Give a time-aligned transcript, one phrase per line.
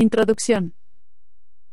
[0.00, 0.74] Introducción.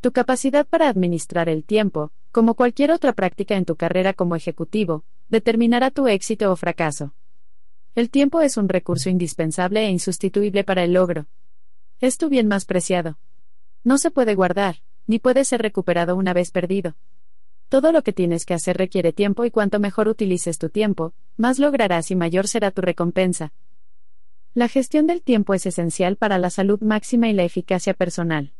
[0.01, 5.04] Tu capacidad para administrar el tiempo, como cualquier otra práctica en tu carrera como ejecutivo,
[5.29, 7.14] determinará tu éxito o fracaso.
[7.94, 11.28] El tiempo es un recurso indispensable e insustituible para el logro.
[12.02, 13.20] Es tu bien más preciado.
[13.84, 16.96] No se puede guardar, ni puede ser recuperado una vez perdido.
[17.70, 21.60] Todo lo que tienes que hacer requiere tiempo y cuanto mejor utilices tu tiempo, más
[21.60, 23.54] lograrás y mayor será tu recompensa.
[24.56, 28.54] La gestión del tiempo es esencial para la salud máxima y la eficacia personal.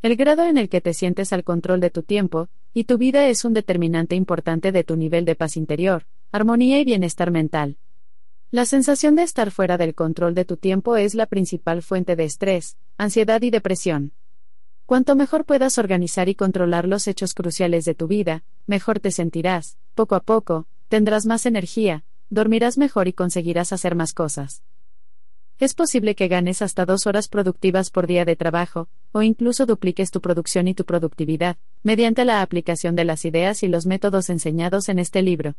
[0.00, 3.26] El grado en el que te sientes al control de tu tiempo y tu vida
[3.26, 7.76] es un determinante importante de tu nivel de paz interior, armonía y bienestar mental.
[8.52, 12.22] La sensación de estar fuera del control de tu tiempo es la principal fuente de
[12.22, 14.12] estrés, ansiedad y depresión.
[14.86, 19.76] Cuanto mejor puedas organizar y controlar los hechos cruciales de tu vida, mejor te sentirás,
[19.96, 24.62] poco a poco, tendrás más energía, dormirás mejor y conseguirás hacer más cosas.
[25.58, 30.10] Es posible que ganes hasta dos horas productivas por día de trabajo, o incluso dupliques
[30.10, 34.90] tu producción y tu productividad, mediante la aplicación de las ideas y los métodos enseñados
[34.90, 35.54] en este libro.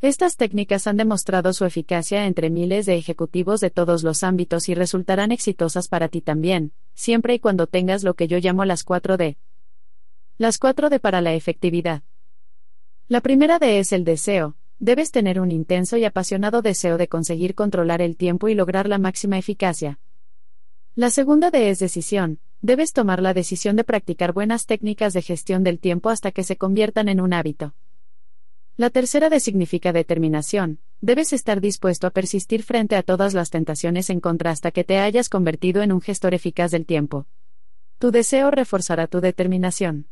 [0.00, 4.74] Estas técnicas han demostrado su eficacia entre miles de ejecutivos de todos los ámbitos y
[4.74, 9.36] resultarán exitosas para ti también, siempre y cuando tengas lo que yo llamo las 4D.
[10.36, 12.02] Las 4D para la efectividad.
[13.06, 14.56] La primera D es el deseo.
[14.82, 18.98] Debes tener un intenso y apasionado deseo de conseguir controlar el tiempo y lograr la
[18.98, 20.00] máxima eficacia.
[20.96, 22.40] La segunda D es decisión.
[22.62, 26.56] Debes tomar la decisión de practicar buenas técnicas de gestión del tiempo hasta que se
[26.56, 27.76] conviertan en un hábito.
[28.76, 30.80] La tercera D significa determinación.
[31.00, 34.98] Debes estar dispuesto a persistir frente a todas las tentaciones en contra hasta que te
[34.98, 37.28] hayas convertido en un gestor eficaz del tiempo.
[38.00, 40.08] Tu deseo reforzará tu determinación.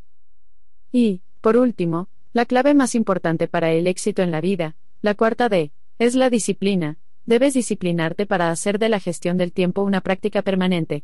[0.93, 5.49] Y, por último, la clave más importante para el éxito en la vida, la cuarta
[5.49, 6.97] D, es la disciplina.
[7.25, 11.03] Debes disciplinarte para hacer de la gestión del tiempo una práctica permanente.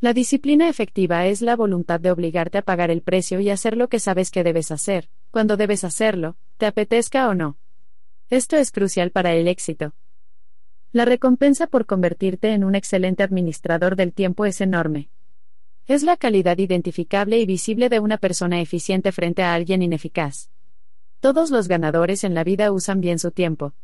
[0.00, 3.88] La disciplina efectiva es la voluntad de obligarte a pagar el precio y hacer lo
[3.88, 7.58] que sabes que debes hacer, cuando debes hacerlo, te apetezca o no.
[8.28, 9.94] Esto es crucial para el éxito.
[10.92, 15.10] La recompensa por convertirte en un excelente administrador del tiempo es enorme.
[15.90, 20.48] Es la calidad identificable y visible de una persona eficiente frente a alguien ineficaz.
[21.18, 23.74] Todos los ganadores en la vida usan bien su tiempo.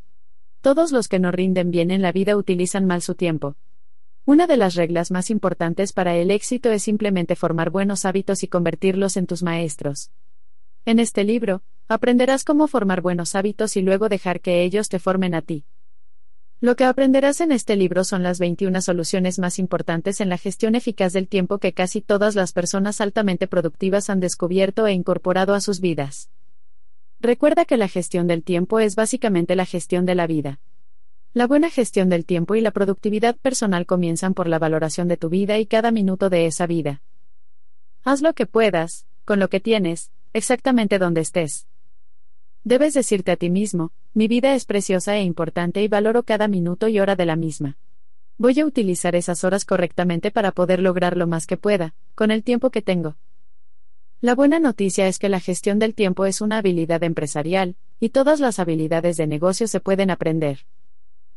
[0.61, 3.57] Todos los que no rinden bien en la vida utilizan mal su tiempo.
[4.25, 8.47] Una de las reglas más importantes para el éxito es simplemente formar buenos hábitos y
[8.47, 10.13] convertirlos en tus maestros.
[10.85, 15.35] En este libro, aprenderás cómo formar buenos hábitos y luego dejar que ellos te formen
[15.35, 15.65] a ti.
[16.59, 20.75] Lo que aprenderás en este libro son las 21 soluciones más importantes en la gestión
[20.75, 25.61] eficaz del tiempo que casi todas las personas altamente productivas han descubierto e incorporado a
[25.61, 26.31] sus vidas.
[27.21, 30.59] Recuerda que la gestión del tiempo es básicamente la gestión de la vida.
[31.35, 35.29] La buena gestión del tiempo y la productividad personal comienzan por la valoración de tu
[35.29, 37.03] vida y cada minuto de esa vida.
[38.03, 41.67] Haz lo que puedas, con lo que tienes, exactamente donde estés.
[42.67, 46.89] Debes decirte a ti mismo, mi vida es preciosa e importante y valoro cada minuto
[46.89, 47.79] y hora de la misma.
[48.39, 52.43] Voy a utilizar esas horas correctamente para poder lograr lo más que pueda, con el
[52.43, 53.19] tiempo que tengo.
[54.21, 58.41] La buena noticia es que la gestión del tiempo es una habilidad empresarial, y todas
[58.41, 60.67] las habilidades de negocio se pueden aprender.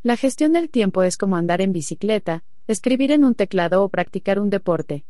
[0.01, 4.39] La gestión del tiempo es como andar en bicicleta, escribir en un teclado o practicar
[4.39, 5.05] un deporte.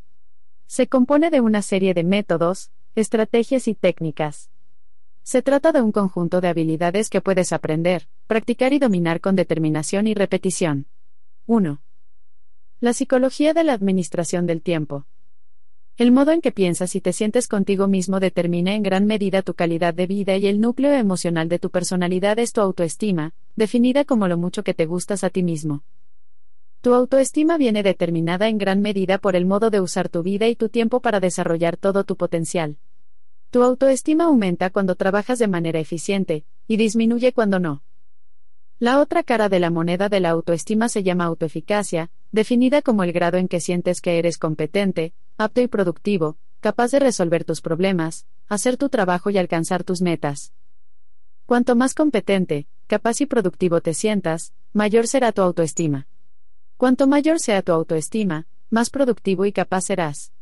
[0.67, 4.49] Se compone de una serie de métodos, estrategias y técnicas.
[5.31, 10.07] Se trata de un conjunto de habilidades que puedes aprender, practicar y dominar con determinación
[10.07, 10.87] y repetición.
[11.45, 11.83] 1.
[12.79, 15.05] La psicología de la administración del tiempo.
[15.97, 19.53] El modo en que piensas y te sientes contigo mismo determina en gran medida tu
[19.53, 24.27] calidad de vida y el núcleo emocional de tu personalidad es tu autoestima, definida como
[24.27, 25.83] lo mucho que te gustas a ti mismo.
[26.81, 30.55] Tu autoestima viene determinada en gran medida por el modo de usar tu vida y
[30.55, 32.77] tu tiempo para desarrollar todo tu potencial.
[33.51, 37.83] Tu autoestima aumenta cuando trabajas de manera eficiente, y disminuye cuando no.
[38.77, 43.11] La otra cara de la moneda de la autoestima se llama autoeficacia, definida como el
[43.11, 48.27] grado en que sientes que eres competente, apto y productivo, capaz de resolver tus problemas,
[48.47, 50.53] hacer tu trabajo y alcanzar tus metas.
[51.47, 56.07] Cuanto más competente, capaz y productivo te sientas, mayor será tu autoestima.
[56.77, 60.33] Cuanto mayor sea tu autoestima, más productivo y capaz serás.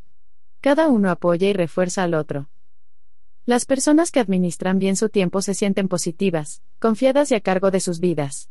[0.59, 2.49] Cada uno apoya y refuerza al otro.
[3.47, 7.79] Las personas que administran bien su tiempo se sienten positivas, confiadas y a cargo de
[7.79, 8.49] sus vidas.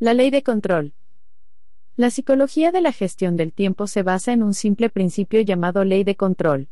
[0.00, 0.94] La ley de control.
[1.96, 6.02] La psicología de la gestión del tiempo se basa en un simple principio llamado ley
[6.02, 6.66] de control.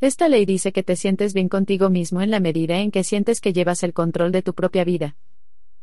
[0.00, 3.42] Esta ley dice que te sientes bien contigo mismo en la medida en que sientes
[3.42, 5.16] que llevas el control de tu propia vida.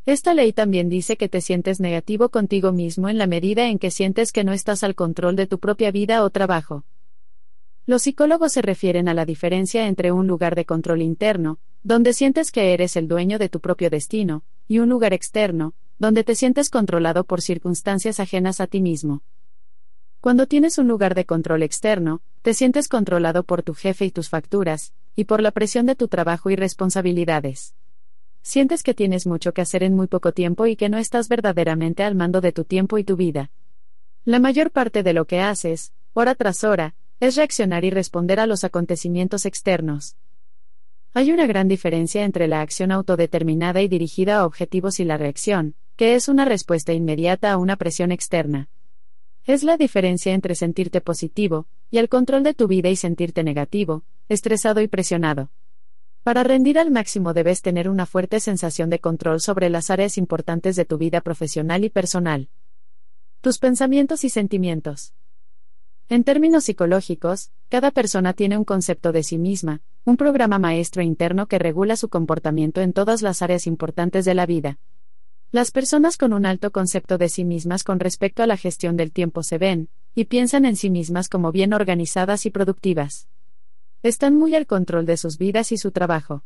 [0.07, 3.92] Esta ley también dice que te sientes negativo contigo mismo en la medida en que
[3.92, 6.86] sientes que no estás al control de tu propia vida o trabajo.
[7.86, 12.51] Los psicólogos se refieren a la diferencia entre un lugar de control interno, donde sientes
[12.51, 16.69] que eres el dueño de tu propio destino, y un lugar externo, donde te sientes
[16.69, 19.24] controlado por circunstancias ajenas a ti mismo.
[20.19, 24.30] Cuando tienes un lugar de control externo, te sientes controlado por tu jefe y tus
[24.30, 27.74] facturas, y por la presión de tu trabajo y responsabilidades.
[28.44, 32.04] Sientes que tienes mucho que hacer en muy poco tiempo y que no estás verdaderamente
[32.04, 33.51] al mando de tu tiempo y tu vida.
[34.24, 38.47] La mayor parte de lo que haces, hora tras hora, es reaccionar y responder a
[38.47, 40.18] los acontecimientos externos.
[41.13, 45.75] Hay una gran diferencia entre la acción autodeterminada y dirigida a objetivos y la reacción,
[45.95, 48.69] que es una respuesta inmediata a una presión externa.
[49.45, 54.03] Es la diferencia entre sentirte positivo, y el control de tu vida y sentirte negativo,
[54.27, 55.51] estresado y presionado.
[56.24, 60.75] Para rendir al máximo debes tener una fuerte sensación de control sobre las áreas importantes
[60.75, 62.50] de tu vida profesional y personal.
[63.41, 65.13] Tus pensamientos y sentimientos.
[66.12, 71.48] En términos psicológicos, cada persona tiene un concepto de sí misma, un programa maestro interno
[71.48, 74.78] que regula su comportamiento en todas las áreas importantes de la vida.
[75.54, 79.13] Las personas con un alto concepto de sí mismas con respecto a la gestión del
[79.13, 83.30] tiempo se ven, y piensan en sí mismas como bien organizadas y productivas.
[84.04, 86.44] Están muy al control de sus vidas y su trabajo.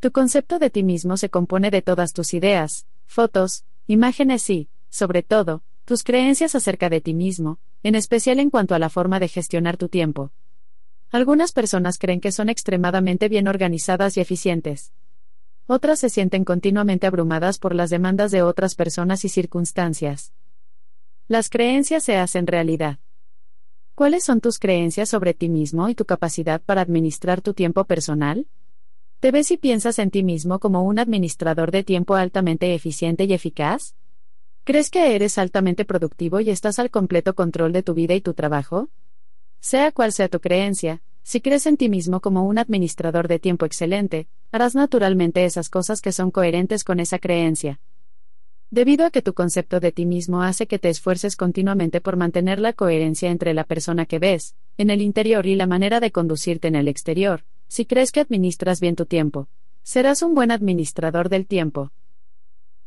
[0.00, 5.22] Tu concepto de ti mismo se compone de todas tus ideas, fotos, imágenes y, sobre
[5.22, 9.28] todo, tus creencias acerca de ti mismo, en especial en cuanto a la forma de
[9.28, 10.32] gestionar tu tiempo.
[11.10, 14.94] Algunas personas creen que son extremadamente bien organizadas y eficientes.
[15.66, 20.32] Otras se sienten continuamente abrumadas por las demandas de otras personas y circunstancias.
[21.28, 22.98] Las creencias se hacen realidad.
[23.94, 28.48] ¿Cuáles son tus creencias sobre ti mismo y tu capacidad para administrar tu tiempo personal?
[29.20, 33.34] ¿Te ves y piensas en ti mismo como un administrador de tiempo altamente eficiente y
[33.34, 33.94] eficaz?
[34.66, 38.32] ¿Crees que eres altamente productivo y estás al completo control de tu vida y tu
[38.32, 38.88] trabajo?
[39.60, 43.66] Sea cual sea tu creencia, si crees en ti mismo como un administrador de tiempo
[43.66, 47.78] excelente, harás naturalmente esas cosas que son coherentes con esa creencia.
[48.70, 52.58] Debido a que tu concepto de ti mismo hace que te esfuerces continuamente por mantener
[52.58, 56.68] la coherencia entre la persona que ves, en el interior y la manera de conducirte
[56.68, 59.46] en el exterior, si crees que administras bien tu tiempo,
[59.82, 61.92] serás un buen administrador del tiempo.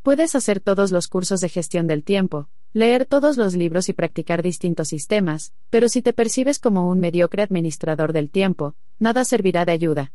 [0.08, 4.42] Puedes hacer todos los cursos de gestión del tiempo, leer todos los libros y practicar
[4.42, 9.72] distintos sistemas, pero si te percibes como un mediocre administrador del tiempo, nada servirá de
[9.72, 10.12] ayuda.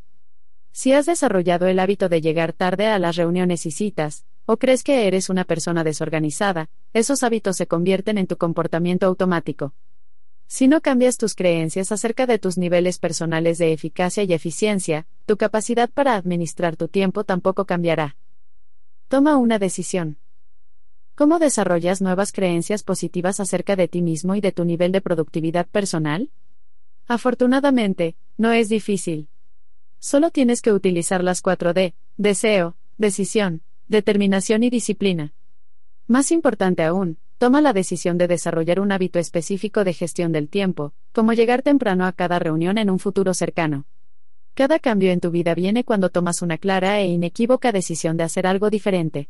[0.72, 4.82] Si has desarrollado el hábito de llegar tarde a las reuniones y citas, o crees
[4.82, 9.74] que eres una persona desorganizada, esos hábitos se convierten en tu comportamiento automático.
[10.48, 15.36] Si no cambias tus creencias acerca de tus niveles personales de eficacia y eficiencia, tu
[15.36, 18.16] capacidad para administrar tu tiempo tampoco cambiará.
[19.08, 20.16] Toma una decisión.
[21.14, 25.66] ¿Cómo desarrollas nuevas creencias positivas acerca de ti mismo y de tu nivel de productividad
[25.66, 26.30] personal?
[27.06, 29.28] Afortunadamente, no es difícil.
[29.98, 35.34] Solo tienes que utilizar las 4D, deseo, decisión, determinación y disciplina.
[36.06, 40.94] Más importante aún, toma la decisión de desarrollar un hábito específico de gestión del tiempo,
[41.12, 43.84] como llegar temprano a cada reunión en un futuro cercano.
[44.54, 48.46] Cada cambio en tu vida viene cuando tomas una clara e inequívoca decisión de hacer
[48.46, 49.28] algo diferente.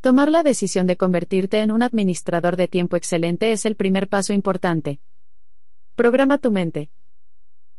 [0.00, 4.32] Tomar la decisión de convertirte en un administrador de tiempo excelente es el primer paso
[4.32, 4.98] importante.
[5.94, 6.88] Programa tu mente.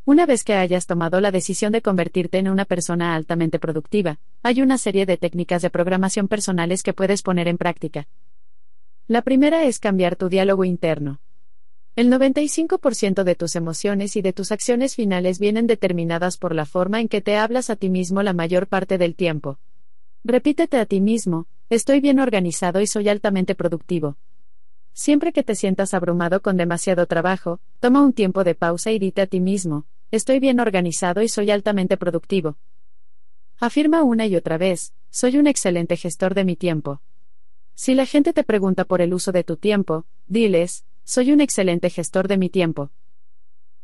[0.06, 4.62] Una vez que hayas tomado la decisión de convertirte en una persona altamente productiva, hay
[4.62, 8.08] una serie de técnicas de programación personales que puedes poner en práctica.
[9.08, 11.22] La primera es cambiar tu diálogo interno.
[11.98, 17.02] El 95% de tus emociones y de tus acciones finales vienen determinadas por la forma
[17.02, 19.58] en que te hablas a ti mismo la mayor parte del tiempo.
[20.24, 24.16] Repítete a ti mismo, estoy bien organizado y soy altamente productivo.
[24.94, 29.22] Siempre que te sientas abrumado con demasiado trabajo, toma un tiempo de pausa y dite
[29.22, 32.58] a ti mismo, estoy bien organizado y soy altamente productivo.
[33.58, 37.02] Afirma una y otra vez, soy un excelente gestor de mi tiempo.
[37.74, 41.90] Si la gente te pregunta por el uso de tu tiempo, diles, soy un excelente
[41.90, 42.92] gestor de mi tiempo.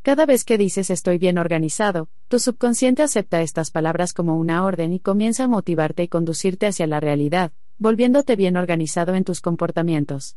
[0.01, 4.91] Cada vez que dices estoy bien organizado, tu subconsciente acepta estas palabras como una orden
[4.91, 10.35] y comienza a motivarte y conducirte hacia la realidad, volviéndote bien organizado en tus comportamientos.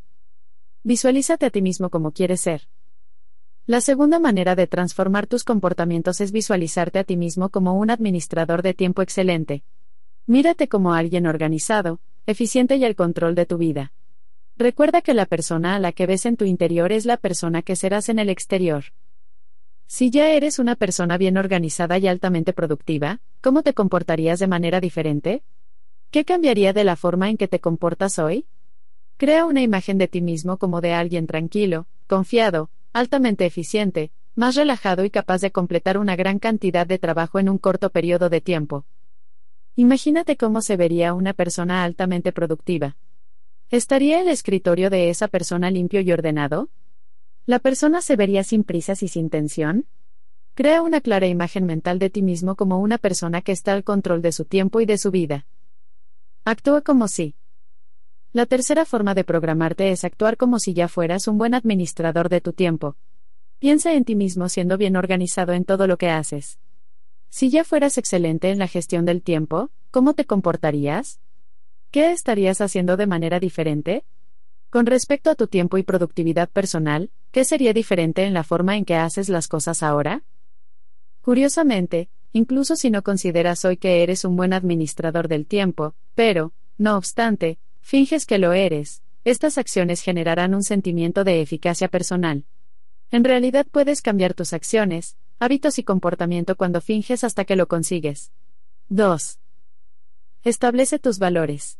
[0.84, 2.68] Visualízate a ti mismo como quieres ser.
[3.66, 8.62] La segunda manera de transformar tus comportamientos es visualizarte a ti mismo como un administrador
[8.62, 9.64] de tiempo excelente.
[10.28, 13.92] Mírate como alguien organizado, eficiente y al control de tu vida.
[14.58, 17.76] Recuerda que la persona a la que ves en tu interior es la persona que
[17.76, 18.84] serás en el exterior.
[19.86, 24.80] Si ya eres una persona bien organizada y altamente productiva, ¿cómo te comportarías de manera
[24.80, 25.42] diferente?
[26.10, 28.46] ¿Qué cambiaría de la forma en que te comportas hoy?
[29.18, 35.04] Crea una imagen de ti mismo como de alguien tranquilo, confiado, altamente eficiente, más relajado
[35.04, 38.86] y capaz de completar una gran cantidad de trabajo en un corto periodo de tiempo.
[39.74, 42.96] Imagínate cómo se vería una persona altamente productiva.
[43.70, 46.68] ¿Estaría el escritorio de esa persona limpio y ordenado?
[47.46, 49.86] ¿La persona se vería sin prisas y sin tensión?
[50.54, 54.22] Crea una clara imagen mental de ti mismo como una persona que está al control
[54.22, 55.46] de su tiempo y de su vida.
[56.44, 57.34] Actúa como si.
[58.32, 62.40] La tercera forma de programarte es actuar como si ya fueras un buen administrador de
[62.40, 62.96] tu tiempo.
[63.58, 66.60] Piensa en ti mismo siendo bien organizado en todo lo que haces.
[67.30, 71.18] Si ya fueras excelente en la gestión del tiempo, ¿cómo te comportarías?
[71.90, 74.04] ¿Qué estarías haciendo de manera diferente?
[74.70, 78.84] Con respecto a tu tiempo y productividad personal, ¿qué sería diferente en la forma en
[78.84, 80.24] que haces las cosas ahora?
[81.22, 86.96] Curiosamente, incluso si no consideras hoy que eres un buen administrador del tiempo, pero, no
[86.96, 92.44] obstante, finges que lo eres, estas acciones generarán un sentimiento de eficacia personal.
[93.10, 98.32] En realidad puedes cambiar tus acciones, hábitos y comportamiento cuando finges hasta que lo consigues.
[98.88, 99.38] 2.
[100.46, 101.76] Establece tus valores.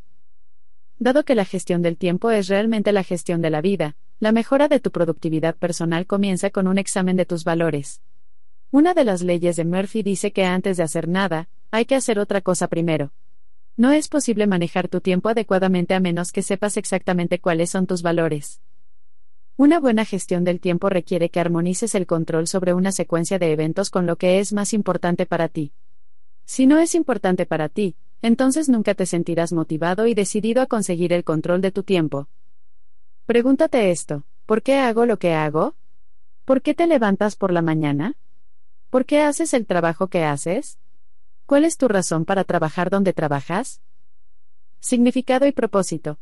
[0.99, 4.67] Dado que la gestión del tiempo es realmente la gestión de la vida, la mejora
[4.67, 8.03] de tu productividad personal comienza con un examen de tus valores.
[8.73, 12.19] Una de las leyes de Murphy dice que antes de hacer nada, hay que hacer
[12.19, 13.13] otra cosa primero.
[13.77, 18.03] No es posible manejar tu tiempo adecuadamente a menos que sepas exactamente cuáles son tus
[18.03, 18.61] valores.
[19.57, 23.91] Una buena gestión del tiempo requiere que armonices el control sobre una secuencia de eventos
[23.91, 25.73] con lo que es más importante para ti.
[26.47, 31.13] Si no es importante para ti, entonces nunca te sentirás motivado y decidido a conseguir
[31.13, 32.29] el control de tu tiempo.
[33.27, 35.75] Pregúntate esto, ¿por qué hago lo que hago?
[36.45, 38.15] ¿Por qué te levantas por la mañana?
[38.91, 40.79] ¿Por qué haces el trabajo que haces?
[41.47, 43.81] ¿Cuál es tu razón para trabajar donde trabajas?
[44.81, 46.19] Significado y propósito.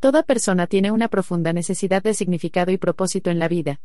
[0.00, 3.80] Toda persona tiene una profunda necesidad de significado y propósito en la vida.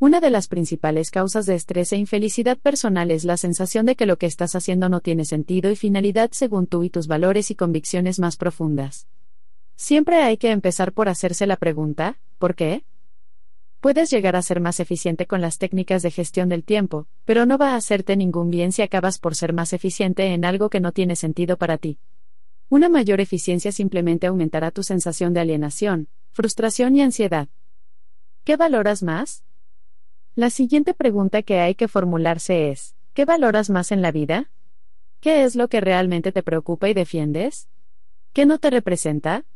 [0.00, 4.06] Una de las principales causas de estrés e infelicidad personal es la sensación de que
[4.06, 7.56] lo que estás haciendo no tiene sentido y finalidad según tú y tus valores y
[7.56, 9.08] convicciones más profundas.
[9.74, 12.84] Siempre hay que empezar por hacerse la pregunta, ¿por qué?
[13.80, 17.58] Puedes llegar a ser más eficiente con las técnicas de gestión del tiempo, pero no
[17.58, 20.92] va a hacerte ningún bien si acabas por ser más eficiente en algo que no
[20.92, 21.98] tiene sentido para ti.
[22.68, 27.48] Una mayor eficiencia simplemente aumentará tu sensación de alienación, frustración y ansiedad.
[28.44, 29.42] ¿Qué valoras más?
[30.38, 34.52] La siguiente pregunta que hay que formularse es, ¿qué valoras más en la vida?
[35.18, 37.66] ¿Qué es lo que realmente te preocupa y defiendes?
[38.32, 39.46] ¿Qué no te representa?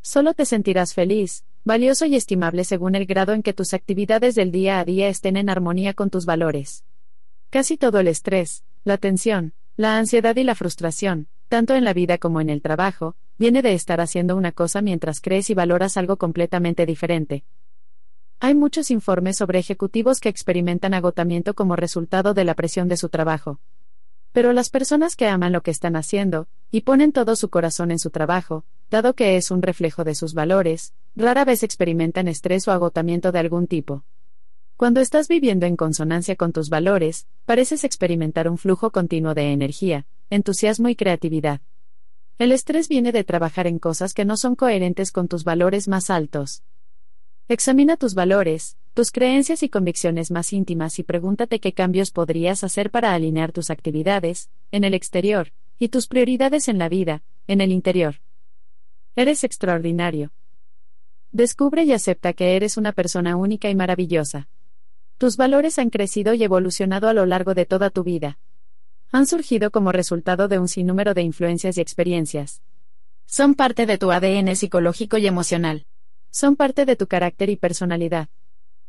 [0.00, 4.52] Solo te sentirás feliz, valioso y estimable según el grado en que tus actividades del
[4.52, 6.84] día a día estén en armonía con tus valores.
[7.50, 12.18] Casi todo el estrés, la tensión, la ansiedad y la frustración, tanto en la vida
[12.18, 16.18] como en el trabajo, viene de estar haciendo una cosa mientras crees y valoras algo
[16.18, 17.42] completamente diferente.
[18.40, 23.08] Hay muchos informes sobre ejecutivos que experimentan agotamiento como resultado de la presión de su
[23.08, 23.58] trabajo.
[24.30, 27.98] Pero las personas que aman lo que están haciendo, y ponen todo su corazón en
[27.98, 32.72] su trabajo, dado que es un reflejo de sus valores, rara vez experimentan estrés o
[32.72, 34.04] agotamiento de algún tipo.
[34.76, 40.06] Cuando estás viviendo en consonancia con tus valores, pareces experimentar un flujo continuo de energía,
[40.30, 41.60] entusiasmo y creatividad.
[42.38, 46.08] El estrés viene de trabajar en cosas que no son coherentes con tus valores más
[46.08, 46.62] altos.
[47.48, 52.90] Examina tus valores, tus creencias y convicciones más íntimas y pregúntate qué cambios podrías hacer
[52.90, 57.72] para alinear tus actividades, en el exterior, y tus prioridades en la vida, en el
[57.72, 58.16] interior.
[59.16, 60.30] Eres extraordinario.
[61.32, 64.48] Descubre y acepta que eres una persona única y maravillosa.
[65.16, 68.38] Tus valores han crecido y evolucionado a lo largo de toda tu vida
[69.10, 72.62] han surgido como resultado de un sinnúmero de influencias y experiencias.
[73.26, 75.86] Son parte de tu ADN psicológico y emocional.
[76.30, 78.28] Son parte de tu carácter y personalidad.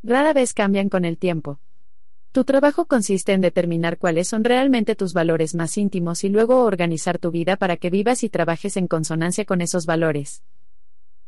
[0.04, 1.60] Rara vez cambian con el tiempo.
[2.32, 7.18] Tu trabajo consiste en determinar cuáles son realmente tus valores más íntimos y luego organizar
[7.18, 10.44] tu vida para que vivas y trabajes en consonancia con esos valores.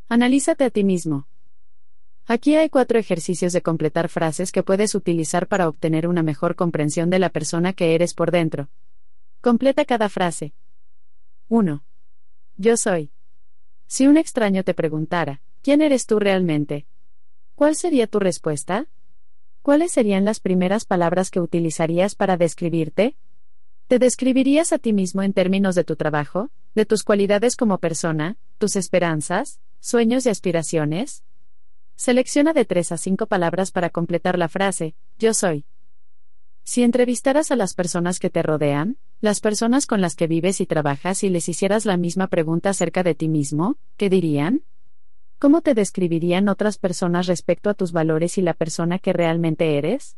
[0.08, 1.26] Analízate a ti mismo.
[2.26, 7.10] Aquí hay cuatro ejercicios de completar frases que puedes utilizar para obtener una mejor comprensión
[7.10, 8.68] de la persona que eres por dentro.
[9.40, 10.54] Completa cada frase.
[11.48, 11.84] 1.
[12.56, 13.10] Yo soy.
[13.88, 16.86] Si un extraño te preguntara, ¿quién eres tú realmente?
[17.54, 18.88] ¿Cuál sería tu respuesta?
[19.62, 23.16] ¿Cuáles serían las primeras palabras que utilizarías para describirte?
[23.86, 28.36] ¿Te describirías a ti mismo en términos de tu trabajo, de tus cualidades como persona,
[28.58, 31.22] tus esperanzas, sueños y aspiraciones?
[31.94, 35.64] Selecciona de tres a cinco palabras para completar la frase, yo soy.
[36.64, 40.66] Si entrevistaras a las personas que te rodean, las personas con las que vives y
[40.66, 44.62] trabajas y les hicieras la misma pregunta acerca de ti mismo, ¿qué dirían?
[45.42, 50.16] ¿Cómo te describirían otras personas respecto a tus valores y la persona que realmente eres?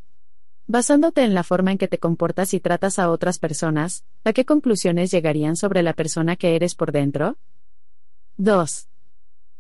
[0.67, 4.45] Basándote en la forma en que te comportas y tratas a otras personas, ¿a qué
[4.45, 7.39] conclusiones llegarían sobre la persona que eres por dentro?
[8.37, 8.89] 2.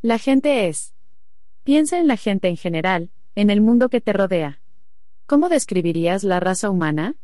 [0.02, 0.92] La gente es.
[1.62, 4.60] Piensa en la gente en general, en el mundo que te rodea.
[5.24, 7.14] ¿Cómo describirías la raza humana?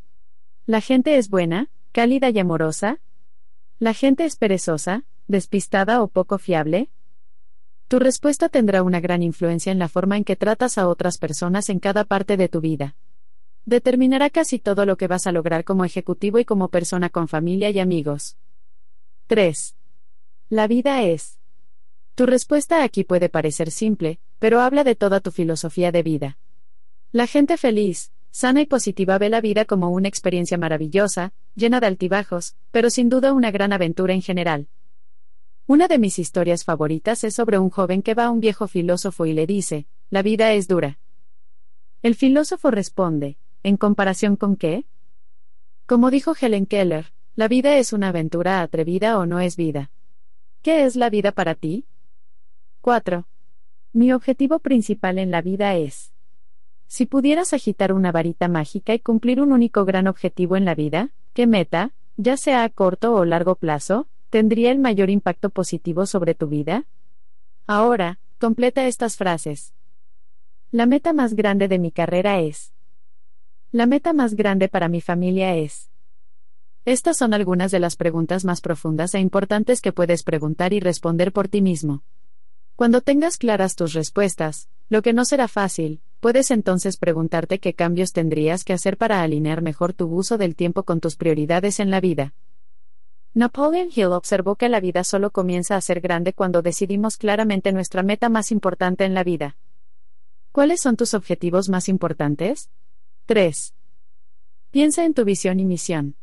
[0.64, 3.00] La gente es buena, cálida y amorosa.
[3.78, 6.88] La gente es perezosa, despistada o poco fiable.
[7.90, 11.68] Tu respuesta tendrá una gran influencia en la forma en que tratas a otras personas
[11.70, 12.94] en cada parte de tu vida.
[13.64, 17.68] Determinará casi todo lo que vas a lograr como ejecutivo y como persona con familia
[17.70, 18.36] y amigos.
[19.26, 19.74] 3.
[20.50, 21.40] La vida es.
[22.14, 26.38] Tu respuesta aquí puede parecer simple, pero habla de toda tu filosofía de vida.
[27.10, 31.88] La gente feliz, sana y positiva ve la vida como una experiencia maravillosa, llena de
[31.88, 34.68] altibajos, pero sin duda una gran aventura en general.
[35.70, 39.24] Una de mis historias favoritas es sobre un joven que va a un viejo filósofo
[39.24, 40.98] y le dice, la vida es dura.
[42.02, 44.84] El filósofo responde, ¿En comparación con qué?
[45.86, 49.92] Como dijo Helen Keller, la vida es una aventura atrevida o no es vida.
[50.60, 51.84] ¿Qué es la vida para ti?
[52.80, 53.28] 4.
[53.92, 56.12] Mi objetivo principal en la vida es.
[56.88, 61.10] Si pudieras agitar una varita mágica y cumplir un único gran objetivo en la vida,
[61.32, 66.34] ¿qué meta, ya sea a corto o largo plazo, tendría el mayor impacto positivo sobre
[66.34, 66.86] tu vida?
[67.66, 69.74] Ahora, completa estas frases.
[70.70, 72.72] La meta más grande de mi carrera es.
[73.72, 75.90] La meta más grande para mi familia es.
[76.84, 81.32] Estas son algunas de las preguntas más profundas e importantes que puedes preguntar y responder
[81.32, 82.04] por ti mismo.
[82.76, 88.12] Cuando tengas claras tus respuestas, lo que no será fácil, puedes entonces preguntarte qué cambios
[88.12, 92.00] tendrías que hacer para alinear mejor tu uso del tiempo con tus prioridades en la
[92.00, 92.32] vida.
[93.32, 98.02] Napoleon Hill observó que la vida solo comienza a ser grande cuando decidimos claramente nuestra
[98.02, 99.56] meta más importante en la vida.
[100.50, 102.70] ¿Cuáles son tus objetivos más importantes?
[103.26, 103.74] 3.
[104.72, 106.16] Piensa en tu visión y misión.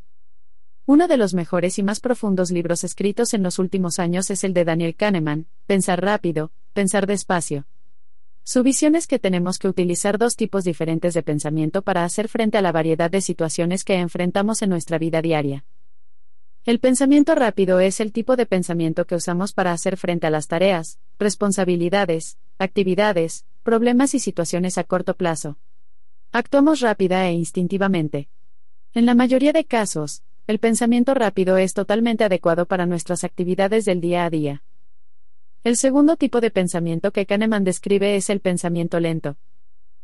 [0.86, 4.54] Uno de los mejores y más profundos libros escritos en los últimos años es el
[4.54, 7.67] de Daniel Kahneman, Pensar rápido, pensar despacio.
[8.43, 12.58] Su visión es que tenemos que utilizar dos tipos diferentes de pensamiento para hacer frente
[12.58, 15.63] a la variedad de situaciones que enfrentamos en nuestra vida diaria.
[16.67, 20.49] El pensamiento rápido es el tipo de pensamiento que usamos para hacer frente a las
[20.49, 25.58] tareas, responsabilidades, actividades, problemas y situaciones a corto plazo.
[26.34, 28.27] Actuamos rápida e instintivamente.
[28.93, 34.01] En la mayoría de casos, el pensamiento rápido es totalmente adecuado para nuestras actividades del
[34.01, 34.63] día a día.
[35.63, 39.38] El segundo tipo de pensamiento que Kahneman describe es el pensamiento lento.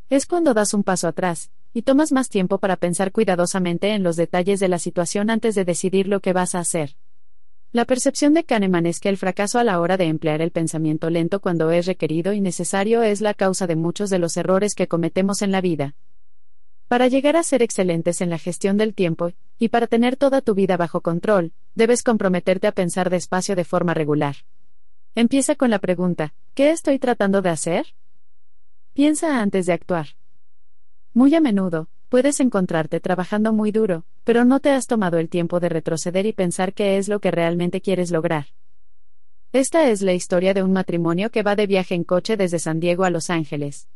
[0.09, 4.15] Es cuando das un paso atrás, y tomas más tiempo para pensar cuidadosamente en los
[4.15, 6.95] detalles de la situación antes de decidir lo que vas a hacer.
[7.71, 11.09] La percepción de Kahneman es que el fracaso a la hora de emplear el pensamiento
[11.09, 14.87] lento cuando es requerido y necesario es la causa de muchos de los errores que
[14.87, 15.95] cometemos en la vida.
[16.87, 20.53] Para llegar a ser excelentes en la gestión del tiempo, y para tener toda tu
[20.53, 24.35] vida bajo control, debes comprometerte a pensar despacio de forma regular.
[25.15, 27.87] Empieza con la pregunta, ¿qué estoy tratando de hacer?
[28.93, 30.09] Piensa antes de actuar.
[31.15, 35.59] Muy a menudo, puedes encontrarte trabajando muy duro, pero no te has tomado el tiempo
[35.59, 38.47] de retroceder y pensar qué es lo que realmente quieres lograr.
[39.51, 42.79] Esta es la historia de un matrimonio que va de viaje en coche desde San
[42.79, 43.87] Diego a Los Ángeles.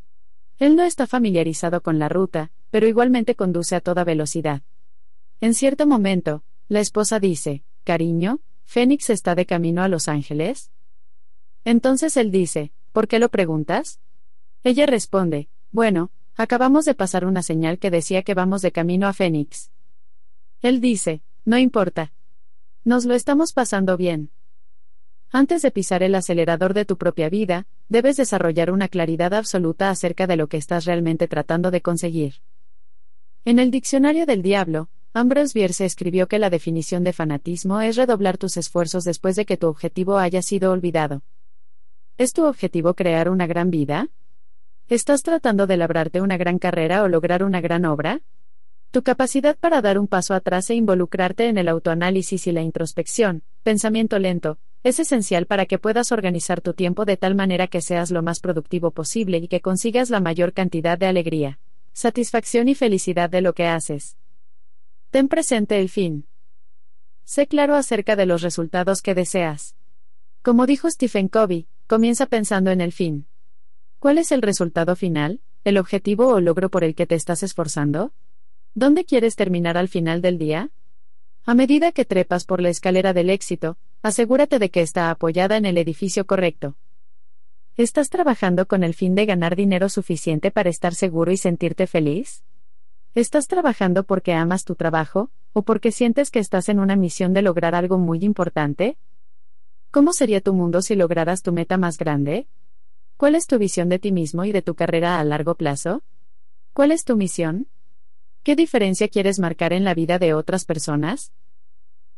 [0.60, 4.62] Él no está familiarizado con la ruta, pero igualmente conduce a toda velocidad.
[5.42, 10.72] En cierto momento, la esposa dice, Cariño, ¿Fénix está de camino a Los Ángeles?
[11.66, 14.00] Entonces él dice, ¿por qué lo preguntas?
[14.64, 19.14] Ella responde, Bueno, acabamos de pasar una señal que decía que vamos de camino a
[19.14, 19.72] Fénix.
[20.62, 22.14] Él dice, No importa.
[22.86, 24.32] Nos lo estamos pasando bien.
[25.30, 30.26] Antes de pisar el acelerador de tu propia vida, debes desarrollar una claridad absoluta acerca
[30.26, 32.36] de lo que estás realmente tratando de conseguir.
[33.44, 38.38] En el Diccionario del Diablo, Ambrose Bierce escribió que la definición de fanatismo es redoblar
[38.38, 41.24] tus esfuerzos después de que tu objetivo haya sido olvidado.
[42.18, 44.10] ¿Es tu objetivo crear una gran vida?
[44.90, 48.22] ¿Estás tratando de labrarte una gran carrera o lograr una gran obra?
[48.92, 53.44] Tu capacidad para dar un paso atrás e involucrarte en el autoanálisis y la introspección,
[53.64, 58.12] pensamiento lento, es esencial para que puedas organizar tu tiempo de tal manera que seas
[58.12, 61.60] lo más productivo posible y que consigas la mayor cantidad de alegría,
[61.92, 64.16] satisfacción y felicidad de lo que haces.
[65.10, 66.28] Ten presente el fin.
[67.26, 69.76] Sé claro acerca de los resultados que deseas.
[70.42, 73.28] Como dijo Stephen Covey, comienza pensando en el fin.
[74.00, 78.14] ¿Cuál es el resultado final, el objetivo o logro por el que te estás esforzando?
[78.76, 80.70] ¿Dónde quieres terminar al final del día?
[81.46, 85.66] A medida que trepas por la escalera del éxito, asegúrate de que está apoyada en
[85.66, 86.76] el edificio correcto.
[87.76, 92.44] ¿Estás trabajando con el fin de ganar dinero suficiente para estar seguro y sentirte feliz?
[93.16, 97.42] ¿Estás trabajando porque amas tu trabajo, o porque sientes que estás en una misión de
[97.42, 99.00] lograr algo muy importante?
[99.90, 102.48] ¿Cómo sería tu mundo si lograras tu meta más grande?
[103.18, 106.04] ¿Cuál es tu visión de ti mismo y de tu carrera a largo plazo?
[106.74, 107.68] ¿Cuál es tu misión?
[108.44, 111.32] ¿Qué diferencia quieres marcar en la vida de otras personas?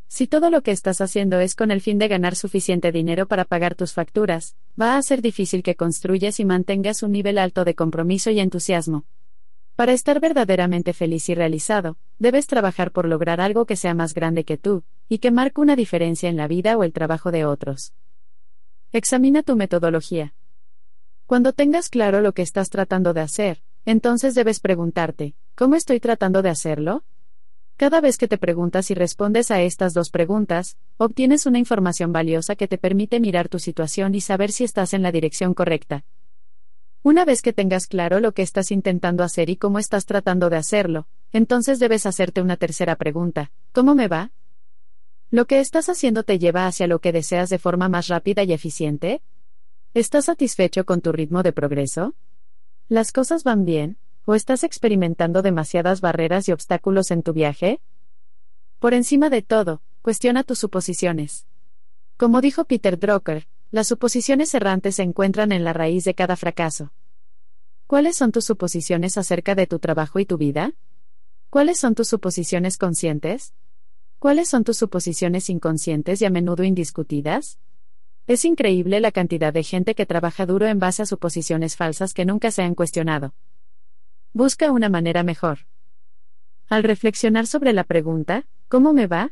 [0.09, 3.45] Si todo lo que estás haciendo es con el fin de ganar suficiente dinero para
[3.45, 7.75] pagar tus facturas, va a ser difícil que construyas y mantengas un nivel alto de
[7.75, 9.05] compromiso y entusiasmo.
[9.77, 14.43] Para estar verdaderamente feliz y realizado, debes trabajar por lograr algo que sea más grande
[14.43, 17.93] que tú, y que marque una diferencia en la vida o el trabajo de otros.
[18.91, 20.33] Examina tu metodología.
[21.29, 26.41] Cuando tengas claro lo que estás tratando de hacer, entonces debes preguntarte, ¿cómo estoy tratando
[26.41, 27.03] de hacerlo?
[27.77, 32.55] Cada vez que te preguntas y respondes a estas dos preguntas, obtienes una información valiosa
[32.55, 36.03] que te permite mirar tu situación y saber si estás en la dirección correcta.
[37.03, 40.57] Una vez que tengas claro lo que estás intentando hacer y cómo estás tratando de
[40.57, 44.31] hacerlo, entonces debes hacerte una tercera pregunta, ¿cómo me va?
[45.29, 48.51] ¿Lo que estás haciendo te lleva hacia lo que deseas de forma más rápida y
[48.51, 49.21] eficiente?
[49.95, 52.13] ¿Estás satisfecho con tu ritmo de progreso?
[52.89, 53.97] ¿Las cosas van bien?
[54.25, 57.81] ¿O estás experimentando demasiadas barreras y obstáculos en tu viaje?
[58.77, 61.47] Por encima de todo, cuestiona tus suposiciones.
[62.17, 66.93] Como dijo Peter Drucker, las suposiciones errantes se encuentran en la raíz de cada fracaso.
[67.87, 70.73] ¿Cuáles son tus suposiciones acerca de tu trabajo y tu vida?
[71.49, 73.55] ¿Cuáles son tus suposiciones conscientes?
[74.19, 77.57] ¿Cuáles son tus suposiciones inconscientes y a menudo indiscutidas?
[78.29, 82.25] Es increíble la cantidad de gente que trabaja duro en base a suposiciones falsas que
[82.25, 83.33] nunca se han cuestionado.
[84.33, 85.65] Busca una manera mejor.
[86.67, 89.31] Al reflexionar sobre la pregunta, ¿cómo me va?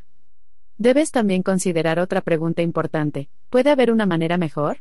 [0.79, 3.29] Debes también considerar otra pregunta importante.
[3.51, 4.79] ¿Puede haber una manera mejor?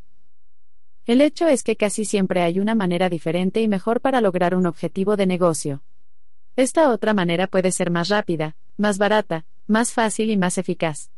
[1.04, 4.64] El hecho es que casi siempre hay una manera diferente y mejor para lograr un
[4.64, 5.82] objetivo de negocio.
[6.56, 11.10] Esta otra manera puede ser más rápida, más barata, más fácil y más eficaz.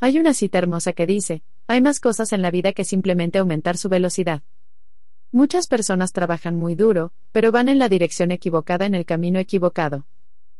[0.00, 3.76] Hay una cita hermosa que dice, hay más cosas en la vida que simplemente aumentar
[3.76, 4.42] su velocidad.
[5.30, 10.06] Muchas personas trabajan muy duro, pero van en la dirección equivocada en el camino equivocado.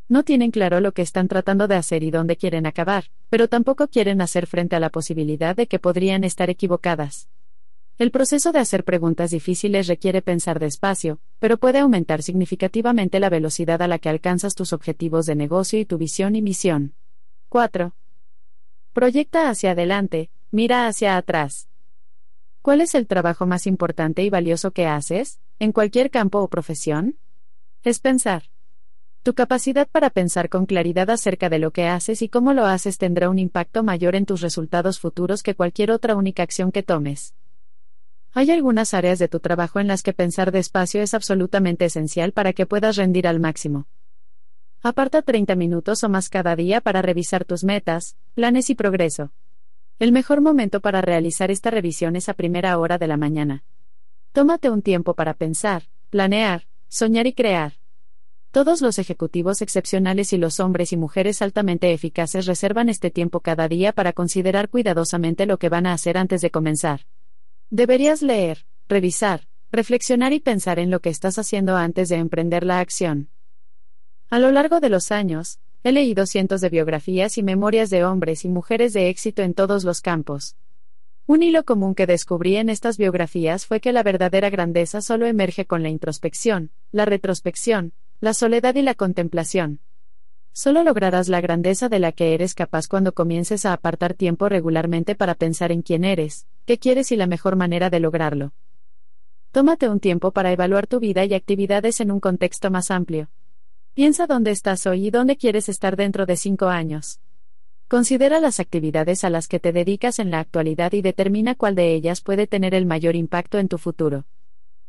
[0.08, 3.88] No tienen claro lo que están tratando de hacer y dónde quieren acabar, pero tampoco
[3.88, 7.30] quieren hacer frente a la posibilidad de que podrían estar equivocadas.
[7.96, 13.80] El proceso de hacer preguntas difíciles requiere pensar despacio, pero puede aumentar significativamente la velocidad
[13.80, 16.94] a la que alcanzas tus objetivos de negocio y tu visión y misión.
[17.48, 17.94] 4.
[18.92, 21.68] Proyecta hacia adelante, mira hacia atrás.
[22.62, 27.18] ¿Cuál es el trabajo más importante y valioso que haces, en cualquier campo o profesión?
[27.82, 28.44] Es pensar.
[29.22, 32.96] Tu capacidad para pensar con claridad acerca de lo que haces y cómo lo haces
[32.96, 37.34] tendrá un impacto mayor en tus resultados futuros que cualquier otra única acción que tomes.
[38.32, 42.52] Hay algunas áreas de tu trabajo en las que pensar despacio es absolutamente esencial para
[42.52, 43.86] que puedas rendir al máximo.
[44.80, 49.32] Aparta 30 minutos o más cada día para revisar tus metas, planes y progreso.
[49.98, 53.64] El mejor momento para realizar esta revisión es a primera hora de la mañana.
[54.30, 57.72] Tómate un tiempo para pensar, planear, soñar y crear.
[58.52, 63.66] Todos los ejecutivos excepcionales y los hombres y mujeres altamente eficaces reservan este tiempo cada
[63.66, 67.00] día para considerar cuidadosamente lo que van a hacer antes de comenzar.
[67.68, 72.78] Deberías leer, revisar, reflexionar y pensar en lo que estás haciendo antes de emprender la
[72.78, 73.30] acción.
[74.30, 78.44] A lo largo de los años, He leído cientos de biografías y memorias de hombres
[78.44, 80.56] y mujeres de éxito en todos los campos.
[81.26, 85.66] Un hilo común que descubrí en estas biografías fue que la verdadera grandeza solo emerge
[85.66, 89.78] con la introspección, la retrospección, la soledad y la contemplación.
[90.52, 95.14] Solo lograrás la grandeza de la que eres capaz cuando comiences a apartar tiempo regularmente
[95.14, 98.52] para pensar en quién eres, qué quieres y la mejor manera de lograrlo.
[99.52, 103.28] Tómate un tiempo para evaluar tu vida y actividades en un contexto más amplio.
[103.98, 107.18] Piensa dónde estás hoy y dónde quieres estar dentro de cinco años.
[107.88, 111.94] Considera las actividades a las que te dedicas en la actualidad y determina cuál de
[111.94, 114.24] ellas puede tener el mayor impacto en tu futuro.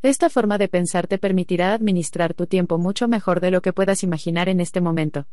[0.00, 4.04] Esta forma de pensar te permitirá administrar tu tiempo mucho mejor de lo que puedas
[4.04, 5.26] imaginar en este momento.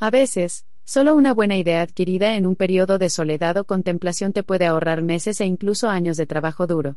[0.00, 4.42] A veces, solo una buena idea adquirida en un periodo de soledad o contemplación te
[4.42, 6.96] puede ahorrar meses e incluso años de trabajo duro.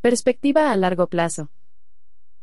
[0.00, 1.50] Perspectiva a largo plazo.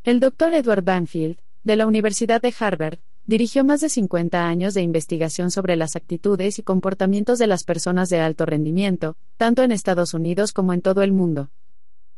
[0.03, 0.53] El Dr.
[0.53, 5.76] Edward Banfield, de la Universidad de Harvard, dirigió más de 50 años de investigación sobre
[5.76, 10.74] las actitudes y comportamientos de las personas de alto rendimiento, tanto en Estados Unidos como
[10.74, 11.52] en todo el mundo.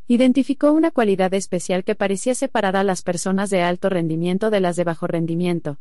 [0.08, 4.75] Identificó una cualidad especial que parecía separar a las personas de alto rendimiento de las
[4.75, 5.80] de bajo rendimiento.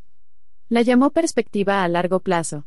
[0.68, 2.66] La llamó perspectiva a largo plazo.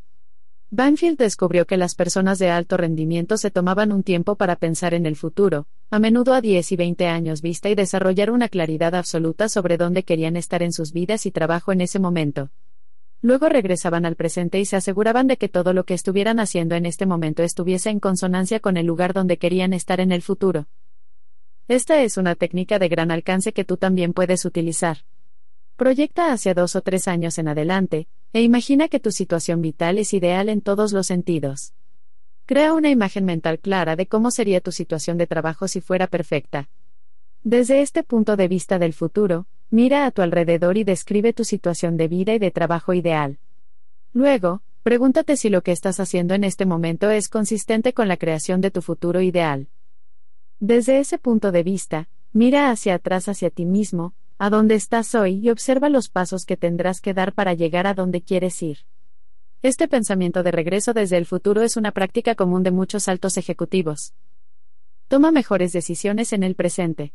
[0.76, 5.06] Banfield descubrió que las personas de alto rendimiento se tomaban un tiempo para pensar en
[5.06, 9.50] el futuro, a menudo a 10 y 20 años vista y desarrollar una claridad absoluta
[9.50, 12.50] sobre dónde querían estar en sus vidas y trabajo en ese momento.
[13.22, 16.88] Luego regresaban al presente y se aseguraban de que todo lo que estuvieran haciendo en
[16.88, 20.66] este momento estuviese en consonancia con el lugar donde querían estar en el futuro.
[21.68, 25.06] Esta es una técnica de gran alcance que tú también puedes utilizar.
[25.76, 30.14] Proyecta hacia dos o tres años en adelante, e imagina que tu situación vital es
[30.14, 31.74] ideal en todos los sentidos.
[32.46, 36.68] Crea una imagen mental clara de cómo sería tu situación de trabajo si fuera perfecta.
[37.44, 41.96] Desde este punto de vista del futuro, mira a tu alrededor y describe tu situación
[41.96, 43.38] de vida y de trabajo ideal.
[44.14, 48.62] Luego, pregúntate si lo que estás haciendo en este momento es consistente con la creación
[48.62, 49.68] de tu futuro ideal.
[50.60, 55.40] Desde ese punto de vista, mira hacia atrás hacia ti mismo, a dónde estás hoy
[55.42, 58.80] y observa los pasos que tendrás que dar para llegar a donde quieres ir.
[59.62, 64.14] Este pensamiento de regreso desde el futuro es una práctica común de muchos altos ejecutivos.
[65.08, 67.14] Toma mejores decisiones en el presente.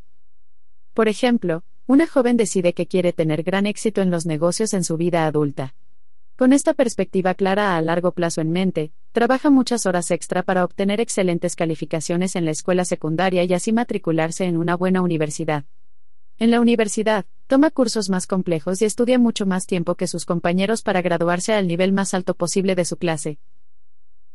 [0.94, 4.96] Por ejemplo, una joven decide que quiere tener gran éxito en los negocios en su
[4.96, 5.74] vida adulta.
[6.34, 10.98] Con esta perspectiva clara a largo plazo en mente, trabaja muchas horas extra para obtener
[10.98, 15.66] excelentes calificaciones en la escuela secundaria y así matricularse en una buena universidad.
[16.40, 20.82] En la universidad, toma cursos más complejos y estudia mucho más tiempo que sus compañeros
[20.82, 23.40] para graduarse al nivel más alto posible de su clase.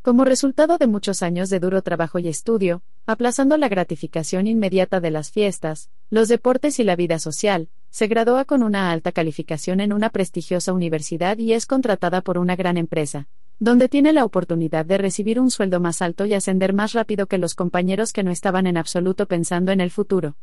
[0.02, 5.12] Como resultado de muchos años de duro trabajo y estudio, aplazando la gratificación inmediata de
[5.12, 9.94] las fiestas, los deportes y la vida social, se gradúa con una alta calificación en
[9.94, 14.98] una prestigiosa universidad y es contratada por una gran empresa, donde tiene la oportunidad de
[14.98, 18.68] recibir un sueldo más alto y ascender más rápido que los compañeros que no estaban
[18.68, 20.36] en absoluto pensando en el futuro.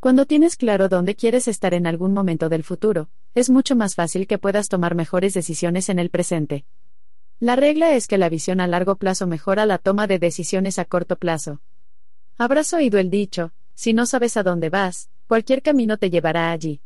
[0.00, 4.26] Cuando tienes claro dónde quieres estar en algún momento del futuro, es mucho más fácil
[4.26, 6.64] que puedas tomar mejores decisiones en el presente.
[7.38, 10.86] La regla es que la visión a largo plazo mejora la toma de decisiones a
[10.86, 11.60] corto plazo.
[12.38, 16.80] Habrás oído el dicho, si no sabes a dónde vas, cualquier camino te llevará allí.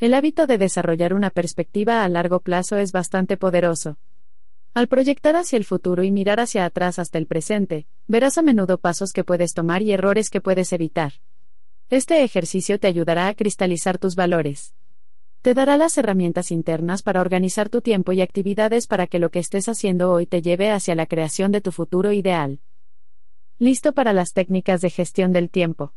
[0.00, 3.96] El hábito de desarrollar una perspectiva a largo plazo es bastante poderoso.
[4.74, 8.78] Al proyectar hacia el futuro y mirar hacia atrás hasta el presente, verás a menudo
[8.78, 11.12] pasos que puedes tomar y errores que puedes evitar.
[11.90, 14.74] Este ejercicio te ayudará a cristalizar tus valores.
[15.40, 19.38] Te dará las herramientas internas para organizar tu tiempo y actividades para que lo que
[19.38, 22.60] estés haciendo hoy te lleve hacia la creación de tu futuro ideal.
[23.58, 25.94] Listo para las técnicas de gestión del tiempo.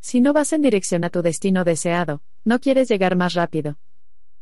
[0.00, 3.78] Si no vas en dirección a tu destino deseado, no quieres llegar más rápido.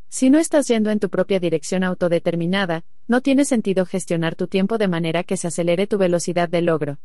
[0.09, 4.77] Si no estás yendo en tu propia dirección autodeterminada, no tiene sentido gestionar tu tiempo
[4.77, 6.99] de manera que se acelere tu velocidad de logro.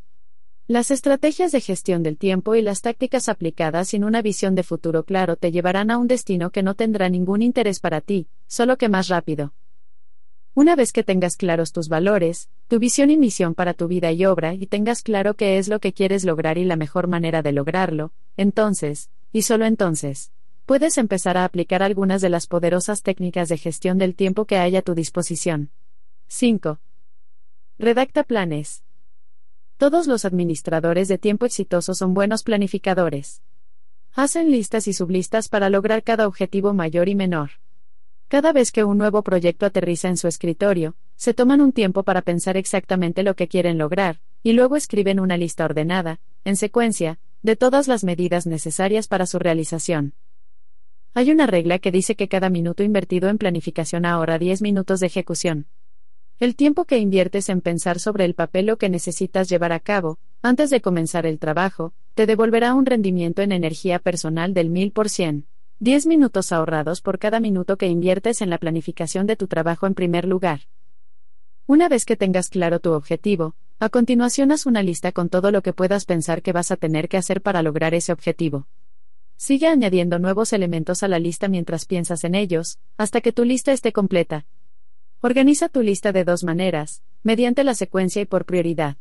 [0.67, 5.03] Las estrategias de gestión del tiempo y las tácticas aplicadas sin una visión de futuro
[5.03, 8.87] claro te llevarán a un destino que no tendrá ningún interés para ti, solo que
[8.87, 9.53] más rápido.
[10.55, 14.25] Una vez que tengas claros tus valores, tu visión y misión para tu vida y
[14.25, 17.51] obra y tengas claro qué es lo que quieres lograr y la mejor manera de
[17.51, 20.31] lograrlo, entonces, y solo entonces,
[20.65, 24.77] puedes empezar a aplicar algunas de las poderosas técnicas de gestión del tiempo que hay
[24.77, 25.71] a tu disposición.
[26.27, 26.79] 5.
[27.79, 28.81] Redacta planes.
[29.77, 33.41] Todos los administradores de tiempo exitosos son buenos planificadores.
[34.13, 37.51] Hacen listas y sublistas para lograr cada objetivo mayor y menor.
[38.27, 42.21] Cada vez que un nuevo proyecto aterriza en su escritorio, se toman un tiempo para
[42.21, 47.55] pensar exactamente lo que quieren lograr, y luego escriben una lista ordenada, en secuencia, de
[47.55, 50.13] todas las medidas necesarias para su realización.
[51.13, 55.07] Hay una regla que dice que cada minuto invertido en planificación ahorra 10 minutos de
[55.07, 55.67] ejecución.
[56.43, 60.19] El tiempo que inviertes en pensar sobre el papel lo que necesitas llevar a cabo,
[60.41, 65.45] antes de comenzar el trabajo, te devolverá un rendimiento en energía personal del 1000%.
[65.79, 69.93] 10 minutos ahorrados por cada minuto que inviertes en la planificación de tu trabajo en
[69.93, 70.63] primer lugar.
[71.65, 75.61] Una vez que tengas claro tu objetivo, a continuación haz una lista con todo lo
[75.61, 78.67] que puedas pensar que vas a tener que hacer para lograr ese objetivo.
[79.37, 83.71] Sigue añadiendo nuevos elementos a la lista mientras piensas en ellos, hasta que tu lista
[83.71, 84.45] esté completa,
[85.25, 88.97] Organiza tu lista de dos maneras, mediante la secuencia y por prioridad.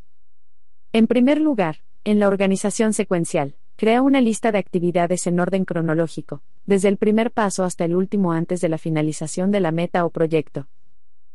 [0.93, 6.45] En primer lugar, en la organización secuencial, crea una lista de actividades en orden cronológico,
[6.65, 10.11] desde el primer paso hasta el último antes de la finalización de la meta o
[10.11, 10.69] proyecto.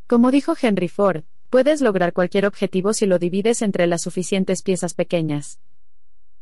[0.08, 4.94] Como dijo Henry Ford, puedes lograr cualquier objetivo si lo divides entre las suficientes piezas
[4.94, 5.60] pequeñas.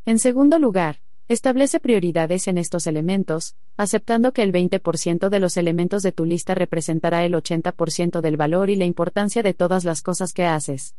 [0.05, 6.03] En segundo lugar, Establece prioridades en estos elementos, aceptando que el 20% de los elementos
[6.03, 10.33] de tu lista representará el 80% del valor y la importancia de todas las cosas
[10.33, 10.93] que haces.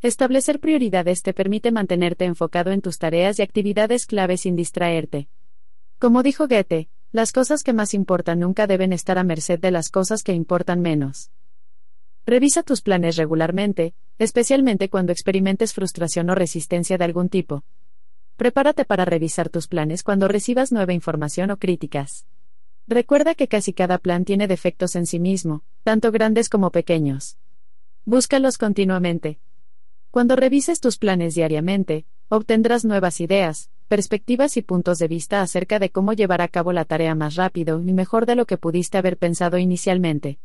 [0.00, 5.28] Establecer prioridades te permite mantenerte enfocado en tus tareas y actividades clave sin distraerte.
[5.98, 9.90] Como dijo Goethe, las cosas que más importan nunca deben estar a merced de las
[9.90, 11.30] cosas que importan menos.
[12.24, 17.64] Revisa tus planes regularmente, especialmente cuando experimentes frustración o resistencia de algún tipo.
[18.38, 22.24] Prepárate para revisar tus planes cuando recibas nueva información o críticas.
[22.86, 27.36] Recuerda que casi cada plan tiene defectos en sí mismo, tanto grandes como pequeños.
[28.04, 29.40] Búscalos continuamente.
[30.12, 35.90] Cuando revises tus planes diariamente, obtendrás nuevas ideas, perspectivas y puntos de vista acerca de
[35.90, 39.16] cómo llevar a cabo la tarea más rápido y mejor de lo que pudiste haber
[39.16, 40.38] pensado inicialmente.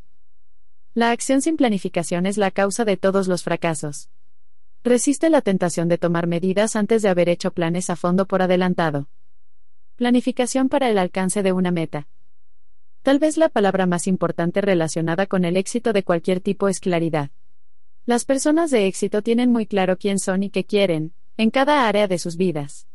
[0.95, 4.09] La acción sin planificación es la causa de todos los fracasos.
[4.85, 9.07] Resiste la tentación de tomar medidas antes de haber hecho planes a fondo por adelantado.
[9.95, 12.09] Planificación para el alcance de una meta.
[13.01, 17.31] Tal vez la palabra más importante relacionada con el éxito de cualquier tipo es claridad.
[18.05, 22.09] Las personas de éxito tienen muy claro quién son y qué quieren, en cada área
[22.09, 22.85] de sus vidas.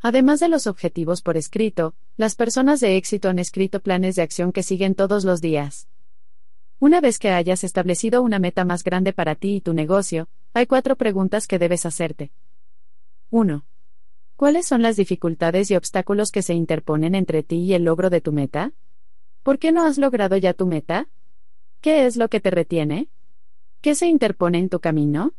[0.00, 4.52] Además de los objetivos por escrito, las personas de éxito han escrito planes de acción
[4.52, 5.86] que siguen todos los días.
[6.80, 10.64] Una vez que hayas establecido una meta más grande para ti y tu negocio, hay
[10.64, 12.32] cuatro preguntas que debes hacerte.
[13.28, 13.66] 1.
[14.34, 18.22] ¿Cuáles son las dificultades y obstáculos que se interponen entre ti y el logro de
[18.22, 18.72] tu meta?
[19.42, 21.10] ¿Por qué no has logrado ya tu meta?
[21.82, 23.10] ¿Qué es lo que te retiene?
[23.82, 25.34] ¿Qué se interpone en tu camino?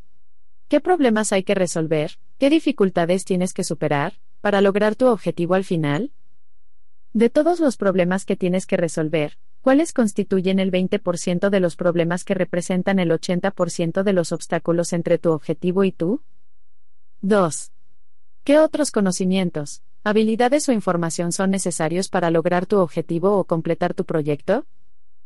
[0.67, 2.19] ¿Qué problemas hay que resolver?
[2.37, 6.11] ¿Qué dificultades tienes que superar para lograr tu objetivo al final?
[7.13, 12.23] De todos los problemas que tienes que resolver, ¿Cuáles constituyen el 20% de los problemas
[12.23, 16.21] que representan el 80% de los obstáculos entre tu objetivo y tú?
[17.21, 17.71] 2.
[18.43, 24.03] ¿Qué otros conocimientos, habilidades o información son necesarios para lograr tu objetivo o completar tu
[24.03, 24.65] proyecto?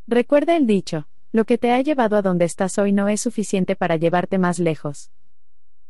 [0.06, 3.74] Recuerda el dicho, lo que te ha llevado a donde estás hoy no es suficiente
[3.74, 5.10] para llevarte más lejos.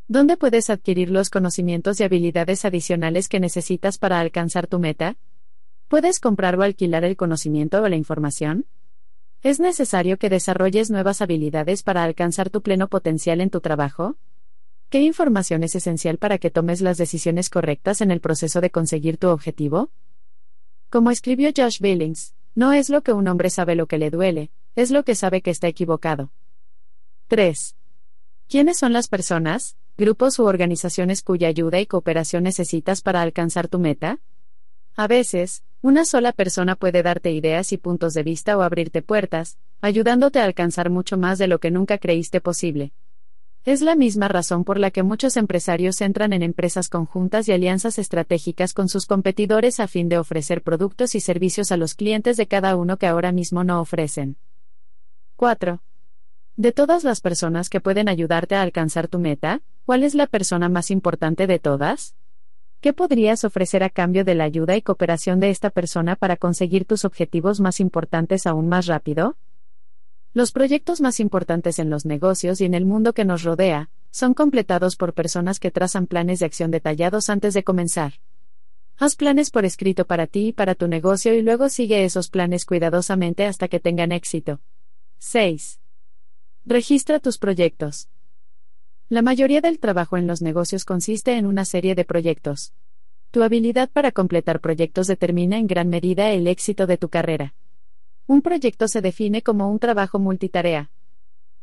[0.06, 5.16] ¿Dónde puedes adquirir los conocimientos y habilidades adicionales que necesitas para alcanzar tu meta?
[5.88, 8.66] ¿Puedes comprar o alquilar el conocimiento o la información?
[9.42, 14.16] ¿Es necesario que desarrolles nuevas habilidades para alcanzar tu pleno potencial en tu trabajo?
[14.90, 19.16] ¿Qué información es esencial para que tomes las decisiones correctas en el proceso de conseguir
[19.16, 19.90] tu objetivo?
[20.90, 24.50] Como escribió Josh Billings, no es lo que un hombre sabe lo que le duele,
[24.74, 26.32] es lo que sabe que está equivocado.
[27.28, 27.76] 3.
[28.48, 33.78] ¿Quiénes son las personas, grupos u organizaciones cuya ayuda y cooperación necesitas para alcanzar tu
[33.78, 34.18] meta?
[34.98, 39.58] A veces, una sola persona puede darte ideas y puntos de vista o abrirte puertas,
[39.82, 42.94] ayudándote a alcanzar mucho más de lo que nunca creíste posible.
[43.66, 47.98] Es la misma razón por la que muchos empresarios entran en empresas conjuntas y alianzas
[47.98, 52.46] estratégicas con sus competidores a fin de ofrecer productos y servicios a los clientes de
[52.46, 54.38] cada uno que ahora mismo no ofrecen.
[55.36, 55.82] 4.
[56.56, 60.70] De todas las personas que pueden ayudarte a alcanzar tu meta, ¿cuál es la persona
[60.70, 62.14] más importante de todas?
[62.80, 66.84] ¿Qué podrías ofrecer a cambio de la ayuda y cooperación de esta persona para conseguir
[66.84, 69.36] tus objetivos más importantes aún más rápido?
[70.34, 74.34] Los proyectos más importantes en los negocios y en el mundo que nos rodea, son
[74.34, 78.14] completados por personas que trazan planes de acción detallados antes de comenzar.
[78.98, 82.64] Haz planes por escrito para ti y para tu negocio y luego sigue esos planes
[82.64, 84.60] cuidadosamente hasta que tengan éxito.
[85.18, 85.80] 6.
[86.64, 88.08] Registra tus proyectos.
[89.08, 92.72] La mayoría del trabajo en los negocios consiste en una serie de proyectos.
[93.30, 97.54] Tu habilidad para completar proyectos determina en gran medida el éxito de tu carrera.
[98.26, 100.90] Un proyecto se define como un trabajo multitarea.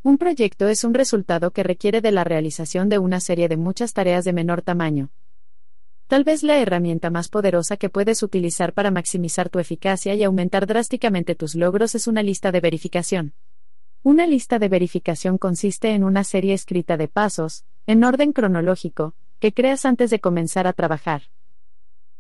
[0.03, 3.91] Un proyecto es un resultado que requiere de la realización de una serie de muchas
[3.91, 5.11] tareas de menor tamaño.
[6.07, 10.65] Tal vez la herramienta más poderosa que puedes utilizar para maximizar tu eficacia y aumentar
[10.65, 13.33] drásticamente tus logros es una lista de verificación.
[14.05, 19.53] Una lista de verificación consiste en una serie escrita de pasos, en orden cronológico, que
[19.53, 21.21] creas antes de comenzar a trabajar.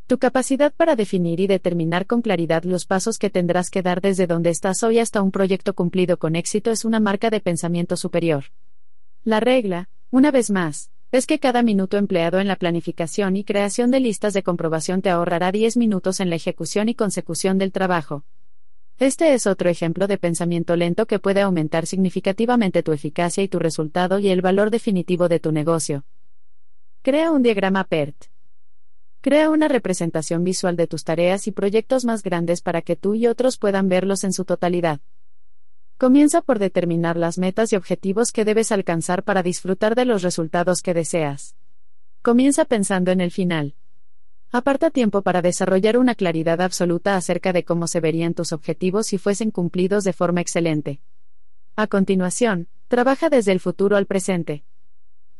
[0.07, 4.27] Tu capacidad para definir y determinar con claridad los pasos que tendrás que dar desde
[4.27, 8.45] donde estás hoy hasta un proyecto cumplido con éxito es una marca de pensamiento superior.
[9.25, 13.91] La regla, una vez más, es que cada minuto empleado en la planificación y creación
[13.91, 18.23] de listas de comprobación te ahorrará 10 minutos en la ejecución y consecución del trabajo.
[18.99, 23.57] Este es otro ejemplo de pensamiento lento que puede aumentar significativamente tu eficacia y tu
[23.57, 26.05] resultado y el valor definitivo de tu negocio.
[27.01, 28.25] Crea un diagrama PERT.
[29.21, 33.25] Crea una representación visual de tus tareas y proyectos más grandes para que tú y
[33.25, 34.99] otros puedan verlos en su totalidad.
[35.97, 40.81] Comienza por determinar las metas y objetivos que debes alcanzar para disfrutar de los resultados
[40.81, 41.55] que deseas.
[42.21, 43.75] Comienza pensando en el final.
[44.55, 49.17] Aparta tiempo para desarrollar una claridad absoluta acerca de cómo se verían tus objetivos si
[49.17, 51.01] fuesen cumplidos de forma excelente.
[51.75, 54.63] A continuación, trabaja desde el futuro al presente.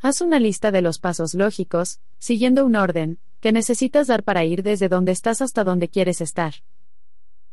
[0.00, 4.64] Haz una lista de los pasos lógicos, siguiendo un orden, que necesitas dar para ir
[4.64, 6.54] desde donde estás hasta donde quieres estar.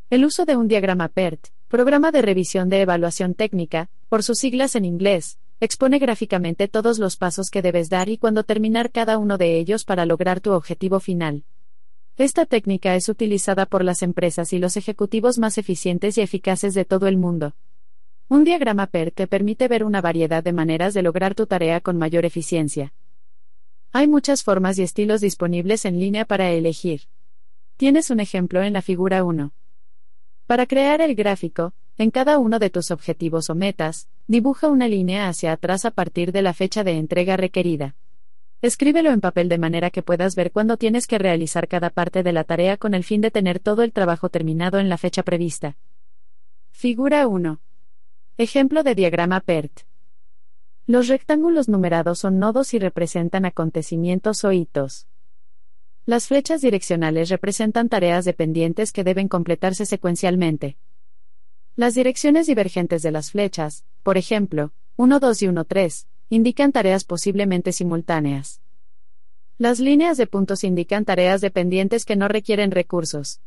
[0.09, 4.75] El uso de un diagrama PERT, Programa de Revisión de Evaluación Técnica, por sus siglas
[4.75, 9.37] en inglés, expone gráficamente todos los pasos que debes dar y cuándo terminar cada uno
[9.37, 11.43] de ellos para lograr tu objetivo final.
[12.17, 16.85] Esta técnica es utilizada por las empresas y los ejecutivos más eficientes y eficaces de
[16.85, 17.55] todo el mundo.
[18.27, 21.97] Un diagrama PERT te permite ver una variedad de maneras de lograr tu tarea con
[21.97, 22.93] mayor eficiencia.
[23.93, 27.01] Hay muchas formas y estilos disponibles en línea para elegir.
[27.77, 29.51] Tienes un ejemplo en la figura 1.
[30.47, 35.27] Para crear el gráfico, en cada uno de tus objetivos o metas, dibuja una línea
[35.27, 37.95] hacia atrás a partir de la fecha de entrega requerida.
[38.61, 42.31] Escríbelo en papel de manera que puedas ver cuándo tienes que realizar cada parte de
[42.31, 45.77] la tarea con el fin de tener todo el trabajo terminado en la fecha prevista.
[46.69, 47.59] Figura 1.
[48.37, 49.81] Ejemplo de diagrama PERT.
[50.85, 55.07] Los rectángulos numerados son nodos y representan acontecimientos o hitos.
[56.05, 60.77] Las flechas direccionales representan tareas dependientes que deben completarse secuencialmente.
[61.75, 67.03] Las direcciones divergentes de las flechas, por ejemplo, 1, 2 y 1, 3, indican tareas
[67.03, 68.61] posiblemente simultáneas.
[69.57, 73.41] Las líneas de puntos indican tareas dependientes que no requieren recursos.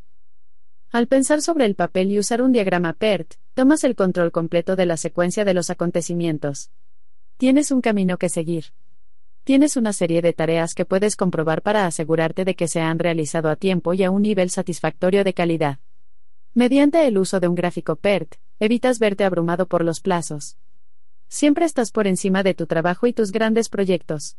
[0.92, 4.84] Al pensar sobre el papel y usar un diagrama PERT, tomas el control completo de
[4.84, 6.70] la secuencia de los acontecimientos.
[7.38, 8.66] Tienes un camino que seguir.
[9.44, 13.48] Tienes una serie de tareas que puedes comprobar para asegurarte de que se han realizado
[13.48, 15.78] a tiempo y a un nivel satisfactorio de calidad.
[16.52, 20.58] Mediante el uso de un gráfico PERT, evitas verte abrumado por los plazos.
[21.34, 24.36] Siempre estás por encima de tu trabajo y tus grandes proyectos.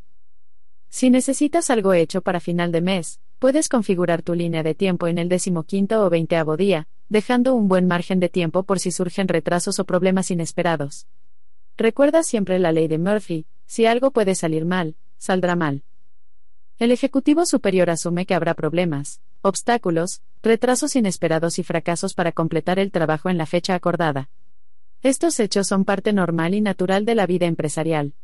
[0.88, 5.18] Si necesitas algo hecho para final de mes, puedes configurar tu línea de tiempo en
[5.18, 9.78] el decimoquinto o veinteavo día, dejando un buen margen de tiempo por si surgen retrasos
[9.80, 11.06] o problemas inesperados.
[11.76, 15.84] Recuerda siempre la ley de Murphy, si algo puede salir mal, saldrá mal.
[16.80, 22.94] El Ejecutivo Superior asume que habrá problemas, obstáculos, retrasos inesperados y fracasos para completar el
[22.94, 24.30] trabajo en la fecha acordada.
[25.06, 28.16] Estos hechos son parte normal y natural de la vida empresarial.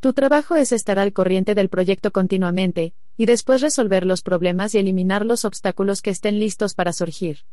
[0.00, 4.78] Tu trabajo es estar al corriente del proyecto continuamente, y después resolver los problemas y
[4.78, 7.44] eliminar los obstáculos que estén listos para surgir.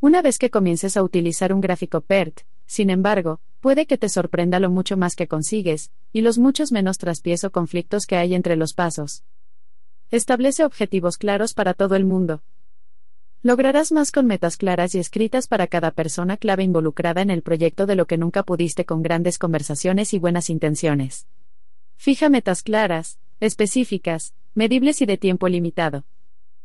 [0.00, 4.60] Una vez que comiences a utilizar un gráfico PERT, sin embargo, puede que te sorprenda
[4.60, 8.56] lo mucho más que consigues, y los muchos menos traspiés o conflictos que hay entre
[8.56, 9.24] los pasos.
[10.10, 12.42] Establece objetivos claros para todo el mundo.
[13.44, 17.84] Lograrás más con metas claras y escritas para cada persona clave involucrada en el proyecto
[17.84, 21.26] de lo que nunca pudiste con grandes conversaciones y buenas intenciones.
[21.96, 26.06] Fija metas claras, específicas, medibles y de tiempo limitado.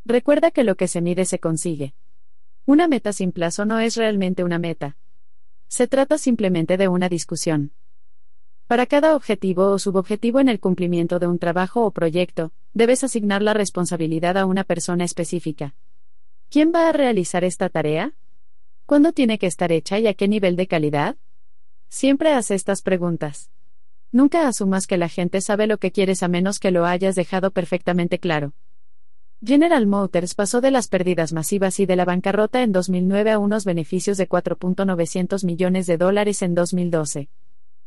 [0.05, 1.95] Recuerda que lo que se mide se consigue.
[2.65, 4.95] Una meta sin plazo no es realmente una meta,
[5.67, 7.73] se trata simplemente de una discusión.
[8.67, 13.41] Para cada objetivo o subobjetivo en el cumplimiento de un trabajo o proyecto, debes asignar
[13.41, 15.75] la responsabilidad a una persona específica.
[16.51, 18.15] ¿Quién va a realizar esta tarea?
[18.87, 21.15] ¿Cuándo tiene que estar hecha y a qué nivel de calidad?
[21.89, 23.51] Siempre haz estas preguntas.
[24.11, 27.51] Nunca asumas que la gente sabe lo que quieres a menos que lo hayas dejado
[27.51, 28.53] perfectamente claro.
[29.45, 33.63] General Motors pasó de las pérdidas masivas y de la bancarrota en 2009 a unos
[33.63, 37.29] beneficios de 4.900 millones de dólares en 2012.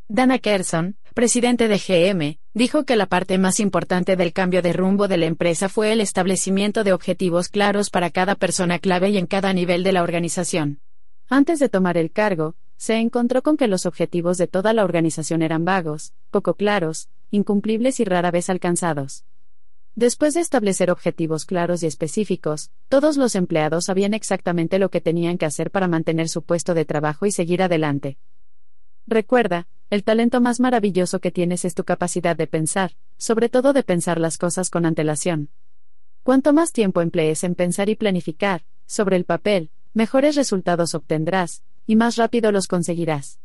[0.07, 5.07] Dana Kerson, presidente de GM, dijo que la parte más importante del cambio de rumbo
[5.07, 9.27] de la empresa fue el establecimiento de objetivos claros para cada persona clave y en
[9.27, 10.81] cada nivel de la organización.
[11.29, 15.41] Antes de tomar el cargo, se encontró con que los objetivos de toda la organización
[15.41, 19.23] eran vagos, poco claros, incumplibles y rara vez alcanzados.
[19.95, 25.37] Después de establecer objetivos claros y específicos, todos los empleados sabían exactamente lo que tenían
[25.37, 28.17] que hacer para mantener su puesto de trabajo y seguir adelante.
[29.05, 33.83] Recuerda, el talento más maravilloso que tienes es tu capacidad de pensar, sobre todo de
[33.83, 35.49] pensar las cosas con antelación.
[36.23, 41.95] Cuanto más tiempo emplees en pensar y planificar, sobre el papel, mejores resultados obtendrás, y
[41.95, 43.39] más rápido los conseguirás.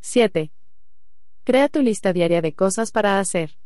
[0.00, 0.50] 7.
[1.44, 3.56] Crea tu lista diaria de cosas para hacer.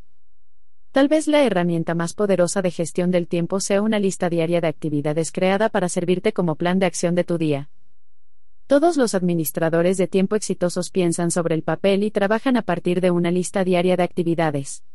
[0.91, 4.67] Tal vez la herramienta más poderosa de gestión del tiempo sea una lista diaria de
[4.67, 7.69] actividades creada para servirte como plan de acción de tu día.
[8.71, 13.11] Todos los administradores de tiempo exitosos piensan sobre el papel y trabajan a partir de
[13.11, 14.85] una lista diaria de actividades.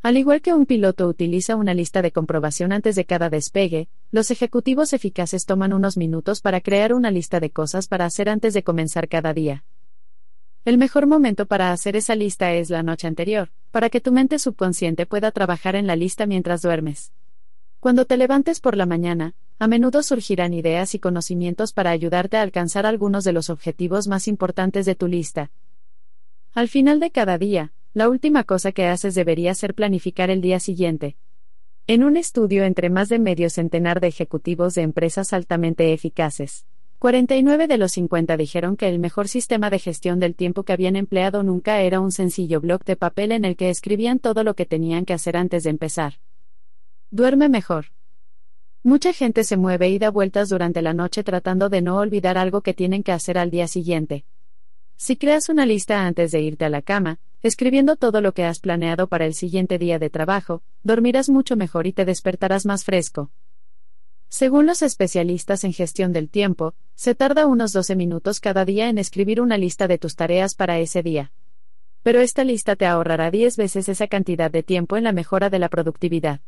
[0.00, 4.30] Al igual que un piloto utiliza una lista de comprobación antes de cada despegue, los
[4.30, 8.62] ejecutivos eficaces toman unos minutos para crear una lista de cosas para hacer antes de
[8.62, 9.66] comenzar cada día.
[10.64, 14.38] El mejor momento para hacer esa lista es la noche anterior, para que tu mente
[14.38, 17.12] subconsciente pueda trabajar en la lista mientras duermes.
[17.80, 22.42] Cuando te levantes por la mañana, a menudo surgirán ideas y conocimientos para ayudarte a
[22.42, 25.50] alcanzar algunos de los objetivos más importantes de tu lista.
[26.54, 30.60] Al final de cada día, la última cosa que haces debería ser planificar el día
[30.60, 31.18] siguiente.
[31.86, 36.64] En un estudio entre más de medio centenar de ejecutivos de empresas altamente eficaces,
[36.98, 40.96] 49 de los 50 dijeron que el mejor sistema de gestión del tiempo que habían
[40.96, 44.64] empleado nunca era un sencillo blog de papel en el que escribían todo lo que
[44.64, 46.14] tenían que hacer antes de empezar.
[47.10, 47.88] Duerme mejor.
[48.82, 52.62] Mucha gente se mueve y da vueltas durante la noche tratando de no olvidar algo
[52.62, 54.24] que tienen que hacer al día siguiente.
[54.96, 58.58] Si creas una lista antes de irte a la cama, escribiendo todo lo que has
[58.58, 63.30] planeado para el siguiente día de trabajo, dormirás mucho mejor y te despertarás más fresco.
[64.30, 68.96] Según los especialistas en gestión del tiempo, se tarda unos 12 minutos cada día en
[68.96, 71.32] escribir una lista de tus tareas para ese día.
[72.02, 75.58] Pero esta lista te ahorrará 10 veces esa cantidad de tiempo en la mejora de
[75.58, 76.40] la productividad.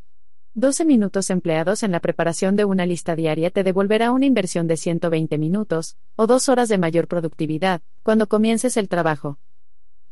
[0.54, 4.76] 12 minutos empleados en la preparación de una lista diaria te devolverá una inversión de
[4.76, 9.38] 120 minutos, o dos horas de mayor productividad, cuando comiences el trabajo.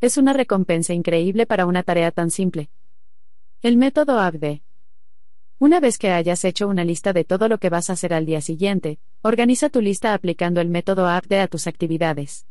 [0.01, 2.70] Es una recompensa increíble para una tarea tan simple.
[3.61, 4.62] El método ABD.
[5.59, 8.24] Una vez que hayas hecho una lista de todo lo que vas a hacer al
[8.24, 12.47] día siguiente, organiza tu lista aplicando el método APDE a tus actividades.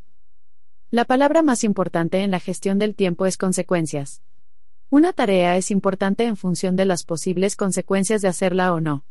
[0.91, 4.21] La palabra más importante en la gestión del tiempo es consecuencias.
[4.91, 9.05] Una tarea es importante en función de las posibles consecuencias de hacerla o no.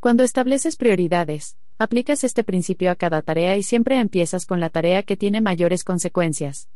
[0.00, 5.02] Cuando estableces prioridades, aplicas este principio a cada tarea y siempre empiezas con la tarea
[5.02, 6.70] que tiene mayores consecuencias.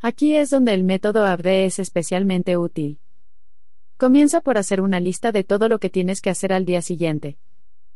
[0.00, 2.98] Aquí es donde el método ABDE es especialmente útil.
[3.96, 7.38] Comienza por hacer una lista de todo lo que tienes que hacer al día siguiente.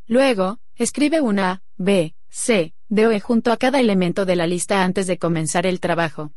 [0.06, 4.46] Luego, escribe una A, B, C, D o E junto a cada elemento de la
[4.46, 6.30] lista antes de comenzar el trabajo.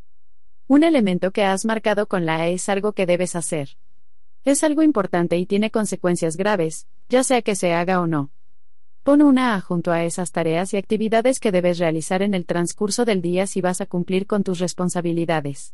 [0.69, 3.77] Un elemento que has marcado con la A es algo que debes hacer.
[4.43, 8.31] Es algo importante y tiene consecuencias graves, ya sea que se haga o no.
[9.03, 13.05] Pon una A junto a esas tareas y actividades que debes realizar en el transcurso
[13.05, 15.73] del día si vas a cumplir con tus responsabilidades.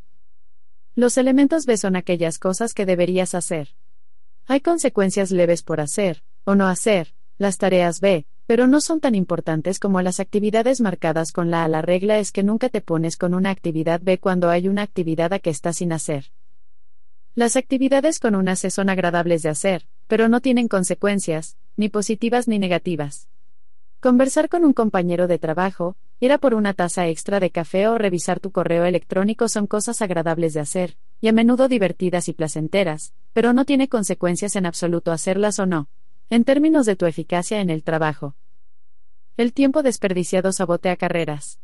[0.93, 3.69] Los elementos B son aquellas cosas que deberías hacer.
[4.45, 9.15] Hay consecuencias leves por hacer, o no hacer, las tareas B, pero no son tan
[9.15, 11.67] importantes como las actividades marcadas con la A.
[11.67, 15.33] La regla es que nunca te pones con una actividad B cuando hay una actividad
[15.33, 16.25] A que está sin hacer.
[17.33, 22.47] Las actividades con una C son agradables de hacer, pero no tienen consecuencias, ni positivas
[22.47, 23.27] ni negativas.
[23.99, 27.97] Conversar con un compañero de trabajo, ir a por una taza extra de café o
[27.97, 33.15] revisar tu correo electrónico son cosas agradables de hacer, y a menudo divertidas y placenteras,
[33.33, 35.89] pero no tiene consecuencias en absoluto hacerlas o no,
[36.29, 38.35] en términos de tu eficacia en el trabajo.
[39.35, 41.59] El tiempo desperdiciado sabotea carreras.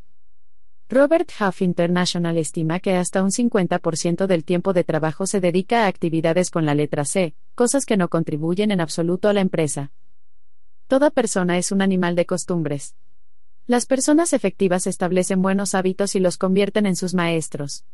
[0.89, 5.87] Robert Half International estima que hasta un 50% del tiempo de trabajo se dedica a
[5.87, 9.91] actividades con la letra C, cosas que no contribuyen en absoluto a la empresa.
[10.87, 12.95] Toda persona es un animal de costumbres.
[13.67, 17.85] Las personas efectivas establecen buenos hábitos y los convierten en sus maestros.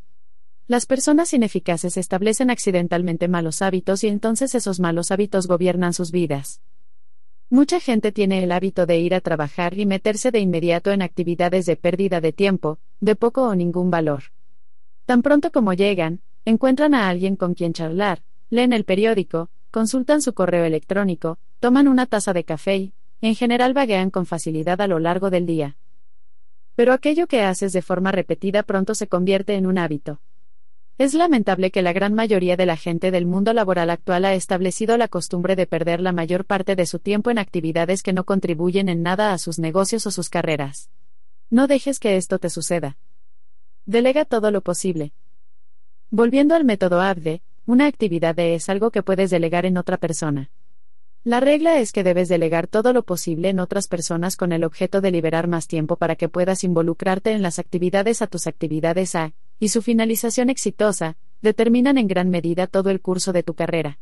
[0.68, 6.62] Las personas ineficaces establecen accidentalmente malos hábitos y entonces esos malos hábitos gobiernan sus vidas.
[7.50, 11.68] Mucha gente tiene el hábito de ir a trabajar y meterse de inmediato en actividades
[11.68, 14.24] de pérdida de tiempo, de poco o ningún valor.
[15.06, 20.34] Tan pronto como llegan, encuentran a alguien con quien charlar, leen el periódico, consultan su
[20.34, 24.98] correo electrónico, toman una taza de café y, en general, vaguean con facilidad a lo
[24.98, 25.78] largo del día.
[26.76, 30.20] Pero aquello que haces de forma repetida pronto se convierte en un hábito.
[30.98, 34.96] Es lamentable que la gran mayoría de la gente del mundo laboral actual ha establecido
[34.96, 38.88] la costumbre de perder la mayor parte de su tiempo en actividades que no contribuyen
[38.88, 40.90] en nada a sus negocios o sus carreras.
[41.50, 42.98] No dejes que esto te suceda.
[43.86, 45.12] Delega todo lo posible.
[46.12, 50.50] Volviendo al método ABDE, una actividad es algo que puedes delegar en otra persona.
[51.26, 55.02] La regla es que debes delegar todo lo posible en otras personas con el objeto
[55.02, 59.34] de liberar más tiempo para que puedas involucrarte en las actividades a tus actividades A,
[59.60, 64.00] y su finalización exitosa, determinan en gran medida todo el curso de tu carrera.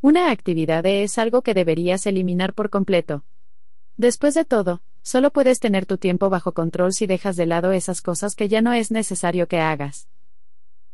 [0.00, 3.24] Una actividad es algo que deberías eliminar por completo.
[3.96, 8.00] Después de todo, solo puedes tener tu tiempo bajo control si dejas de lado esas
[8.00, 10.08] cosas que ya no es necesario que hagas.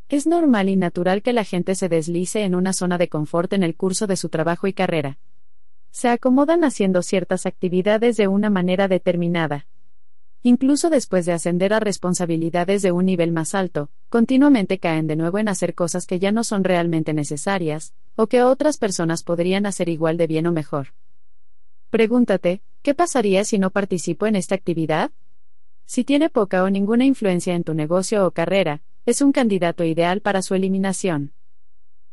[0.09, 3.63] Es normal y natural que la gente se deslice en una zona de confort en
[3.63, 5.19] el curso de su trabajo y carrera.
[5.91, 9.67] Se acomodan haciendo ciertas actividades de una manera determinada.
[10.47, 15.39] Incluso después de ascender a responsabilidades de un nivel más alto, continuamente caen de nuevo
[15.39, 19.89] en hacer cosas que ya no son realmente necesarias, o que otras personas podrían hacer
[19.89, 20.89] igual de bien o mejor.
[21.89, 25.13] Pregúntate, ¿qué pasaría si no participo en esta actividad?
[25.87, 30.21] Si tiene poca o ninguna influencia en tu negocio o carrera, es un candidato ideal
[30.21, 31.33] para su eliminación.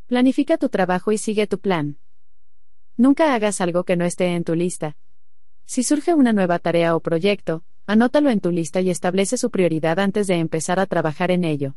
[0.07, 1.97] Planifica tu trabajo y sigue tu plan.
[2.95, 4.95] Nunca hagas algo que no esté en tu lista.
[5.65, 9.99] Si surge una nueva tarea o proyecto, anótalo en tu lista y establece su prioridad
[9.99, 11.75] antes de empezar a trabajar en ello.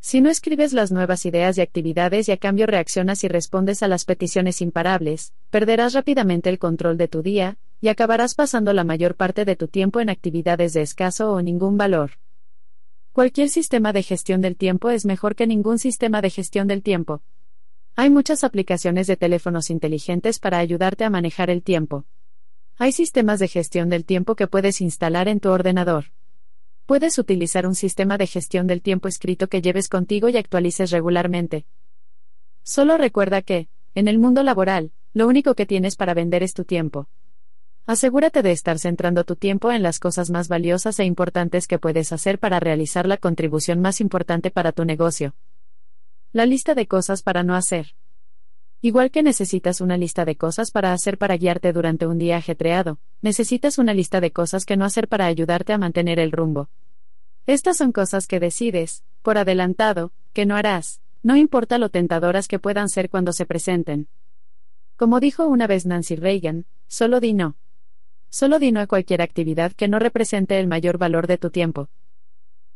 [0.00, 3.88] Si no escribes las nuevas ideas y actividades y a cambio reaccionas y respondes a
[3.88, 9.16] las peticiones imparables, perderás rápidamente el control de tu día, y acabarás pasando la mayor
[9.16, 12.12] parte de tu tiempo en actividades de escaso o ningún valor.
[13.12, 17.22] Cualquier sistema de gestión del tiempo es mejor que ningún sistema de gestión del tiempo.
[17.96, 22.06] Hay muchas aplicaciones de teléfonos inteligentes para ayudarte a manejar el tiempo.
[22.76, 26.06] Hay sistemas de gestión del tiempo que puedes instalar en tu ordenador.
[26.86, 31.66] Puedes utilizar un sistema de gestión del tiempo escrito que lleves contigo y actualices regularmente.
[32.64, 36.64] Solo recuerda que, en el mundo laboral, lo único que tienes para vender es tu
[36.64, 37.08] tiempo.
[37.86, 42.12] Asegúrate de estar centrando tu tiempo en las cosas más valiosas e importantes que puedes
[42.12, 45.36] hacer para realizar la contribución más importante para tu negocio.
[46.32, 47.94] La lista de cosas para no hacer.
[48.84, 52.98] Igual que necesitas una lista de cosas para hacer para guiarte durante un día ajetreado,
[53.22, 56.68] necesitas una lista de cosas que no hacer para ayudarte a mantener el rumbo.
[57.46, 62.58] Estas son cosas que decides, por adelantado, que no harás, no importa lo tentadoras que
[62.58, 64.06] puedan ser cuando se presenten.
[64.96, 67.56] Como dijo una vez Nancy Reagan, solo di no.
[68.28, 71.88] Solo di no a cualquier actividad que no represente el mayor valor de tu tiempo.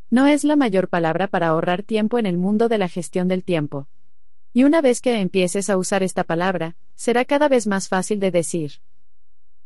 [0.09, 3.45] No es la mayor palabra para ahorrar tiempo en el mundo de la gestión del
[3.45, 3.89] tiempo.
[4.53, 8.31] Y una vez que empieces a usar esta palabra, será cada vez más fácil de
[8.31, 8.81] decir.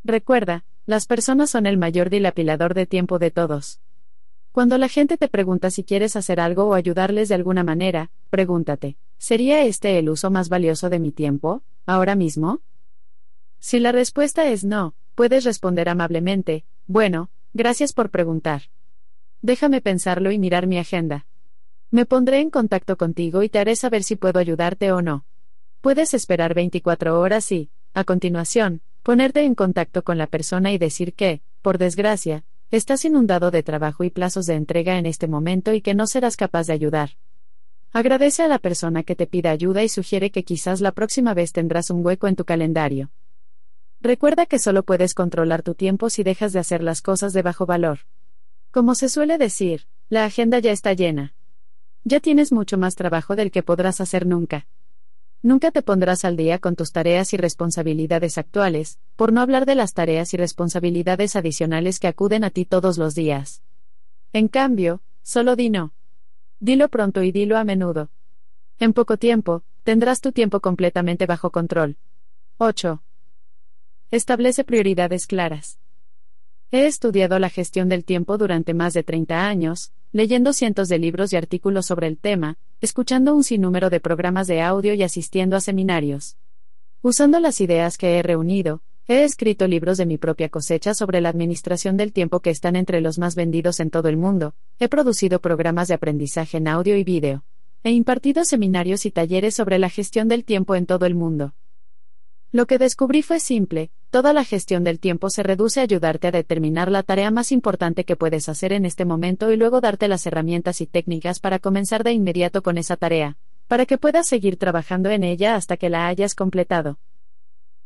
[0.05, 3.81] Recuerda, las personas son el mayor dilapilador de tiempo de todos.
[4.51, 8.97] Cuando la gente te pregunta si quieres hacer algo o ayudarles de alguna manera, pregúntate,
[9.17, 12.61] ¿sería este el uso más valioso de mi tiempo, ahora mismo?
[13.61, 18.63] Si la respuesta es no, puedes responder amablemente, bueno, gracias por preguntar.
[19.41, 21.27] Déjame pensarlo y mirar mi agenda.
[21.93, 25.27] Me pondré en contacto contigo y te haré saber si puedo ayudarte o no.
[25.83, 31.13] Puedes esperar 24 horas y, a continuación, ponerte en contacto con la persona y decir
[31.13, 35.83] que, por desgracia, estás inundado de trabajo y plazos de entrega en este momento y
[35.83, 37.11] que no serás capaz de ayudar.
[37.93, 41.53] Agradece a la persona que te pida ayuda y sugiere que quizás la próxima vez
[41.53, 43.11] tendrás un hueco en tu calendario.
[44.01, 47.67] Recuerda que solo puedes controlar tu tiempo si dejas de hacer las cosas de bajo
[47.67, 47.99] valor.
[48.71, 51.35] Como se suele decir, la agenda ya está llena.
[52.05, 54.67] Ya tienes mucho más trabajo del que podrás hacer nunca.
[55.41, 59.75] Nunca te pondrás al día con tus tareas y responsabilidades actuales, por no hablar de
[59.75, 63.63] las tareas y responsabilidades adicionales que acuden a ti todos los días.
[64.33, 65.95] En cambio, solo di no.
[66.61, 68.11] Dilo pronto y dilo a menudo.
[68.79, 71.97] En poco tiempo, tendrás tu tiempo completamente bajo control.
[72.59, 73.03] 8.
[74.11, 75.79] Establece prioridades claras.
[76.71, 81.33] He estudiado la gestión del tiempo durante más de 30 años, leyendo cientos de libros
[81.33, 85.61] y artículos sobre el tema, escuchando un sinnúmero de programas de audio y asistiendo a
[85.61, 86.37] seminarios.
[87.01, 91.31] Usando las ideas que he reunido, he escrito libros de mi propia cosecha sobre la
[91.31, 95.41] administración del tiempo que están entre los más vendidos en todo el mundo, he producido
[95.41, 97.43] programas de aprendizaje en audio y vídeo,
[97.83, 101.55] he impartido seminarios y talleres sobre la gestión del tiempo en todo el mundo.
[102.53, 106.33] Lo que descubrí fue simple, toda la gestión del tiempo se reduce a ayudarte a
[106.33, 110.27] determinar la tarea más importante que puedes hacer en este momento y luego darte las
[110.27, 113.39] herramientas y técnicas para comenzar de inmediato con esa tarea,
[113.69, 116.99] para que puedas seguir trabajando en ella hasta que la hayas completado.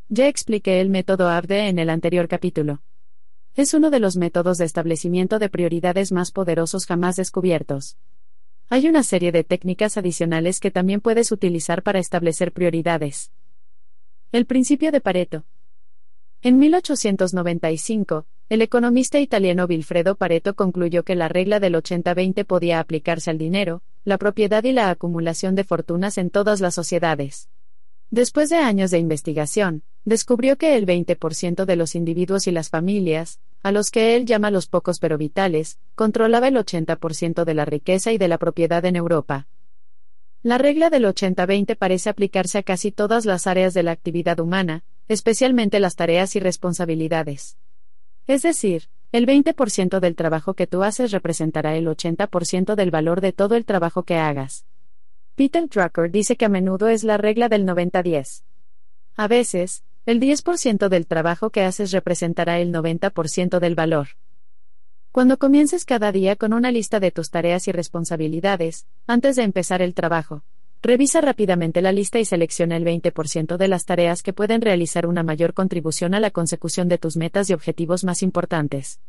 [0.09, 2.83] Ya expliqué el método ABDE en el anterior capítulo.
[3.55, 7.99] Es uno de los métodos de establecimiento de prioridades más poderosos jamás descubiertos.
[8.69, 13.31] Hay una serie de técnicas adicionales que también puedes utilizar para establecer prioridades.
[14.33, 15.45] El principio de Pareto.
[16.43, 23.31] En 1895, el economista italiano Vilfredo Pareto concluyó que la regla del 80-20 podía aplicarse
[23.31, 27.49] al dinero, la propiedad y la acumulación de fortunas en todas las sociedades.
[28.11, 33.41] Después de años de investigación, descubrió que el 20% de los individuos y las familias,
[33.65, 38.13] a los que él llama los pocos pero vitales, controlaba el 80% de la riqueza
[38.13, 39.49] y de la propiedad en Europa.
[40.45, 44.85] La regla del 80-20 parece aplicarse a casi todas las áreas de la actividad humana,
[45.09, 47.57] especialmente las tareas y responsabilidades.
[48.27, 53.33] Es decir, el 20% del trabajo que tú haces representará el 80% del valor de
[53.33, 54.67] todo el trabajo que hagas.
[55.37, 58.43] Peter Drucker dice que a menudo es la regla del 90-10.
[59.17, 64.09] A veces, el 10% del trabajo que haces representará el 90% del valor.
[65.13, 69.83] Cuando comiences cada día con una lista de tus tareas y responsabilidades, antes de empezar
[69.83, 70.43] el trabajo,
[70.83, 75.23] revisa rápidamente la lista y selecciona el 20% de las tareas que pueden realizar una
[75.23, 79.01] mayor contribución a la consecución de tus metas y objetivos más importantes.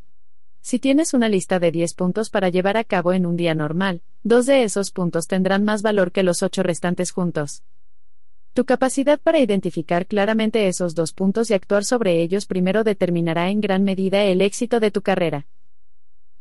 [0.62, 4.02] Si tienes una lista de 10 puntos para llevar a cabo en un día normal,
[4.24, 7.64] dos de esos puntos tendrán más valor que los ocho restantes juntos.
[8.54, 13.62] Tu capacidad para identificar claramente esos dos puntos y actuar sobre ellos primero determinará en
[13.62, 15.46] gran medida el éxito de tu carrera.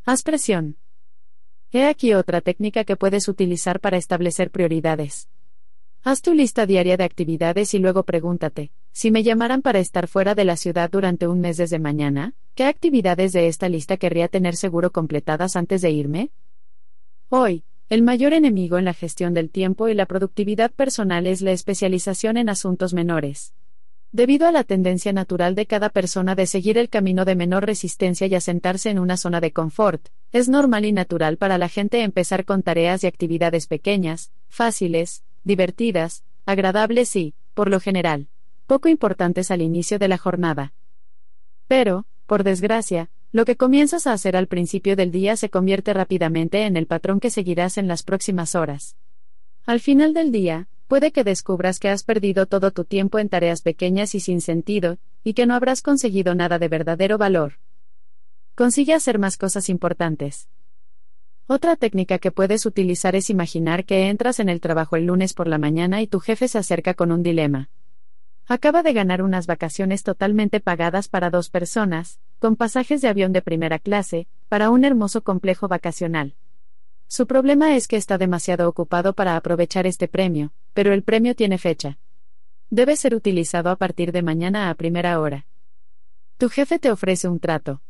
[0.04, 0.76] Haz presión.
[1.72, 5.28] He aquí otra técnica que puedes utilizar para establecer prioridades.
[6.02, 10.34] Haz tu lista diaria de actividades y luego pregúntate, si me llamaran para estar fuera
[10.34, 14.54] de la ciudad durante un mes desde mañana, ¿qué actividades de esta lista querría tener
[14.54, 16.30] seguro completadas antes de irme?
[17.28, 21.50] Hoy, el mayor enemigo en la gestión del tiempo y la productividad personal es la
[21.50, 23.52] especialización en asuntos menores.
[24.12, 28.26] Debido a la tendencia natural de cada persona de seguir el camino de menor resistencia
[28.26, 32.44] y asentarse en una zona de confort, es normal y natural para la gente empezar
[32.44, 38.28] con tareas y actividades pequeñas, fáciles, divertidas, agradables y, por lo general,
[38.66, 40.72] poco importantes al inicio de la jornada.
[41.68, 46.64] Pero, por desgracia, lo que comienzas a hacer al principio del día se convierte rápidamente
[46.64, 48.96] en el patrón que seguirás en las próximas horas.
[49.66, 53.62] Al final del día, puede que descubras que has perdido todo tu tiempo en tareas
[53.62, 57.54] pequeñas y sin sentido, y que no habrás conseguido nada de verdadero valor.
[58.54, 60.48] Consigue hacer más cosas importantes.
[61.48, 65.46] Otra técnica que puedes utilizar es imaginar que entras en el trabajo el lunes por
[65.46, 67.70] la mañana y tu jefe se acerca con un dilema.
[68.48, 73.42] Acaba de ganar unas vacaciones totalmente pagadas para dos personas, con pasajes de avión de
[73.42, 76.34] primera clase, para un hermoso complejo vacacional.
[77.08, 81.56] Su problema es que está demasiado ocupado para aprovechar este premio, pero el premio tiene
[81.56, 81.98] fecha.
[82.68, 85.46] Debe ser utilizado a partir de mañana a primera hora.
[86.36, 87.80] Tu jefe te ofrece un trato.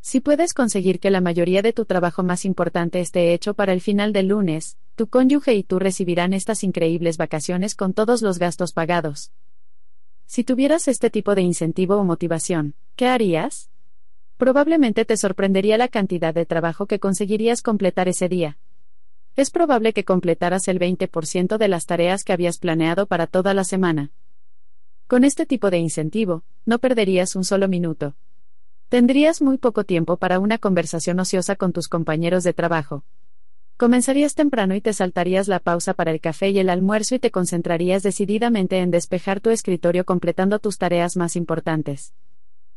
[0.00, 3.82] Si puedes conseguir que la mayoría de tu trabajo más importante esté hecho para el
[3.82, 8.72] final del lunes, tu cónyuge y tú recibirán estas increíbles vacaciones con todos los gastos
[8.72, 9.30] pagados.
[10.24, 13.68] Si tuvieras este tipo de incentivo o motivación, ¿qué harías?
[14.38, 18.56] Probablemente te sorprendería la cantidad de trabajo que conseguirías completar ese día.
[19.36, 23.64] Es probable que completaras el 20% de las tareas que habías planeado para toda la
[23.64, 24.12] semana.
[25.08, 28.14] Con este tipo de incentivo, no perderías un solo minuto.
[28.88, 33.02] Tendrías muy poco tiempo para una conversación ociosa con tus compañeros de trabajo.
[33.76, 37.32] Comenzarías temprano y te saltarías la pausa para el café y el almuerzo y te
[37.32, 42.14] concentrarías decididamente en despejar tu escritorio completando tus tareas más importantes.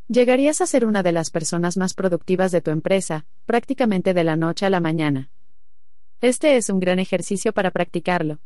[0.07, 4.35] Llegarías a ser una de las personas más productivas de tu empresa, prácticamente de la
[4.35, 5.29] noche a la mañana.
[6.19, 8.39] Este es un gran ejercicio para practicarlo.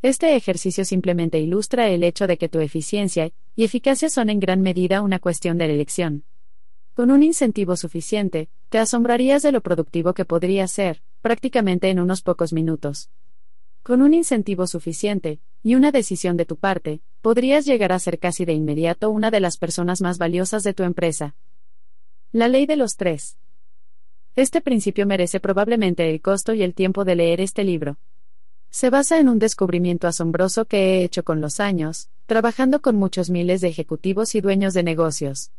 [0.00, 4.62] Este ejercicio simplemente ilustra el hecho de que tu eficiencia y eficacia son en gran
[4.62, 6.24] medida una cuestión de elección.
[6.94, 12.22] Con un incentivo suficiente, te asombrarías de lo productivo que podría ser, prácticamente en unos
[12.22, 13.10] pocos minutos.
[13.82, 18.46] Con un incentivo suficiente, y una decisión de tu parte, podrías llegar a ser casi
[18.46, 21.36] de inmediato una de las personas más valiosas de tu empresa.
[22.32, 23.36] La ley de los tres.
[24.34, 27.98] Este principio merece probablemente el costo y el tiempo de leer este libro.
[28.70, 33.30] Se basa en un descubrimiento asombroso que he hecho con los años, trabajando con muchos
[33.30, 35.52] miles de ejecutivos y dueños de negocios.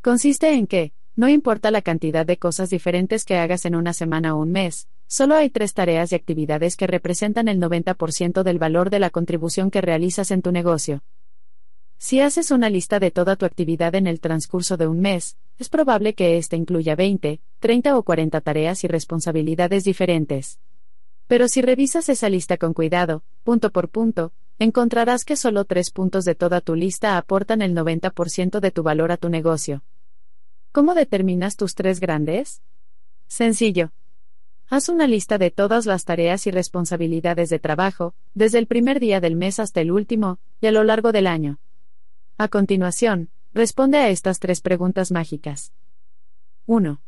[0.00, 4.34] Consiste en que, no importa la cantidad de cosas diferentes que hagas en una semana
[4.34, 8.90] o un mes, Solo hay tres tareas y actividades que representan el 90% del valor
[8.90, 11.02] de la contribución que realizas en tu negocio.
[12.06, 15.70] Si haces una lista de toda tu actividad en el transcurso de un mes, es
[15.70, 20.60] probable que éste incluya 20, 30 o 40 tareas y responsabilidades diferentes.
[21.28, 26.26] Pero si revisas esa lista con cuidado, punto por punto, encontrarás que solo tres puntos
[26.26, 29.82] de toda tu lista aportan el 90% de tu valor a tu negocio.
[30.72, 32.60] ¿Cómo determinas tus tres grandes?
[33.28, 33.92] Sencillo,
[34.68, 39.20] Haz una lista de todas las tareas y responsabilidades de trabajo, desde el primer día
[39.20, 41.60] del mes hasta el último, y a lo largo del año.
[42.36, 45.72] A continuación, responde a estas tres preguntas mágicas.
[46.66, 47.00] 1.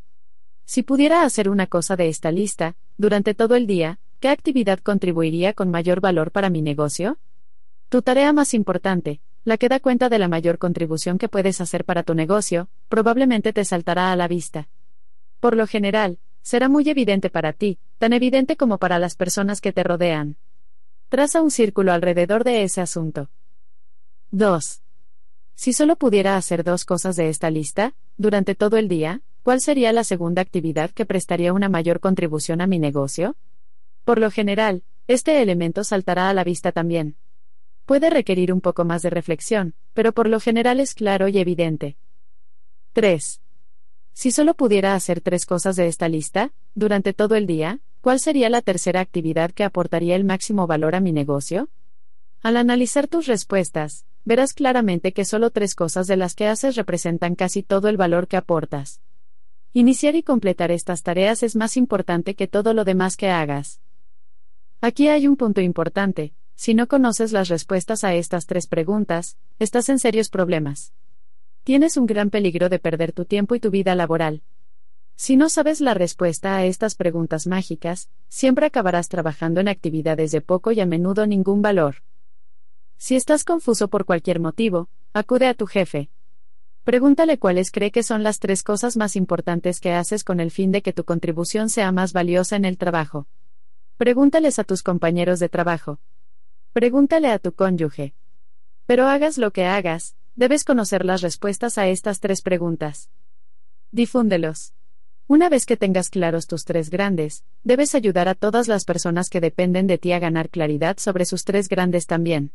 [0.65, 5.53] Si pudiera hacer una cosa de esta lista, durante todo el día, ¿qué actividad contribuiría
[5.53, 7.19] con mayor valor para mi negocio?
[7.89, 11.85] Tu tarea más importante, la que da cuenta de la mayor contribución que puedes hacer
[11.85, 14.69] para tu negocio, probablemente te saltará a la vista.
[15.41, 19.73] Por lo general, será muy evidente para ti, tan evidente como para las personas que
[19.73, 20.37] te rodean.
[21.09, 23.29] Traza un círculo alrededor de ese asunto.
[24.31, 24.83] 2.
[25.57, 29.91] Si solo pudiera hacer dos cosas de esta lista, durante todo el día, ¿cuál sería
[29.93, 33.37] la segunda actividad que prestaría una mayor contribución a mi negocio?
[34.05, 37.17] Por lo general, este elemento saltará a la vista también.
[37.87, 41.97] Puede requerir un poco más de reflexión, pero por lo general es claro y evidente.
[42.93, 43.41] 3.
[44.13, 48.51] Si solo pudiera hacer tres cosas de esta lista, durante todo el día, ¿cuál sería
[48.51, 51.71] la tercera actividad que aportaría el máximo valor a mi negocio?
[52.43, 57.35] Al analizar tus respuestas, verás claramente que solo tres cosas de las que haces representan
[57.35, 59.01] casi todo el valor que aportas.
[59.73, 63.81] Iniciar y completar estas tareas es más importante que todo lo demás que hagas.
[64.83, 69.89] Aquí hay un punto importante, si no conoces las respuestas a estas tres preguntas, estás
[69.89, 70.93] en serios problemas
[71.67, 74.45] tienes un gran peligro de perder tu tiempo y tu vida laboral.
[75.17, 80.41] Si no sabes la respuesta a estas preguntas mágicas, siempre acabarás trabajando en actividades de
[80.43, 82.05] poco y a menudo ningún valor.
[82.99, 86.09] Si estás confuso por cualquier motivo, acude a tu jefe.
[86.85, 90.73] Pregúntale cuáles cree que son las tres cosas más importantes que haces con el fin
[90.73, 93.27] de que tu contribución sea más valiosa en el trabajo.
[93.97, 95.99] Pregúntales a tus compañeros de trabajo.
[96.73, 98.15] Pregúntale a tu cónyuge.
[98.87, 103.11] Pero hagas lo que hagas, debes conocer las respuestas a estas tres preguntas.
[103.91, 104.75] Difúndelos.
[105.27, 109.41] Una vez que tengas claros tus tres grandes, debes ayudar a todas las personas que
[109.41, 112.53] dependen de ti a ganar claridad sobre sus tres grandes también.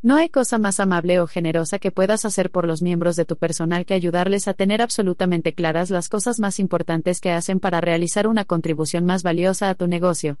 [0.00, 3.36] No hay cosa más amable o generosa que puedas hacer por los miembros de tu
[3.36, 8.28] personal que ayudarles a tener absolutamente claras las cosas más importantes que hacen para realizar
[8.28, 10.38] una contribución más valiosa a tu negocio.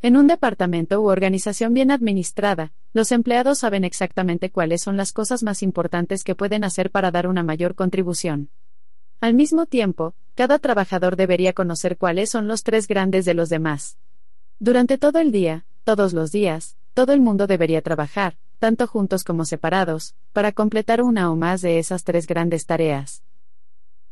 [0.00, 5.42] En un departamento u organización bien administrada, los empleados saben exactamente cuáles son las cosas
[5.42, 8.48] más importantes que pueden hacer para dar una mayor contribución.
[9.20, 13.98] Al mismo tiempo, cada trabajador debería conocer cuáles son los tres grandes de los demás.
[14.58, 19.44] Durante todo el día, todos los días, todo el mundo debería trabajar, tanto juntos como
[19.44, 23.22] separados, para completar una o más de esas tres grandes tareas.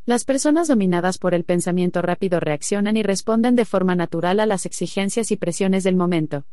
[0.05, 4.67] Las personas dominadas por el pensamiento rápido reaccionan y responden de forma natural a las
[4.67, 6.45] exigencias y presiones del momento.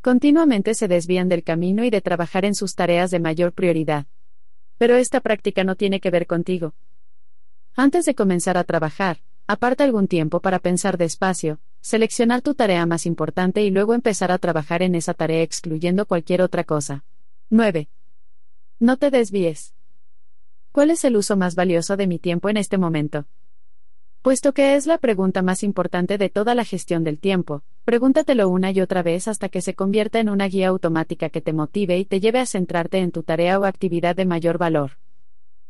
[0.00, 4.06] Continuamente se desvían del camino y de trabajar en sus tareas de mayor prioridad.
[4.76, 6.74] Pero esta práctica no tiene que ver contigo.
[7.76, 13.06] Antes de comenzar a trabajar, aparta algún tiempo para pensar despacio, seleccionar tu tarea más
[13.06, 17.04] importante y luego empezar a trabajar en esa tarea excluyendo cualquier otra cosa.
[17.50, 17.88] 9.
[18.78, 19.74] No te desvíes.
[20.70, 23.24] ¿Cuál es el uso más valioso de mi tiempo en este momento?
[24.20, 28.70] Puesto que es la pregunta más importante de toda la gestión del tiempo, pregúntatelo una
[28.70, 32.04] y otra vez hasta que se convierta en una guía automática que te motive y
[32.04, 34.98] te lleve a centrarte en tu tarea o actividad de mayor valor.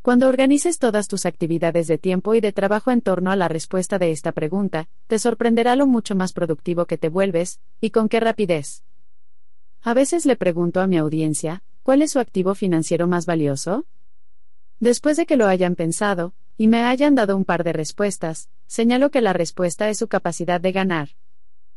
[0.03, 4.01] Cuando organices todas tus actividades de tiempo y de trabajo en torno a la respuesta
[4.01, 8.18] de esta pregunta, te sorprenderá lo mucho más productivo que te vuelves, y con qué
[8.18, 8.83] rapidez.
[9.83, 13.87] A veces le pregunto a mi audiencia, ¿cuál es su activo financiero más valioso?
[14.81, 19.11] Después de que lo hayan pensado, y me hayan dado un par de respuestas, señalo
[19.11, 21.11] que la respuesta es su capacidad de ganar.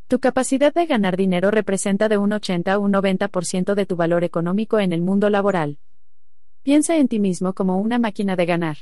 [0.07, 4.23] Tu capacidad de ganar dinero representa de un 80 a un 90% de tu valor
[4.23, 5.77] económico en el mundo laboral.
[6.63, 8.77] Piensa en ti mismo como una máquina de ganar.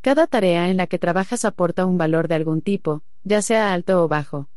[0.00, 4.02] Cada tarea en la que trabajas aporta un valor de algún tipo, ya sea alto
[4.04, 4.48] o bajo.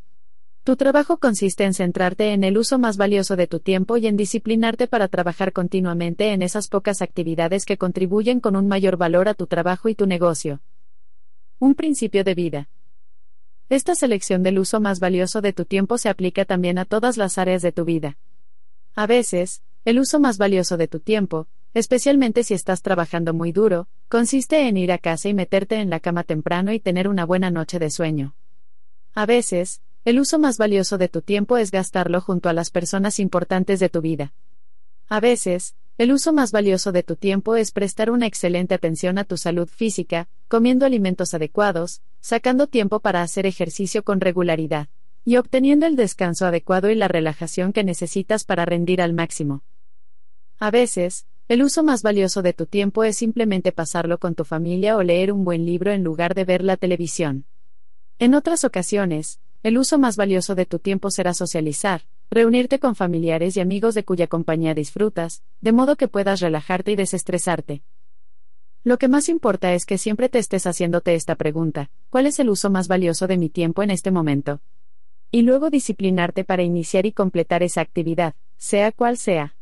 [0.69, 4.15] Tu trabajo consiste en centrarte en el uso más valioso de tu tiempo y en
[4.15, 9.33] disciplinarte para trabajar continuamente en esas pocas actividades que contribuyen con un mayor valor a
[9.33, 10.61] tu trabajo y tu negocio.
[11.57, 12.69] Un principio de vida.
[13.69, 17.39] Esta selección del uso más valioso de tu tiempo se aplica también a todas las
[17.39, 18.19] áreas de tu vida.
[18.93, 23.87] A veces, el uso más valioso de tu tiempo, especialmente si estás trabajando muy duro,
[24.07, 27.49] consiste en ir a casa y meterte en la cama temprano y tener una buena
[27.49, 28.35] noche de sueño.
[29.15, 33.19] A veces, el uso más valioso de tu tiempo es gastarlo junto a las personas
[33.19, 34.33] importantes de tu vida.
[35.09, 39.25] A veces, el uso más valioso de tu tiempo es prestar una excelente atención a
[39.25, 44.87] tu salud física, comiendo alimentos adecuados, sacando tiempo para hacer ejercicio con regularidad,
[45.25, 49.63] y obteniendo el descanso adecuado y la relajación que necesitas para rendir al máximo.
[50.57, 54.95] A veces, el uso más valioso de tu tiempo es simplemente pasarlo con tu familia
[54.95, 57.45] o leer un buen libro en lugar de ver la televisión.
[58.19, 63.57] En otras ocasiones, el uso más valioso de tu tiempo será socializar, reunirte con familiares
[63.57, 67.83] y amigos de cuya compañía disfrutas, de modo que puedas relajarte y desestresarte.
[68.85, 72.49] Lo que más importa es que siempre te estés haciéndote esta pregunta, ¿cuál es el
[72.49, 74.61] uso más valioso de mi tiempo en este momento?
[75.31, 79.55] Y luego disciplinarte para iniciar y completar esa actividad, sea cual sea.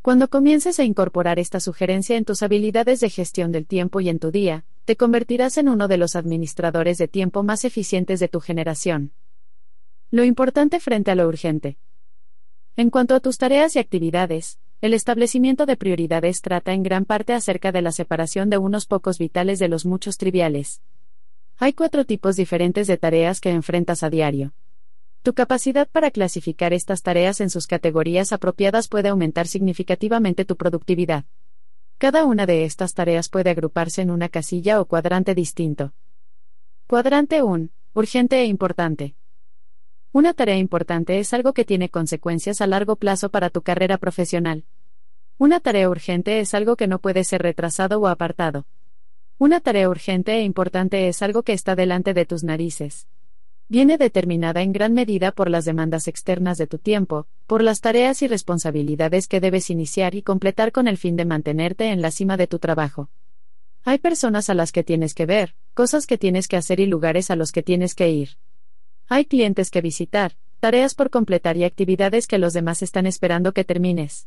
[0.00, 4.18] Cuando comiences a incorporar esta sugerencia en tus habilidades de gestión del tiempo y en
[4.18, 8.40] tu día, te convertirás en uno de los administradores de tiempo más eficientes de tu
[8.40, 9.12] generación.
[10.16, 11.76] Lo importante frente a lo urgente.
[12.74, 17.34] En cuanto a tus tareas y actividades, el establecimiento de prioridades trata en gran parte
[17.34, 20.80] acerca de la separación de unos pocos vitales de los muchos triviales.
[21.58, 24.54] Hay cuatro tipos diferentes de tareas que enfrentas a diario.
[25.22, 31.26] Tu capacidad para clasificar estas tareas en sus categorías apropiadas puede aumentar significativamente tu productividad.
[31.98, 35.92] Cada una de estas tareas puede agruparse en una casilla o cuadrante distinto.
[36.86, 37.68] Cuadrante 1.
[37.92, 39.14] Urgente e importante.
[40.16, 44.64] Una tarea importante es algo que tiene consecuencias a largo plazo para tu carrera profesional.
[45.36, 48.64] Una tarea urgente es algo que no puede ser retrasado o apartado.
[49.36, 53.08] Una tarea urgente e importante es algo que está delante de tus narices.
[53.68, 58.22] Viene determinada en gran medida por las demandas externas de tu tiempo, por las tareas
[58.22, 62.38] y responsabilidades que debes iniciar y completar con el fin de mantenerte en la cima
[62.38, 63.10] de tu trabajo.
[63.84, 67.30] Hay personas a las que tienes que ver, cosas que tienes que hacer y lugares
[67.30, 68.38] a los que tienes que ir.
[69.08, 73.64] Hay clientes que visitar, tareas por completar y actividades que los demás están esperando que
[73.64, 74.26] termines.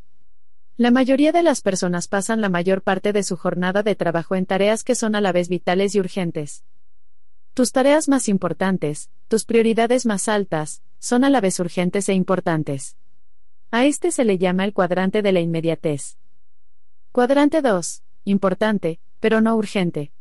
[0.78, 4.46] La mayoría de las personas pasan la mayor parte de su jornada de trabajo en
[4.46, 6.64] tareas que son a la vez vitales y urgentes.
[7.52, 12.96] Tus tareas más importantes, tus prioridades más altas, son a la vez urgentes e importantes.
[13.70, 16.16] A este se le llama el cuadrante de la inmediatez.
[17.12, 18.02] Cuadrante 2.
[18.24, 20.12] Importante, pero no urgente.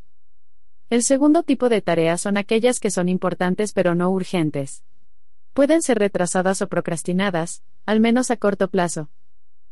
[0.89, 4.83] El segundo tipo de tareas son aquellas que son importantes pero no urgentes.
[5.53, 9.11] Pueden ser retrasadas o procrastinadas, al menos a corto plazo.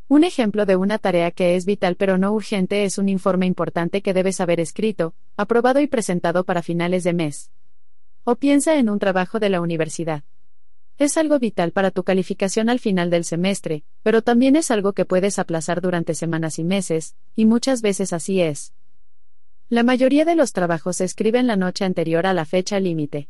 [0.08, 4.04] Un ejemplo de una tarea que es vital pero no urgente es un informe importante
[4.04, 7.50] que debes haber escrito, aprobado y presentado para finales de mes.
[8.24, 10.24] O piensa en un trabajo de la universidad.
[11.00, 15.06] Es algo vital para tu calificación al final del semestre, pero también es algo que
[15.06, 18.74] puedes aplazar durante semanas y meses, y muchas veces así es.
[19.70, 23.28] La mayoría de los trabajos se escriben la noche anterior a la fecha límite.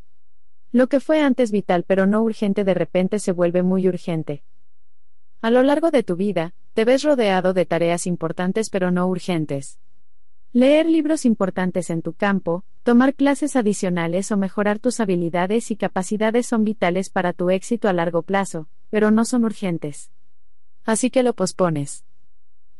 [0.70, 4.44] Lo que fue antes vital pero no urgente de repente se vuelve muy urgente.
[5.40, 9.80] A lo largo de tu vida, te ves rodeado de tareas importantes pero no urgentes.
[10.52, 16.46] Leer libros importantes en tu campo, tomar clases adicionales o mejorar tus habilidades y capacidades
[16.46, 20.12] son vitales para tu éxito a largo plazo, pero no son urgentes.
[20.84, 22.04] Así que lo pospones.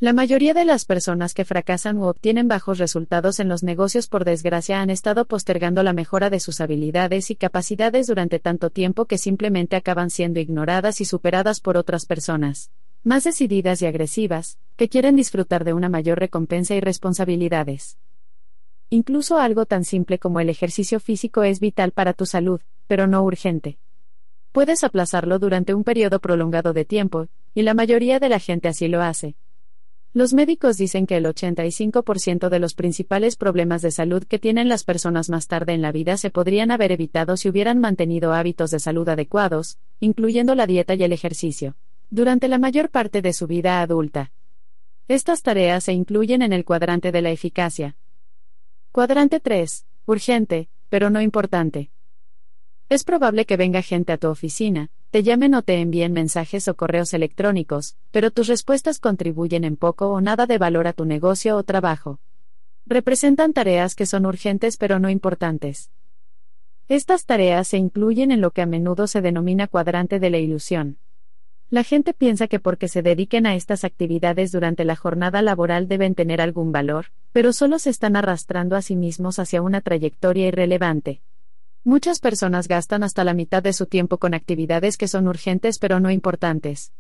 [0.00, 4.24] La mayoría de las personas que fracasan u obtienen bajos resultados en los negocios por
[4.24, 9.18] desgracia han estado postergando la mejora de sus habilidades y capacidades durante tanto tiempo que
[9.18, 12.70] simplemente acaban siendo ignoradas y superadas por otras personas
[13.02, 17.96] más decididas y agresivas, que quieren disfrutar de una mayor recompensa y responsabilidades.
[18.90, 23.22] Incluso algo tan simple como el ejercicio físico es vital para tu salud, pero no
[23.22, 23.78] urgente.
[24.52, 28.88] Puedes aplazarlo durante un periodo prolongado de tiempo, y la mayoría de la gente así
[28.88, 29.36] lo hace.
[30.18, 34.82] Los médicos dicen que el 85% de los principales problemas de salud que tienen las
[34.82, 38.80] personas más tarde en la vida se podrían haber evitado si hubieran mantenido hábitos de
[38.80, 41.76] salud adecuados, incluyendo la dieta y el ejercicio
[42.10, 44.32] durante la mayor parte de su vida adulta.
[45.06, 47.96] Estas tareas se incluyen en el cuadrante de la eficacia.
[48.90, 49.86] Cuadrante 3.
[50.06, 51.92] Urgente, pero no importante.
[52.88, 56.76] Es probable que venga gente a tu oficina, te llamen o te envíen mensajes o
[56.76, 61.56] correos electrónicos, pero tus respuestas contribuyen en poco o nada de valor a tu negocio
[61.56, 62.20] o trabajo.
[62.84, 65.90] Representan tareas que son urgentes pero no importantes.
[66.88, 70.98] Estas tareas se incluyen en lo que a menudo se denomina cuadrante de la ilusión.
[71.70, 76.14] La gente piensa que porque se dediquen a estas actividades durante la jornada laboral deben
[76.14, 81.20] tener algún valor, pero solo se están arrastrando a sí mismos hacia una trayectoria irrelevante.
[81.88, 86.00] Muchas personas gastan hasta la mitad de su tiempo con actividades que son urgentes pero
[86.00, 86.92] no importantes.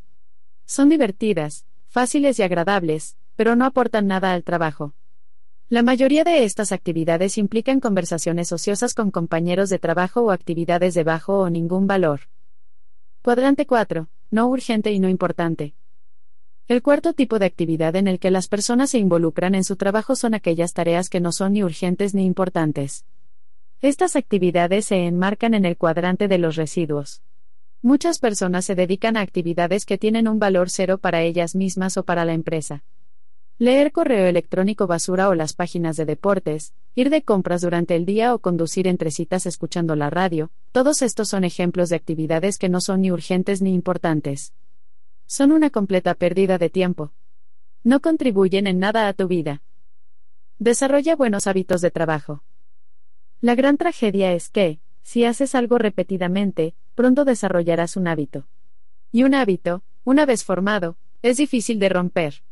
[0.64, 4.94] Son divertidas, fáciles y agradables, pero no aportan nada al trabajo.
[5.68, 11.04] La mayoría de estas actividades implican conversaciones ociosas con compañeros de trabajo o actividades de
[11.04, 12.20] bajo o ningún valor.
[13.20, 15.74] Cuadrante 4 no urgente y no importante.
[16.66, 20.16] El cuarto tipo de actividad en el que las personas se involucran en su trabajo
[20.16, 23.04] son aquellas tareas que no son ni urgentes ni importantes.
[23.80, 27.22] Estas actividades se enmarcan en el cuadrante de los residuos.
[27.80, 32.02] Muchas personas se dedican a actividades que tienen un valor cero para ellas mismas o
[32.02, 32.82] para la empresa.
[33.56, 38.34] Leer correo electrónico basura o las páginas de deportes, ir de compras durante el día
[38.34, 42.80] o conducir entre citas escuchando la radio, todos estos son ejemplos de actividades que no
[42.80, 44.54] son ni urgentes ni importantes.
[45.26, 47.12] Son una completa pérdida de tiempo.
[47.84, 49.62] No contribuyen en nada a tu vida.
[50.58, 52.42] Desarrolla buenos hábitos de trabajo.
[53.40, 58.48] La gran tragedia es que, si haces algo repetidamente, pronto desarrollarás un hábito.
[59.12, 62.42] Y un hábito, una vez formado, es difícil de romper.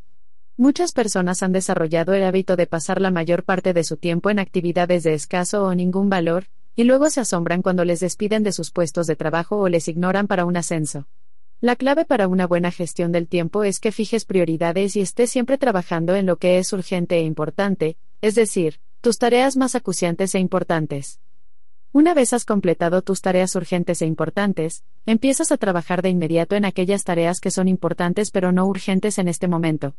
[0.57, 4.39] Muchas personas han desarrollado el hábito de pasar la mayor parte de su tiempo en
[4.39, 8.71] actividades de escaso o ningún valor, y luego se asombran cuando les despiden de sus
[8.71, 11.09] puestos de trabajo o les ignoran para un ascenso.
[11.61, 15.59] La clave para una buena gestión del tiempo es que fijes prioridades y estés siempre
[15.59, 20.41] trabajando en lo que es urgente e importante, es decir, tus tareas más acuciantes e
[20.41, 21.21] importantes.
[21.93, 26.65] Una vez has completado tus tareas urgentes e importantes, empiezas a trabajar de inmediato en
[26.65, 29.95] aquellas tareas que son importantes pero no urgentes en este momento.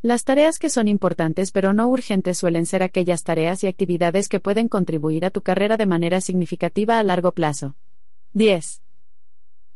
[0.00, 4.40] Las tareas que son importantes pero no urgentes suelen ser aquellas tareas y actividades que
[4.40, 7.76] pueden contribuir a tu carrera de manera significativa a largo plazo.
[8.32, 8.80] 10.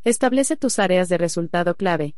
[0.05, 2.15] Establece tus áreas de resultado clave.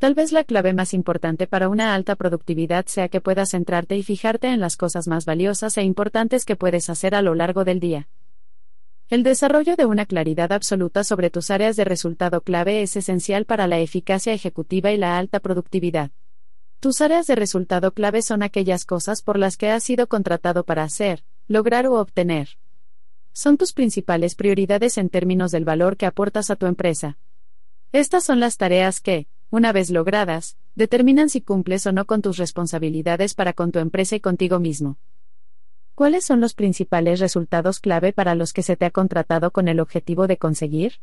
[0.00, 4.02] Tal vez la clave más importante para una alta productividad sea que puedas centrarte y
[4.02, 7.80] fijarte en las cosas más valiosas e importantes que puedes hacer a lo largo del
[7.80, 8.08] día.
[9.10, 13.66] El desarrollo de una claridad absoluta sobre tus áreas de resultado clave es esencial para
[13.66, 16.10] la eficacia ejecutiva y la alta productividad.
[16.80, 20.82] Tus áreas de resultado clave son aquellas cosas por las que has sido contratado para
[20.82, 22.48] hacer, lograr o obtener.
[23.34, 27.18] Son tus principales prioridades en términos del valor que aportas a tu empresa.
[27.92, 32.38] Estas son las tareas que, una vez logradas, determinan si cumples o no con tus
[32.38, 34.98] responsabilidades para con tu empresa y contigo mismo.
[35.94, 39.80] ¿Cuáles son los principales resultados clave para los que se te ha contratado con el
[39.80, 40.94] objetivo de conseguir?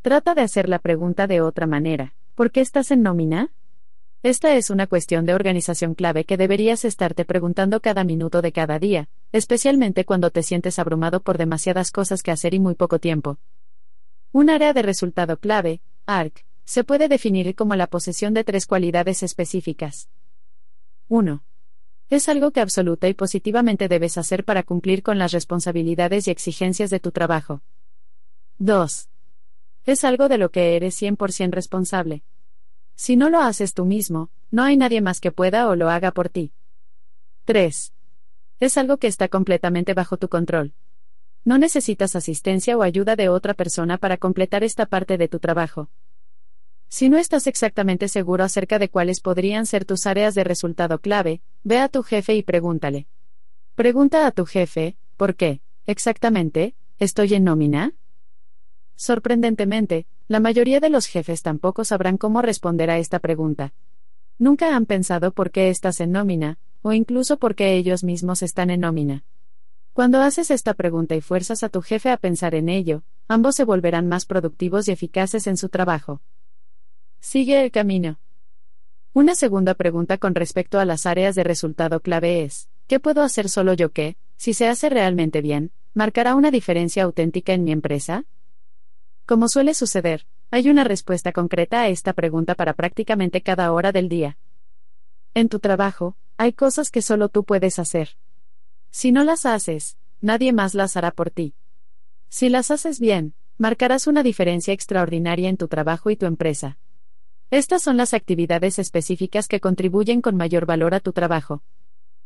[0.00, 2.14] Trata de hacer la pregunta de otra manera.
[2.34, 3.52] ¿Por qué estás en nómina?
[4.22, 8.78] Esta es una cuestión de organización clave que deberías estarte preguntando cada minuto de cada
[8.78, 13.38] día, especialmente cuando te sientes abrumado por demasiadas cosas que hacer y muy poco tiempo.
[14.30, 19.22] Un área de resultado clave, ARC, se puede definir como la posesión de tres cualidades
[19.22, 20.08] específicas.
[21.08, 21.44] 1.
[22.10, 26.90] Es algo que absoluta y positivamente debes hacer para cumplir con las responsabilidades y exigencias
[26.90, 27.62] de tu trabajo.
[28.58, 29.08] 2.
[29.84, 32.22] Es algo de lo que eres 100% responsable.
[32.94, 36.12] Si no lo haces tú mismo, no hay nadie más que pueda o lo haga
[36.12, 36.52] por ti.
[37.46, 37.92] 3.
[38.60, 40.74] Es algo que está completamente bajo tu control.
[41.44, 45.88] No necesitas asistencia o ayuda de otra persona para completar esta parte de tu trabajo.
[46.94, 51.40] Si no estás exactamente seguro acerca de cuáles podrían ser tus áreas de resultado clave,
[51.64, 53.06] ve a tu jefe y pregúntale.
[53.74, 57.94] Pregunta a tu jefe, ¿por qué, exactamente, estoy en nómina?
[58.94, 63.72] Sorprendentemente, la mayoría de los jefes tampoco sabrán cómo responder a esta pregunta.
[64.38, 68.68] Nunca han pensado por qué estás en nómina, o incluso por qué ellos mismos están
[68.68, 69.24] en nómina.
[69.94, 73.64] Cuando haces esta pregunta y fuerzas a tu jefe a pensar en ello, ambos se
[73.64, 76.20] volverán más productivos y eficaces en su trabajo.
[77.24, 78.18] Sigue el camino.
[79.12, 83.48] Una segunda pregunta con respecto a las áreas de resultado clave es, ¿qué puedo hacer
[83.48, 88.24] solo yo que, si se hace realmente bien, marcará una diferencia auténtica en mi empresa?
[89.24, 94.08] Como suele suceder, hay una respuesta concreta a esta pregunta para prácticamente cada hora del
[94.08, 94.36] día.
[95.32, 98.16] En tu trabajo, hay cosas que solo tú puedes hacer.
[98.90, 101.54] Si no las haces, nadie más las hará por ti.
[102.28, 106.80] Si las haces bien, marcarás una diferencia extraordinaria en tu trabajo y tu empresa.
[107.52, 111.62] Estas son las actividades específicas que contribuyen con mayor valor a tu trabajo.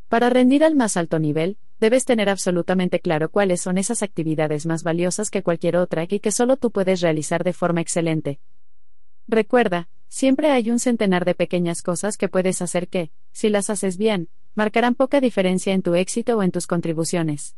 [0.09, 4.85] Para rendir al más alto nivel, debes tener absolutamente claro cuáles son esas actividades más
[4.85, 8.39] valiosas que cualquier otra y que solo tú puedes realizar de forma excelente.
[9.27, 13.97] Recuerda, siempre hay un centenar de pequeñas cosas que puedes hacer que, si las haces
[13.97, 17.57] bien, marcarán poca diferencia en tu éxito o en tus contribuciones.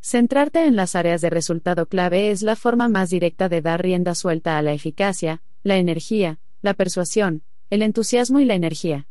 [0.00, 4.16] Centrarte en las áreas de resultado clave es la forma más directa de dar rienda
[4.16, 9.06] suelta a la eficacia, la energía, la persuasión, el entusiasmo y la energía.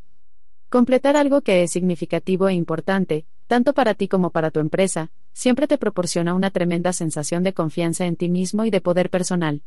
[0.69, 5.67] Completar algo que es significativo e importante, tanto para ti como para tu empresa, siempre
[5.67, 9.61] te proporciona una tremenda sensación de confianza en ti mismo y de poder personal.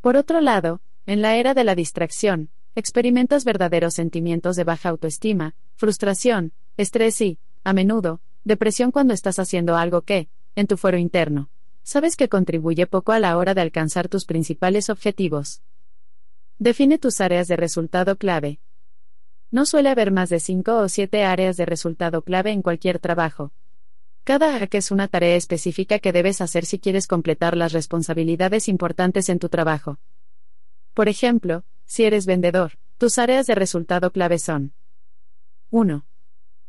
[0.00, 5.54] Por otro lado, en la era de la distracción, experimentas verdaderos sentimientos de baja autoestima,
[5.74, 11.50] frustración, estrés y, a menudo, depresión cuando estás haciendo algo que, en tu fuero interno,
[11.82, 15.60] sabes que contribuye poco a la hora de alcanzar tus principales objetivos.
[16.58, 18.60] Define tus áreas de resultado clave.
[19.50, 23.52] No suele haber más de 5 o 7 áreas de resultado clave en cualquier trabajo.
[24.24, 29.28] Cada área es una tarea específica que debes hacer si quieres completar las responsabilidades importantes
[29.28, 29.98] en tu trabajo.
[30.94, 34.72] Por ejemplo, si eres vendedor, tus áreas de resultado clave son
[35.68, 36.06] 1.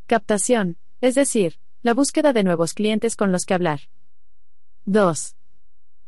[0.05, 3.79] Captación, es decir, la búsqueda de nuevos clientes con los que hablar.
[4.83, 5.36] 2.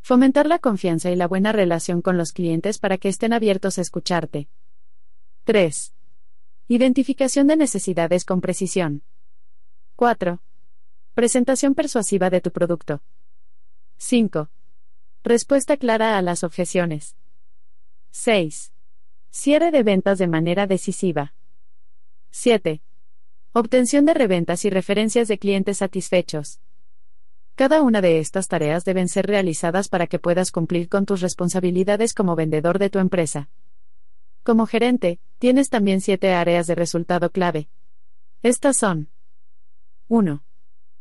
[0.02, 3.82] Fomentar la confianza y la buena relación con los clientes para que estén abiertos a
[3.82, 4.47] escucharte.
[5.43, 5.93] 3.
[6.68, 9.04] Identificación de necesidades con precisión.
[9.95, 10.41] 4.
[11.14, 13.02] Presentación persuasiva de tu producto.
[13.97, 14.50] 5.
[15.24, 17.16] Respuesta clara a las objeciones.
[18.12, 18.72] 6.
[19.30, 21.34] Cierre de ventas de manera decisiva.
[22.32, 22.82] 7.
[23.51, 26.59] Obtención de reventas y referencias de clientes satisfechos.
[27.60, 32.14] Cada una de estas tareas deben ser realizadas para que puedas cumplir con tus responsabilidades
[32.14, 33.50] como vendedor de tu empresa.
[34.44, 37.68] Como gerente, tienes también siete áreas de resultado clave.
[38.44, 39.10] Estas son
[40.08, 40.42] 1.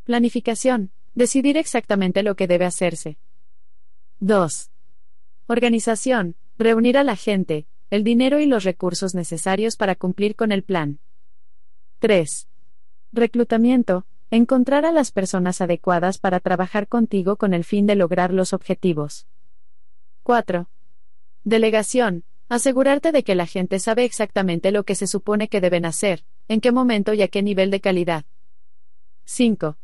[0.02, 0.90] Planificación.
[1.14, 3.18] Decidir exactamente lo que debe hacerse.
[4.18, 4.72] 2.
[5.46, 6.34] Organización.
[6.58, 10.98] Reunir a la gente, el dinero y los recursos necesarios para cumplir con el plan.
[12.00, 12.48] 3.
[13.12, 18.52] Reclutamiento Encontrar a las personas adecuadas para trabajar contigo con el fin de lograr los
[18.52, 19.26] objetivos.
[20.22, 20.68] 4.
[21.44, 22.24] Delegación.
[22.50, 26.60] Asegurarte de que la gente sabe exactamente lo que se supone que deben hacer, en
[26.60, 28.26] qué momento y a qué nivel de calidad.
[29.24, 29.78] 5.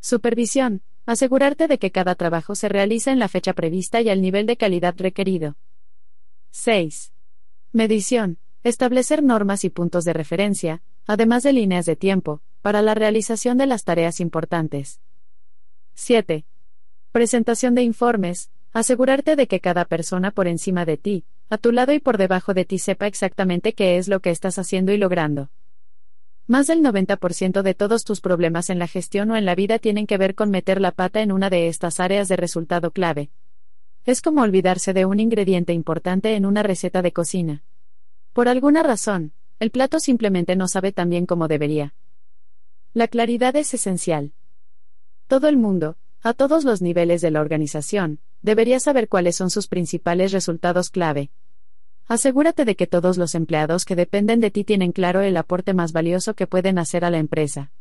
[0.00, 0.82] Supervisión.
[1.06, 4.56] Asegurarte de que cada trabajo se realiza en la fecha prevista y al nivel de
[4.56, 5.56] calidad requerido.
[6.50, 7.12] 6.
[7.72, 8.38] Medición.
[8.64, 13.66] Establecer normas y puntos de referencia, además de líneas de tiempo, para la realización de
[13.66, 15.00] las tareas importantes.
[15.94, 16.44] 7.
[17.12, 18.50] Presentación de informes.
[18.72, 22.52] Asegurarte de que cada persona por encima de ti, a tu lado y por debajo
[22.52, 25.50] de ti sepa exactamente qué es lo que estás haciendo y logrando.
[26.46, 30.06] Más del 90% de todos tus problemas en la gestión o en la vida tienen
[30.06, 33.30] que ver con meter la pata en una de estas áreas de resultado clave.
[34.04, 37.64] Es como olvidarse de un ingrediente importante en una receta de cocina.
[38.32, 41.94] Por alguna razón, el plato simplemente no sabe tan bien como debería.
[42.94, 44.32] La claridad es esencial.
[45.26, 49.68] Todo el mundo, a todos los niveles de la organización, debería saber cuáles son sus
[49.68, 51.30] principales resultados clave.
[52.06, 55.92] Asegúrate de que todos los empleados que dependen de ti tienen claro el aporte más
[55.92, 57.72] valioso que pueden hacer a la empresa.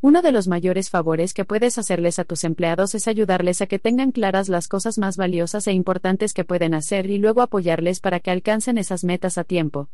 [0.00, 3.78] Uno de los mayores favores que puedes hacerles a tus empleados es ayudarles a que
[3.78, 8.18] tengan claras las cosas más valiosas e importantes que pueden hacer y luego apoyarles para
[8.20, 9.90] que alcancen esas metas a tiempo.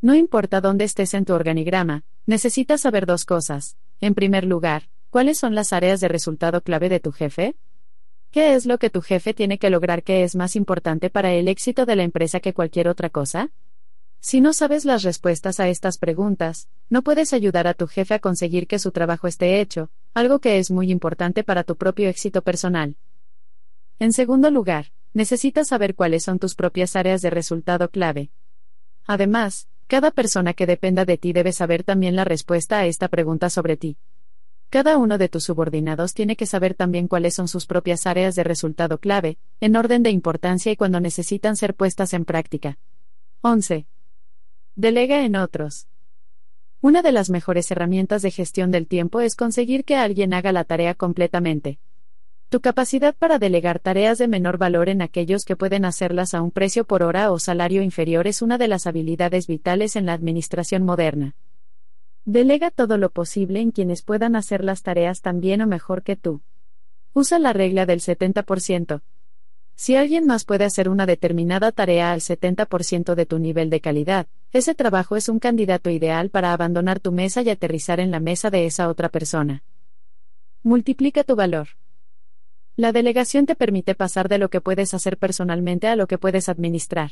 [0.00, 3.76] No importa dónde estés en tu organigrama, necesitas saber dos cosas.
[4.00, 7.56] En primer lugar, ¿Cuáles son las áreas de resultado clave de tu jefe?
[8.30, 11.48] ¿Qué es lo que tu jefe tiene que lograr que es más importante para el
[11.48, 13.50] éxito de la empresa que cualquier otra cosa?
[14.20, 18.18] Si no sabes las respuestas a estas preguntas, no puedes ayudar a tu jefe a
[18.18, 22.42] conseguir que su trabajo esté hecho, algo que es muy importante para tu propio éxito
[22.42, 22.96] personal.
[23.98, 28.30] En segundo lugar, necesitas saber cuáles son tus propias áreas de resultado clave.
[29.06, 33.48] Además, cada persona que dependa de ti debe saber también la respuesta a esta pregunta
[33.48, 33.96] sobre ti.
[34.68, 38.44] Cada uno de tus subordinados tiene que saber también cuáles son sus propias áreas de
[38.44, 42.78] resultado clave, en orden de importancia y cuando necesitan ser puestas en práctica.
[43.40, 43.86] 11.
[44.76, 45.88] Delega en otros.
[46.82, 50.64] Una de las mejores herramientas de gestión del tiempo es conseguir que alguien haga la
[50.64, 51.78] tarea completamente.
[52.50, 56.50] Tu capacidad para delegar tareas de menor valor en aquellos que pueden hacerlas a un
[56.50, 60.82] precio por hora o salario inferior es una de las habilidades vitales en la administración
[60.82, 61.36] moderna.
[62.24, 66.16] Delega todo lo posible en quienes puedan hacer las tareas tan bien o mejor que
[66.16, 66.40] tú.
[67.12, 69.02] Usa la regla del 70%.
[69.74, 74.26] Si alguien más puede hacer una determinada tarea al 70% de tu nivel de calidad,
[74.52, 78.48] ese trabajo es un candidato ideal para abandonar tu mesa y aterrizar en la mesa
[78.48, 79.62] de esa otra persona.
[80.62, 81.68] Multiplica tu valor.
[82.78, 86.48] La delegación te permite pasar de lo que puedes hacer personalmente a lo que puedes
[86.48, 87.10] administrar.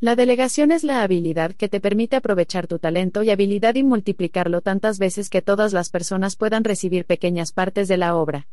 [0.00, 4.60] La delegación es la habilidad que te permite aprovechar tu talento y habilidad y multiplicarlo
[4.60, 8.48] tantas veces que todas las personas puedan recibir pequeñas partes de la obra.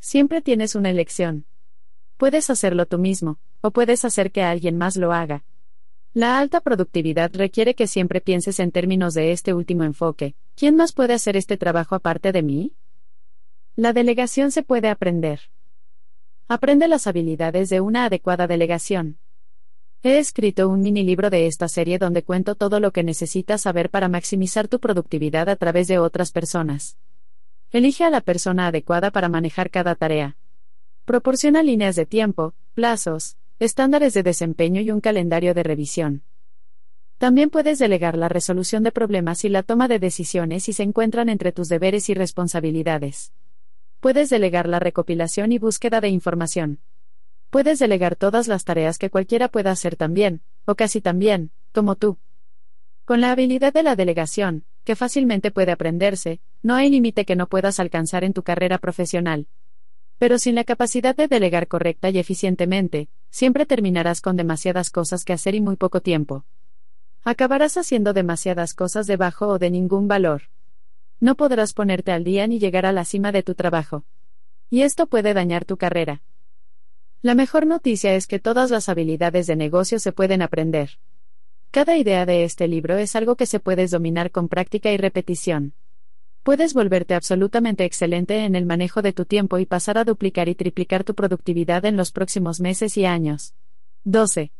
[0.00, 1.44] Siempre tienes una elección.
[2.16, 5.44] Puedes hacerlo tú mismo, o puedes hacer que alguien más lo haga.
[6.14, 10.34] La alta productividad requiere que siempre pienses en términos de este último enfoque.
[10.56, 12.72] ¿Quién más puede hacer este trabajo aparte de mí?
[13.78, 15.38] La delegación se puede aprender.
[16.48, 19.20] Aprende las habilidades de una adecuada delegación.
[20.02, 23.88] He escrito un mini libro de esta serie donde cuento todo lo que necesitas saber
[23.88, 26.98] para maximizar tu productividad a través de otras personas.
[27.70, 30.36] Elige a la persona adecuada para manejar cada tarea.
[31.04, 36.24] Proporciona líneas de tiempo, plazos, estándares de desempeño y un calendario de revisión.
[37.18, 41.28] También puedes delegar la resolución de problemas y la toma de decisiones si se encuentran
[41.28, 43.32] entre tus deberes y responsabilidades.
[44.00, 46.78] Puedes delegar la recopilación y búsqueda de información.
[47.50, 51.96] Puedes delegar todas las tareas que cualquiera pueda hacer también, o casi tan bien, como
[51.96, 52.18] tú.
[53.04, 57.48] Con la habilidad de la delegación, que fácilmente puede aprenderse, no hay límite que no
[57.48, 59.48] puedas alcanzar en tu carrera profesional.
[60.18, 65.32] Pero sin la capacidad de delegar correcta y eficientemente, siempre terminarás con demasiadas cosas que
[65.32, 66.44] hacer y muy poco tiempo.
[67.24, 70.42] Acabarás haciendo demasiadas cosas de bajo o de ningún valor.
[71.20, 74.04] No podrás ponerte al día ni llegar a la cima de tu trabajo.
[74.70, 76.22] Y esto puede dañar tu carrera.
[77.22, 81.00] La mejor noticia es que todas las habilidades de negocio se pueden aprender.
[81.72, 85.74] Cada idea de este libro es algo que se puedes dominar con práctica y repetición.
[86.44, 90.54] Puedes volverte absolutamente excelente en el manejo de tu tiempo y pasar a duplicar y
[90.54, 93.54] triplicar tu productividad en los próximos meses y años.
[94.04, 94.52] 12.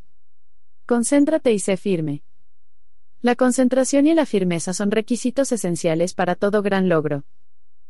[0.84, 2.24] Concéntrate y sé firme.
[3.20, 7.24] La concentración y la firmeza son requisitos esenciales para todo gran logro.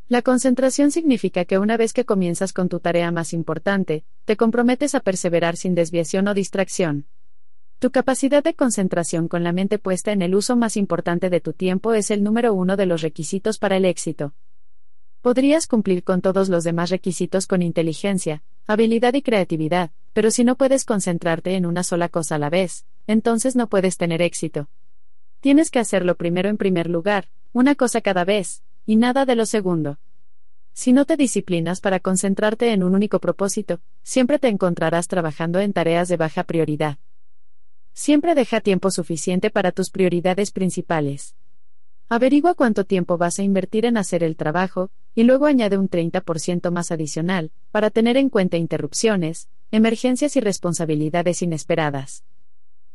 [0.07, 4.95] La concentración significa que una vez que comienzas con tu tarea más importante, te comprometes
[4.95, 7.05] a perseverar sin desviación o distracción.
[7.77, 11.53] Tu capacidad de concentración con la mente puesta en el uso más importante de tu
[11.53, 14.33] tiempo es el número uno de los requisitos para el éxito.
[15.21, 20.55] Podrías cumplir con todos los demás requisitos con inteligencia, habilidad y creatividad, pero si no
[20.55, 24.69] puedes concentrarte en una sola cosa a la vez, entonces no puedes tener éxito.
[25.41, 29.45] Tienes que hacerlo primero en primer lugar, una cosa cada vez, y nada de lo
[29.45, 29.97] segundo.
[30.73, 35.71] Si no te disciplinas para concentrarte en un único propósito, siempre te encontrarás trabajando en
[35.71, 36.97] tareas de baja prioridad.
[37.93, 41.35] Siempre deja tiempo suficiente para tus prioridades principales.
[42.09, 46.71] Averigua cuánto tiempo vas a invertir en hacer el trabajo, y luego añade un 30%
[46.71, 52.23] más adicional, para tener en cuenta interrupciones, emergencias y responsabilidades inesperadas.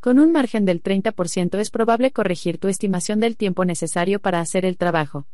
[0.04, 4.66] Con un margen del 30% es probable corregir tu estimación del tiempo necesario para hacer
[4.66, 5.26] el trabajo.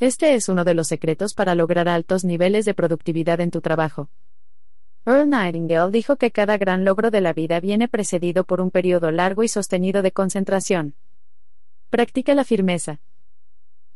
[0.00, 4.10] Este es uno de los secretos para lograr altos niveles de productividad en tu trabajo.
[5.06, 9.12] Earl Nightingale dijo que cada gran logro de la vida viene precedido por un periodo
[9.12, 10.96] largo y sostenido de concentración.
[11.88, 13.00] Practica la firmeza.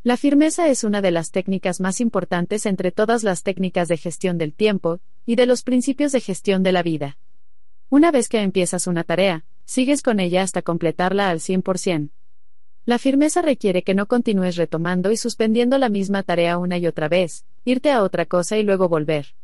[0.05, 4.39] La firmeza es una de las técnicas más importantes entre todas las técnicas de gestión
[4.39, 7.19] del tiempo y de los principios de gestión de la vida.
[7.91, 12.11] Una vez que empiezas una tarea, sigues con ella hasta completarla al 100%.
[12.87, 17.09] La firmeza requiere que no continúes retomando y suspendiendo la misma tarea una y otra
[17.09, 19.35] vez, irte a otra cosa y luego volver.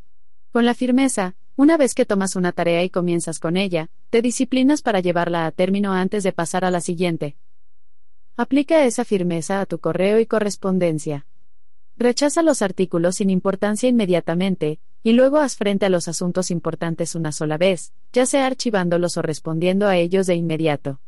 [0.53, 4.83] Con la firmeza, una vez que tomas una tarea y comienzas con ella, te disciplinas
[4.83, 7.37] para llevarla a término antes de pasar a la siguiente.
[8.37, 11.27] Aplica esa firmeza a tu correo y correspondencia.
[11.97, 17.33] Rechaza los artículos sin importancia inmediatamente, y luego haz frente a los asuntos importantes una
[17.33, 21.01] sola vez, ya sea archivándolos o respondiendo a ellos de inmediato.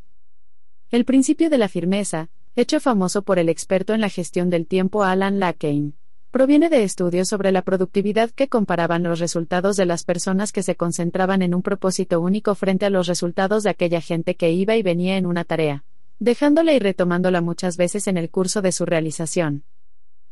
[0.91, 5.05] El principio de la firmeza, hecho famoso por el experto en la gestión del tiempo
[5.05, 5.95] Alan Lakein,
[6.31, 10.77] proviene de estudios sobre la productividad que comparaban los resultados de las personas que se
[10.77, 14.83] concentraban en un propósito único frente a los resultados de aquella gente que iba y
[14.83, 15.85] venía en una tarea,
[16.19, 19.65] dejándola y retomándola muchas veces en el curso de su realización.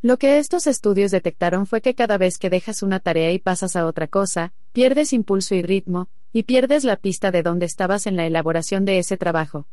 [0.03, 3.77] Lo que estos estudios detectaron fue que cada vez que dejas una tarea y pasas
[3.77, 8.17] a otra cosa, pierdes impulso y ritmo, y pierdes la pista de dónde estabas en
[8.17, 9.67] la elaboración de ese trabajo.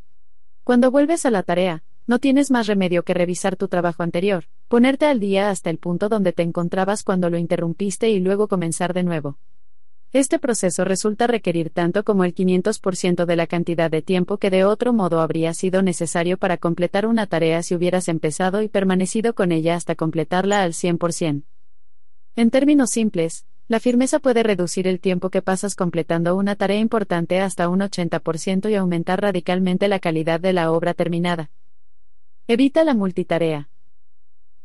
[0.66, 5.06] Cuando vuelves a la tarea, no tienes más remedio que revisar tu trabajo anterior, ponerte
[5.06, 9.04] al día hasta el punto donde te encontrabas cuando lo interrumpiste y luego comenzar de
[9.04, 9.38] nuevo.
[10.14, 14.64] Este proceso resulta requerir tanto como el 500% de la cantidad de tiempo que de
[14.64, 19.52] otro modo habría sido necesario para completar una tarea si hubieras empezado y permanecido con
[19.52, 21.44] ella hasta completarla al 100%.
[22.38, 27.42] En términos simples, la firmeza puede reducir el tiempo que pasas completando una tarea importante
[27.42, 31.50] hasta un 80% y aumentar radicalmente la calidad de la obra terminada.
[32.48, 33.68] Evita la multitarea.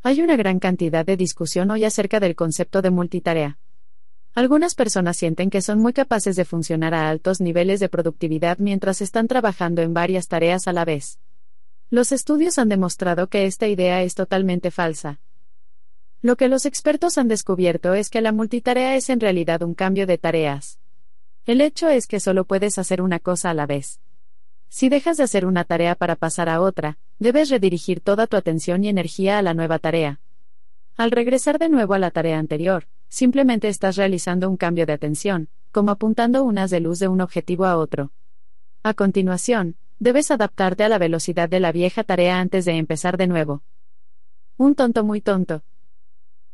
[0.05, 3.59] Hay una gran cantidad de discusión hoy acerca del concepto de multitarea.
[4.35, 9.03] Algunas personas sienten que son muy capaces de funcionar a altos niveles de productividad mientras
[9.03, 11.19] están trabajando en varias tareas a la vez.
[11.91, 15.21] Los estudios han demostrado que esta idea es totalmente falsa.
[16.23, 20.07] Lo que los expertos han descubierto es que la multitarea es en realidad un cambio
[20.07, 20.79] de tareas.
[21.45, 24.01] El hecho es que solo puedes hacer una cosa a la vez.
[24.71, 28.83] Si dejas de hacer una tarea para pasar a otra, debes redirigir toda tu atención
[28.83, 30.21] y energía a la nueva tarea.
[30.97, 35.51] Al regresar de nuevo a la tarea anterior, simplemente estás realizando un cambio de atención,
[35.71, 38.11] como apuntando unas de luz de un objetivo a otro.
[38.83, 43.27] A continuación, debes adaptarte a la velocidad de la vieja tarea antes de empezar de
[43.27, 43.63] nuevo.
[44.57, 45.63] Un tonto muy tonto,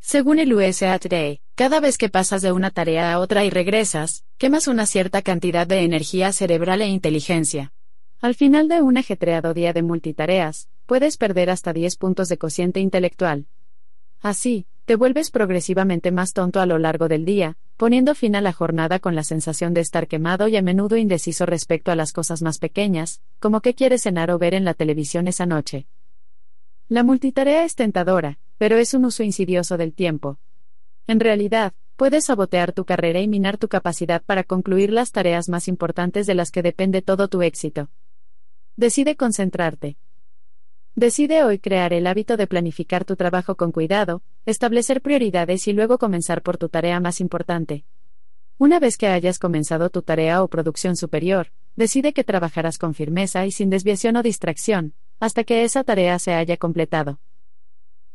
[0.01, 4.25] según el USA Today, cada vez que pasas de una tarea a otra y regresas,
[4.37, 7.73] quemas una cierta cantidad de energía cerebral e inteligencia.
[8.21, 12.81] Al final de un ajetreado día de multitareas, puedes perder hasta 10 puntos de cociente
[12.81, 13.47] intelectual.
[14.21, 18.55] Así, te vuelves progresivamente más tonto a lo largo del día, poniendo fin a la
[18.55, 22.41] jornada con la sensación de estar quemado y a menudo indeciso respecto a las cosas
[22.41, 25.87] más pequeñas, como qué quieres cenar o ver en la televisión esa noche.
[26.89, 30.39] La multitarea es tentadora, pero es un uso insidioso del tiempo.
[31.07, 35.69] En realidad, puedes sabotear tu carrera y minar tu capacidad para concluir las tareas más
[35.69, 37.91] importantes de las que depende todo tu éxito.
[38.77, 39.99] Decide concentrarte.
[40.99, 45.97] Decide hoy crear el hábito de planificar tu trabajo con cuidado, establecer prioridades y luego
[45.97, 47.85] comenzar por tu tarea más importante.
[48.59, 53.47] Una vez que hayas comenzado tu tarea o producción superior, decide que trabajarás con firmeza
[53.47, 57.21] y sin desviación o distracción, hasta que esa tarea se haya completado.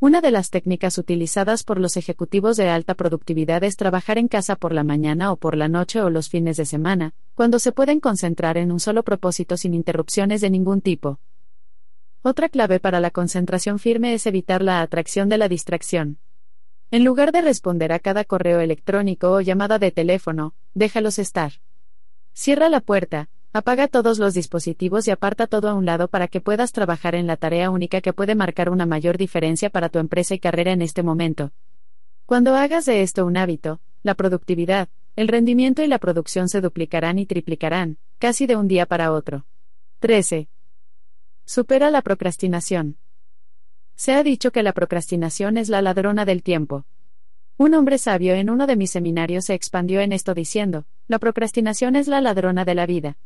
[0.02, 4.58] Una de las técnicas utilizadas por los ejecutivos de alta productividad es trabajar en casa
[4.58, 8.02] por la mañana o por la noche o los fines de semana, cuando se pueden
[8.02, 11.22] concentrar en un solo propósito sin interrupciones de ningún tipo.
[12.24, 16.18] Otra clave para la concentración firme es evitar la atracción de la distracción.
[16.90, 21.54] En lugar de responder a cada correo electrónico o llamada de teléfono, déjalos estar.
[22.34, 26.42] Cierra la puerta, Apaga todos los dispositivos y aparta todo a un lado para que
[26.42, 30.34] puedas trabajar en la tarea única que puede marcar una mayor diferencia para tu empresa
[30.34, 31.52] y carrera en este momento.
[32.26, 37.20] Cuando hagas de esto un hábito, la productividad, el rendimiento y la producción se duplicarán
[37.20, 39.46] y triplicarán, casi de un día para otro.
[40.00, 40.50] 13.
[41.46, 42.98] Supera la procrastinación.
[43.96, 46.86] Se ha dicho que la procrastinación es la ladrona del tiempo.
[47.58, 51.96] Un hombre sabio en uno de mis seminarios se expandió en esto diciendo, la procrastinación
[51.96, 53.18] es la ladrona de la vida.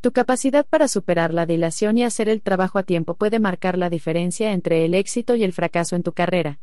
[0.00, 3.90] Tu capacidad para superar la dilación y hacer el trabajo a tiempo puede marcar la
[3.90, 6.58] diferencia entre el éxito y el fracaso en tu carrera.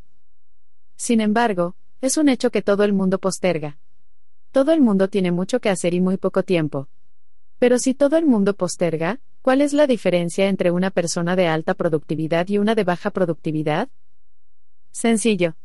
[0.95, 3.77] Sin embargo, es un hecho que todo el mundo posterga.
[4.51, 6.89] Todo el mundo tiene mucho que hacer y muy poco tiempo.
[7.57, 11.73] Pero si todo el mundo posterga, ¿cuál es la diferencia entre una persona de alta
[11.73, 13.87] productividad y una de baja productividad?
[14.91, 15.55] Sencillo.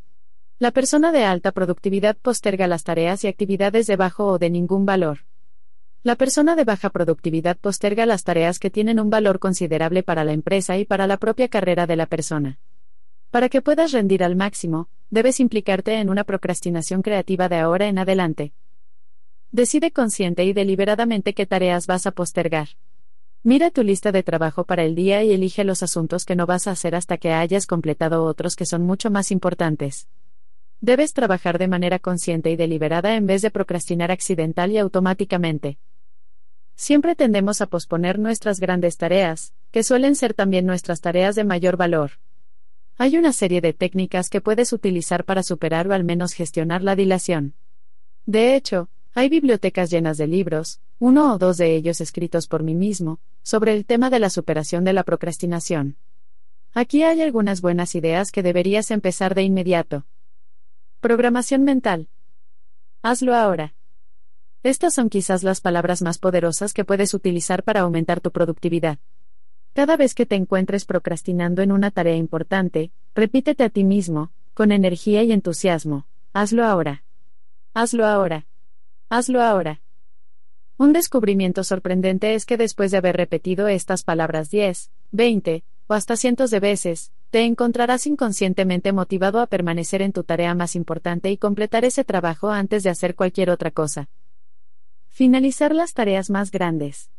[0.60, 4.86] La persona de alta productividad posterga las tareas y actividades de bajo o de ningún
[4.86, 5.24] valor.
[6.04, 10.32] La persona de baja productividad posterga las tareas que tienen un valor considerable para la
[10.32, 12.60] empresa y para la propia carrera de la persona.
[13.32, 17.98] Para que puedas rendir al máximo, debes implicarte en una procrastinación creativa de ahora en
[17.98, 18.52] adelante.
[19.50, 22.68] Decide consciente y deliberadamente qué tareas vas a postergar.
[23.44, 26.68] Mira tu lista de trabajo para el día y elige los asuntos que no vas
[26.68, 30.06] a hacer hasta que hayas completado otros que son mucho más importantes.
[30.80, 35.78] Debes trabajar de manera consciente y deliberada en vez de procrastinar accidental y automáticamente.
[36.76, 41.76] Siempre tendemos a posponer nuestras grandes tareas, que suelen ser también nuestras tareas de mayor
[41.76, 42.12] valor.
[42.96, 46.94] Hay una serie de técnicas que puedes utilizar para superar o al menos gestionar la
[46.94, 47.54] dilación.
[48.24, 52.76] De hecho, hay bibliotecas llenas de libros, uno o dos de ellos escritos por mí
[52.76, 55.96] mismo, sobre el tema de la superación de la procrastinación.
[56.74, 60.06] Aquí hay algunas buenas ideas que deberías empezar de inmediato.
[61.00, 62.08] Programación mental.
[63.02, 63.74] Hazlo ahora.
[64.62, 69.00] Estas son quizás las palabras más poderosas que puedes utilizar para aumentar tu productividad.
[69.72, 74.70] Cada vez que te encuentres procrastinando en una tarea importante, repítete a ti mismo, con
[74.70, 77.02] energía y entusiasmo, hazlo ahora.
[77.74, 78.46] Hazlo ahora.
[79.08, 79.80] Hazlo ahora.
[80.82, 86.16] Un descubrimiento sorprendente es que después de haber repetido estas palabras 10, 20, o hasta
[86.16, 91.36] cientos de veces, te encontrarás inconscientemente motivado a permanecer en tu tarea más importante y
[91.36, 94.08] completar ese trabajo antes de hacer cualquier otra cosa.
[95.08, 97.12] Finalizar las tareas más grandes.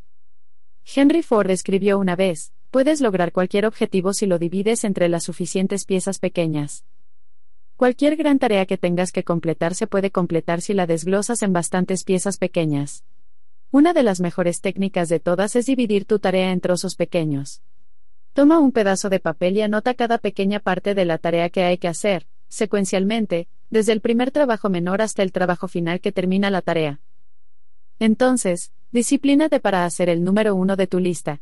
[0.83, 5.85] Henry Ford escribió una vez, puedes lograr cualquier objetivo si lo divides entre las suficientes
[5.85, 6.83] piezas pequeñas.
[7.77, 12.03] Cualquier gran tarea que tengas que completar se puede completar si la desglosas en bastantes
[12.03, 13.05] piezas pequeñas.
[13.73, 17.63] Una de las mejores técnicas de todas es dividir tu tarea en trozos pequeños.
[18.33, 21.79] Toma un pedazo de papel y anota cada pequeña parte de la tarea que hay
[21.79, 26.61] que hacer, secuencialmente, desde el primer trabajo menor hasta el trabajo final que termina la
[26.61, 26.99] tarea.
[27.97, 31.41] Entonces, disciplínate para hacer el número uno de tu lista.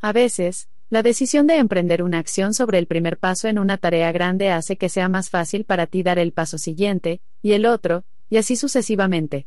[0.00, 4.12] A veces, la decisión de emprender una acción sobre el primer paso en una tarea
[4.12, 8.04] grande hace que sea más fácil para ti dar el paso siguiente, y el otro,
[8.30, 9.46] y así sucesivamente.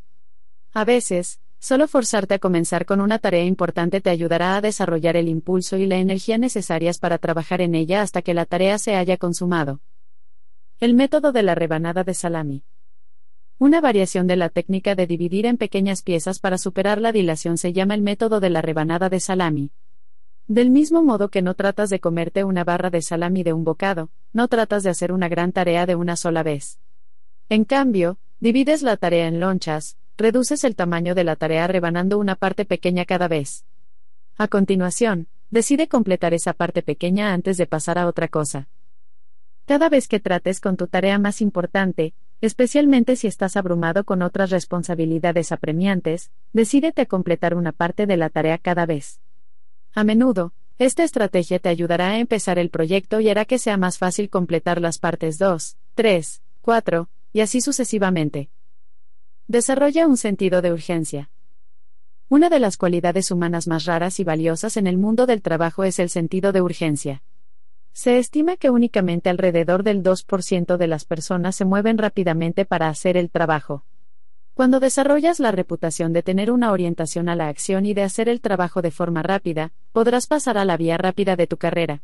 [0.74, 5.30] A veces, solo forzarte a comenzar con una tarea importante te ayudará a desarrollar el
[5.30, 9.16] impulso y la energía necesarias para trabajar en ella hasta que la tarea se haya
[9.16, 9.80] consumado.
[10.82, 12.66] El método de la rebanada de salami.
[13.60, 17.72] Una variación de la técnica de dividir en pequeñas piezas para superar la dilación se
[17.72, 19.72] llama el método de la rebanada de salami.
[20.48, 24.10] Del mismo modo que no tratas de comerte una barra de salami de un bocado,
[24.34, 26.82] no tratas de hacer una gran tarea de una sola vez.
[27.48, 32.36] En cambio, divides la tarea en lonchas, reduces el tamaño de la tarea rebanando una
[32.36, 33.66] parte pequeña cada vez.
[34.38, 38.68] A continuación, decide completar esa parte pequeña antes de pasar a otra cosa.
[39.66, 44.50] Cada vez que trates con tu tarea más importante, especialmente si estás abrumado con otras
[44.50, 49.22] responsabilidades apremiantes, decídete a completar una parte de la tarea cada vez.
[49.94, 53.98] A menudo, esta estrategia te ayudará a empezar el proyecto y hará que sea más
[53.98, 58.50] fácil completar las partes 2, 3, 4, y así sucesivamente.
[59.48, 61.30] Desarrolla un sentido de urgencia.
[62.30, 66.00] Una de las cualidades humanas más raras y valiosas en el mundo del trabajo es
[66.00, 67.24] el sentido de urgencia.
[67.92, 73.18] Se estima que únicamente alrededor del 2% de las personas se mueven rápidamente para hacer
[73.18, 73.84] el trabajo.
[74.54, 78.40] Cuando desarrollas la reputación de tener una orientación a la acción y de hacer el
[78.40, 82.02] trabajo de forma rápida, podrás pasar a la vía rápida de tu carrera.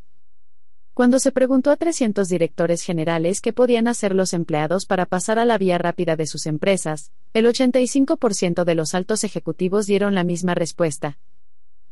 [1.00, 5.46] Cuando se preguntó a 300 directores generales qué podían hacer los empleados para pasar a
[5.46, 10.56] la vía rápida de sus empresas, el 85% de los altos ejecutivos dieron la misma
[10.56, 11.18] respuesta.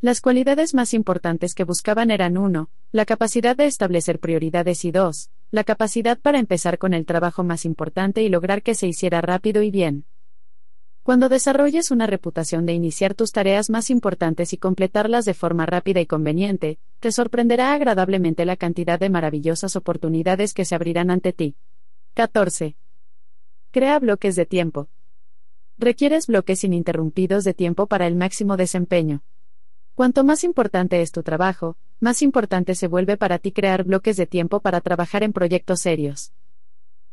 [0.02, 2.70] Las cualidades más importantes que buscaban eran 1.
[2.92, 5.30] La capacidad de establecer prioridades y 2.
[5.52, 9.62] La capacidad para empezar con el trabajo más importante y lograr que se hiciera rápido
[9.62, 10.04] y bien.
[11.08, 16.02] Cuando desarrolles una reputación de iniciar tus tareas más importantes y completarlas de forma rápida
[16.02, 21.56] y conveniente, te sorprenderá agradablemente la cantidad de maravillosas oportunidades que se abrirán ante ti.
[22.16, 22.76] 14.
[23.72, 24.90] Crea bloques de tiempo.
[25.78, 29.24] Requieres bloques ininterrumpidos de tiempo para el máximo desempeño.
[29.96, 34.28] Cuanto más importante es tu trabajo, más importante se vuelve para ti crear bloques de
[34.28, 36.34] tiempo para trabajar en proyectos serios.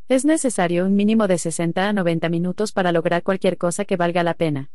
[0.06, 4.22] Es necesario un mínimo de 60 a 90 minutos para lograr cualquier cosa que valga
[4.22, 4.70] la pena.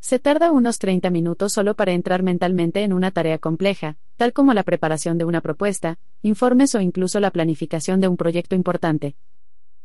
[0.00, 4.52] Se tarda unos 30 minutos solo para entrar mentalmente en una tarea compleja, tal como
[4.52, 9.16] la preparación de una propuesta, informes o incluso la planificación de un proyecto importante.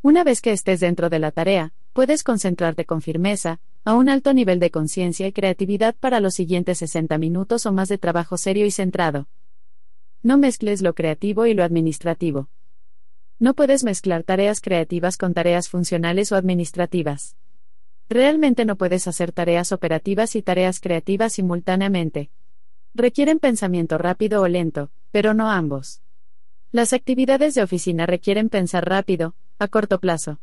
[0.01, 4.33] Una vez que estés dentro de la tarea, puedes concentrarte con firmeza, a un alto
[4.33, 8.65] nivel de conciencia y creatividad para los siguientes 60 minutos o más de trabajo serio
[8.65, 9.29] y centrado.
[10.21, 12.49] No mezcles lo creativo y lo administrativo.
[13.37, 17.35] No puedes mezclar tareas creativas con tareas funcionales o administrativas.
[18.07, 22.29] Realmente no puedes hacer tareas operativas y tareas creativas simultáneamente.
[22.93, 26.01] Requieren pensamiento rápido o lento, pero no ambos.
[26.71, 30.39] Las actividades de oficina requieren pensar rápido, a corto plazo.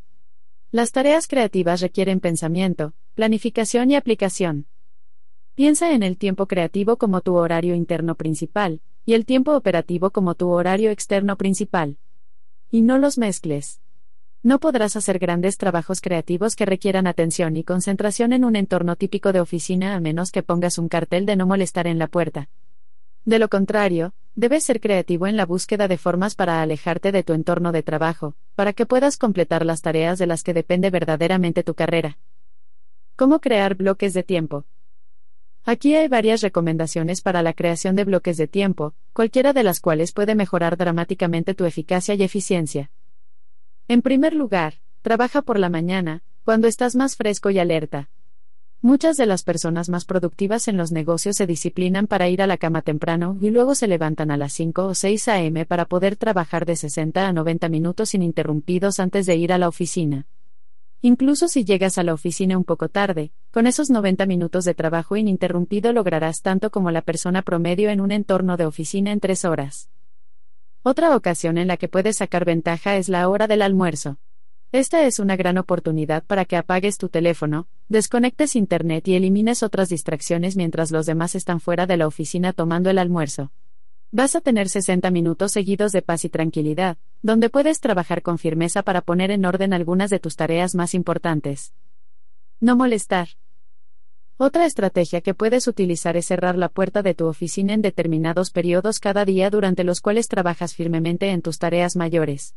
[0.71, 4.67] Las tareas creativas requieren pensamiento, planificación y aplicación.
[5.55, 10.35] Piensa en el tiempo creativo como tu horario interno principal, y el tiempo operativo como
[10.35, 11.97] tu horario externo principal.
[12.75, 13.83] Y no los mezcles.
[14.43, 19.35] No podrás hacer grandes trabajos creativos que requieran atención y concentración en un entorno típico
[19.35, 22.49] de oficina a menos que pongas un cartel de no molestar en la puerta.
[23.27, 27.35] De lo contrario, debes ser creativo en la búsqueda de formas para alejarte de tu
[27.35, 31.75] entorno de trabajo, para que puedas completar las tareas de las que depende verdaderamente tu
[31.75, 32.17] carrera.
[33.17, 34.65] ¿Cómo crear bloques de tiempo?
[35.65, 40.13] Aquí hay varias recomendaciones para la creación de bloques de tiempo, cualquiera de las cuales
[40.13, 42.91] puede mejorar dramáticamente tu eficacia y eficiencia.
[43.87, 48.11] En primer lugar, trabaja por la mañana, cuando estás más fresco y alerta.
[48.81, 52.57] Muchas de las personas más productivas en los negocios se disciplinan para ir a la
[52.57, 55.65] cama temprano y luego se levantan a las 5 o 6 a.m.
[55.67, 60.27] para poder trabajar de 60 a 90 minutos ininterrumpidos antes de ir a la oficina.
[61.05, 65.17] Incluso si llegas a la oficina un poco tarde, con esos 90 minutos de trabajo
[65.17, 69.91] ininterrumpido lograrás tanto como la persona promedio en un entorno de oficina en tres horas.
[70.85, 74.19] Otra ocasión en la que puedes sacar ventaja es la hora del almuerzo.
[74.71, 79.89] Esta es una gran oportunidad para que apagues tu teléfono, desconectes Internet y elimines otras
[79.89, 83.51] distracciones mientras los demás están fuera de la oficina tomando el almuerzo.
[84.15, 88.83] Vas a tener 60 minutos seguidos de paz y tranquilidad, donde puedes trabajar con firmeza
[88.83, 91.73] para poner en orden algunas de tus tareas más importantes.
[92.61, 93.29] No molestar.
[94.37, 99.01] Otra estrategia que puedes utilizar es cerrar la puerta de tu oficina en determinados periodos
[99.01, 102.55] cada día durante los cuales trabajas firmemente en tus tareas mayores.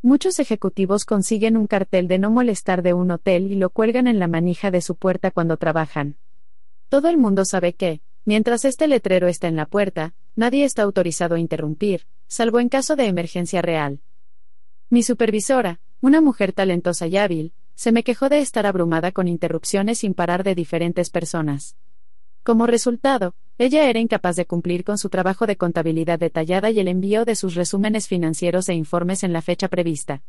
[0.00, 4.20] Muchos ejecutivos consiguen un cartel de no molestar de un hotel y lo cuelgan en
[4.20, 6.18] la manija de su puerta cuando trabajan.
[6.88, 11.34] Todo el mundo sabe que, mientras este letrero está en la puerta, nadie está autorizado
[11.34, 14.00] a interrumpir, salvo en caso de emergencia real.
[14.90, 19.98] Mi supervisora, una mujer talentosa y hábil, se me quejó de estar abrumada con interrupciones
[19.98, 21.76] sin parar de diferentes personas.
[22.42, 26.88] Como resultado, ella era incapaz de cumplir con su trabajo de contabilidad detallada y el
[26.88, 30.22] envío de sus resúmenes financieros e informes en la fecha prevista.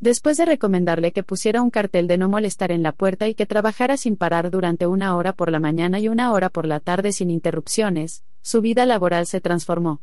[0.00, 3.46] Después de recomendarle que pusiera un cartel de no molestar en la puerta y que
[3.46, 7.12] trabajara sin parar durante una hora por la mañana y una hora por la tarde
[7.12, 10.00] sin interrupciones, su vida laboral se transformó.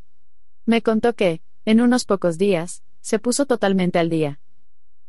[0.66, 4.40] Me contó que, en unos pocos días, se puso totalmente al día.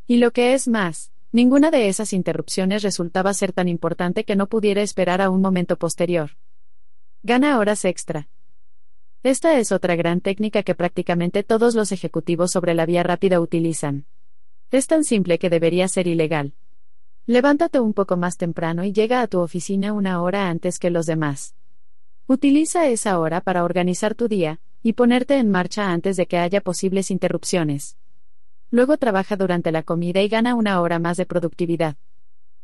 [0.08, 4.48] Y lo que es más, Ninguna de esas interrupciones resultaba ser tan importante que no
[4.48, 6.32] pudiera esperar a un momento posterior.
[7.22, 8.30] Gana horas extra.
[9.24, 14.06] Esta es otra gran técnica que prácticamente todos los ejecutivos sobre la vía rápida utilizan.
[14.72, 16.54] Es tan simple que debería ser ilegal.
[17.26, 21.06] Levántate un poco más temprano y llega a tu oficina una hora antes que los
[21.06, 21.56] demás.
[22.30, 26.60] Utiliza esa hora para organizar tu día, y ponerte en marcha antes de que haya
[26.60, 27.96] posibles interrupciones.
[28.70, 31.96] Luego trabaja durante la comida y gana una hora más de productividad.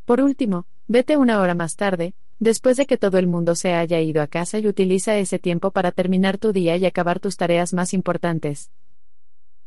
[0.04, 4.02] Por último, vete una hora más tarde, después de que todo el mundo se haya
[4.02, 7.74] ido a casa y utiliza ese tiempo para terminar tu día y acabar tus tareas
[7.74, 8.70] más importantes.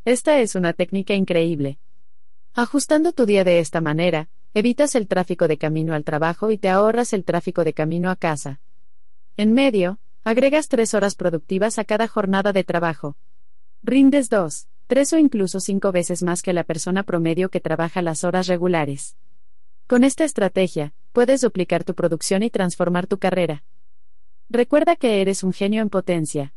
[0.05, 1.79] Esta es una técnica increíble.
[2.53, 6.69] Ajustando tu día de esta manera, evitas el tráfico de camino al trabajo y te
[6.69, 8.61] ahorras el tráfico de camino a casa.
[9.39, 13.17] En medio, agregas tres horas productivas a cada jornada de trabajo.
[13.83, 18.25] Rindes dos tres o incluso cinco veces más que la persona promedio que trabaja las
[18.25, 19.17] horas regulares.
[19.87, 23.65] Con esta estrategia, puedes duplicar tu producción y transformar tu carrera.
[24.49, 26.55] Recuerda que eres un genio en potencia.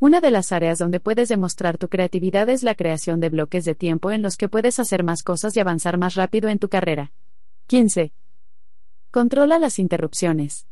[0.00, 3.76] Una de las áreas donde puedes demostrar tu creatividad es la creación de bloques de
[3.76, 7.12] tiempo en los que puedes hacer más cosas y avanzar más rápido en tu carrera.
[7.68, 8.12] 15.
[9.12, 10.66] Controla las interrupciones.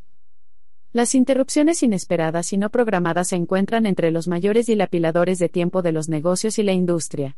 [0.92, 5.92] Las interrupciones inesperadas y no programadas se encuentran entre los mayores dilapiladores de tiempo de
[5.92, 7.36] los negocios y la industria.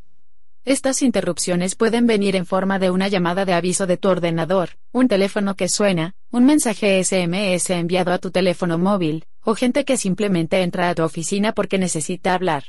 [0.65, 5.07] Estas interrupciones pueden venir en forma de una llamada de aviso de tu ordenador, un
[5.07, 10.62] teléfono que suena, un mensaje SMS enviado a tu teléfono móvil, o gente que simplemente
[10.62, 12.65] entra a tu oficina porque necesita hablar.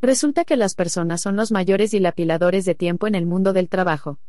[0.00, 4.20] Resulta que las personas son los mayores dilapiladores de tiempo en el mundo del trabajo.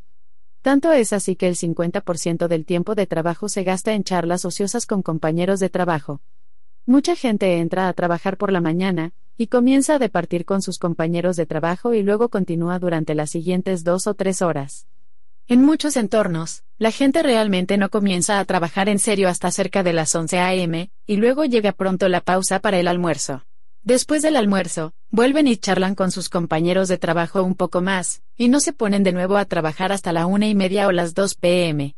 [0.68, 4.86] Tanto es así que el 50% del tiempo de trabajo se gasta en charlas ociosas
[4.86, 6.20] con compañeros de trabajo.
[6.86, 11.38] Mucha gente entra a trabajar por la mañana, y comienza a departir con sus compañeros
[11.38, 14.88] de trabajo y luego continúa durante las siguientes dos o tres horas.
[15.48, 19.94] En muchos entornos, la gente realmente no comienza a trabajar en serio hasta cerca de
[19.94, 23.47] las 11 a.m., y luego llega pronto la pausa para el almuerzo.
[23.88, 28.50] Después del almuerzo, vuelven y charlan con sus compañeros de trabajo un poco más, y
[28.50, 31.36] no se ponen de nuevo a trabajar hasta la una y media o las 2
[31.36, 31.96] pm.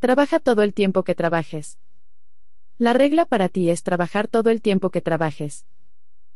[0.00, 1.78] Trabaja todo el tiempo que trabajes.
[2.76, 5.64] La regla para ti es trabajar todo el tiempo que trabajes.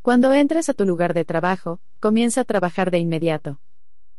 [0.03, 3.59] Cuando entres a tu lugar de trabajo, comienza a trabajar de inmediato.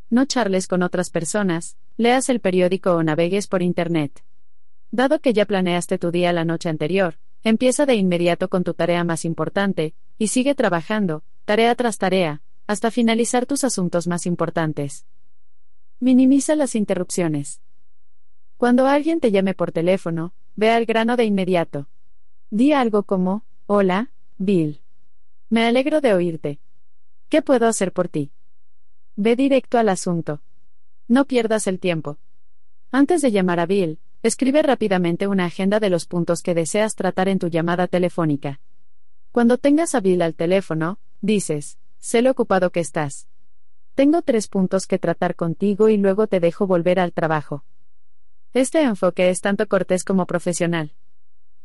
[0.10, 4.22] No charles con otras personas, leas el periódico o navegues por Internet.
[4.92, 9.06] Dado que ya planeaste tu día la noche anterior, empieza de inmediato con tu tarea
[9.06, 15.06] más importante, y sigue trabajando, tarea tras tarea, hasta finalizar tus asuntos más importantes.
[16.00, 17.62] Minimiza las interrupciones.
[18.58, 21.88] Cuando alguien te llame por teléfono, ve al grano de inmediato.
[22.50, 24.82] Di algo como, Hola, Bill.
[25.50, 26.60] Me alegro de oírte.
[27.30, 28.32] ¿Qué puedo hacer por ti?
[29.16, 30.42] Ve directo al asunto.
[31.08, 32.18] No pierdas el tiempo.
[32.92, 37.28] Antes de llamar a Bill, escribe rápidamente una agenda de los puntos que deseas tratar
[37.28, 38.60] en tu llamada telefónica.
[39.38, 43.28] Cuando tengas a Bill al teléfono, dices, sé lo ocupado que estás.
[43.94, 47.64] Tengo tres puntos que tratar contigo y luego te dejo volver al trabajo.
[48.56, 50.96] Este enfoque es tanto cortés como profesional.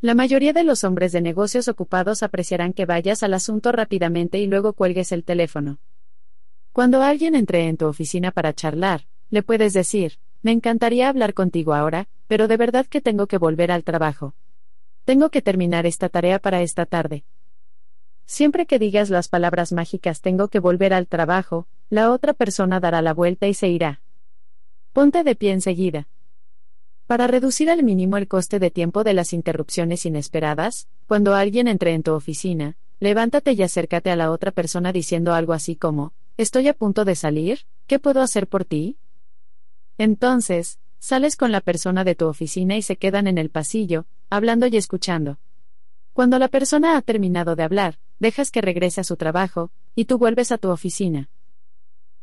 [0.02, 4.46] La mayoría de los hombres de negocios ocupados apreciarán que vayas al asunto rápidamente y
[4.46, 5.78] luego cuelgues el teléfono.
[6.74, 11.72] Cuando alguien entre en tu oficina para charlar, le puedes decir, me encantaría hablar contigo
[11.72, 14.34] ahora, pero de verdad que tengo que volver al trabajo.
[15.06, 17.24] Tengo que terminar esta tarea para esta tarde.
[18.26, 23.02] Siempre que digas las palabras mágicas tengo que volver al trabajo, la otra persona dará
[23.02, 24.00] la vuelta y se irá.
[24.92, 26.08] Ponte de pie enseguida.
[27.06, 31.92] Para reducir al mínimo el coste de tiempo de las interrupciones inesperadas, cuando alguien entre
[31.92, 36.68] en tu oficina, levántate y acércate a la otra persona diciendo algo así como, Estoy
[36.68, 38.96] a punto de salir, ¿qué puedo hacer por ti?
[39.98, 44.66] Entonces, sales con la persona de tu oficina y se quedan en el pasillo, hablando
[44.66, 45.38] y escuchando.
[46.14, 50.16] Cuando la persona ha terminado de hablar, dejas que regrese a su trabajo, y tú
[50.16, 51.28] vuelves a tu oficina.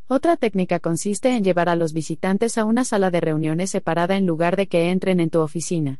[0.07, 4.25] Otra técnica consiste en llevar a los visitantes a una sala de reuniones separada en
[4.25, 5.99] lugar de que entren en tu oficina.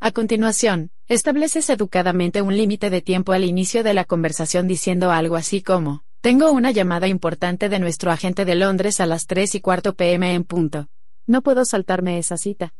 [0.00, 5.36] A continuación, estableces educadamente un límite de tiempo al inicio de la conversación diciendo algo
[5.36, 9.60] así como, tengo una llamada importante de nuestro agente de Londres a las 3 y
[9.60, 10.88] cuarto pm en punto.
[11.26, 12.72] No puedo saltarme esa cita.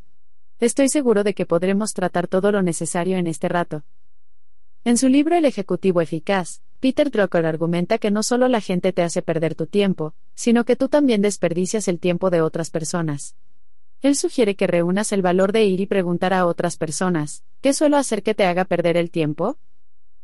[0.59, 3.83] Estoy seguro de que podremos tratar todo lo necesario en este rato.
[4.87, 9.01] En su libro El Ejecutivo Eficaz, Peter Drucker argumenta que no solo la gente te
[9.01, 13.35] hace perder tu tiempo, sino que tú también desperdicias el tiempo de otras personas.
[14.03, 17.97] Él sugiere que reúnas el valor de ir y preguntar a otras personas, ¿qué suelo
[17.97, 19.57] hacer que te haga perder el tiempo?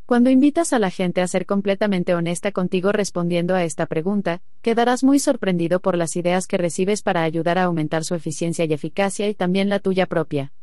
[0.05, 5.03] Cuando invitas a la gente a ser completamente honesta contigo respondiendo a esta pregunta, quedarás
[5.03, 9.27] muy sorprendido por las ideas que recibes para ayudar a aumentar su eficiencia y eficacia
[9.27, 10.53] y también la tuya propia.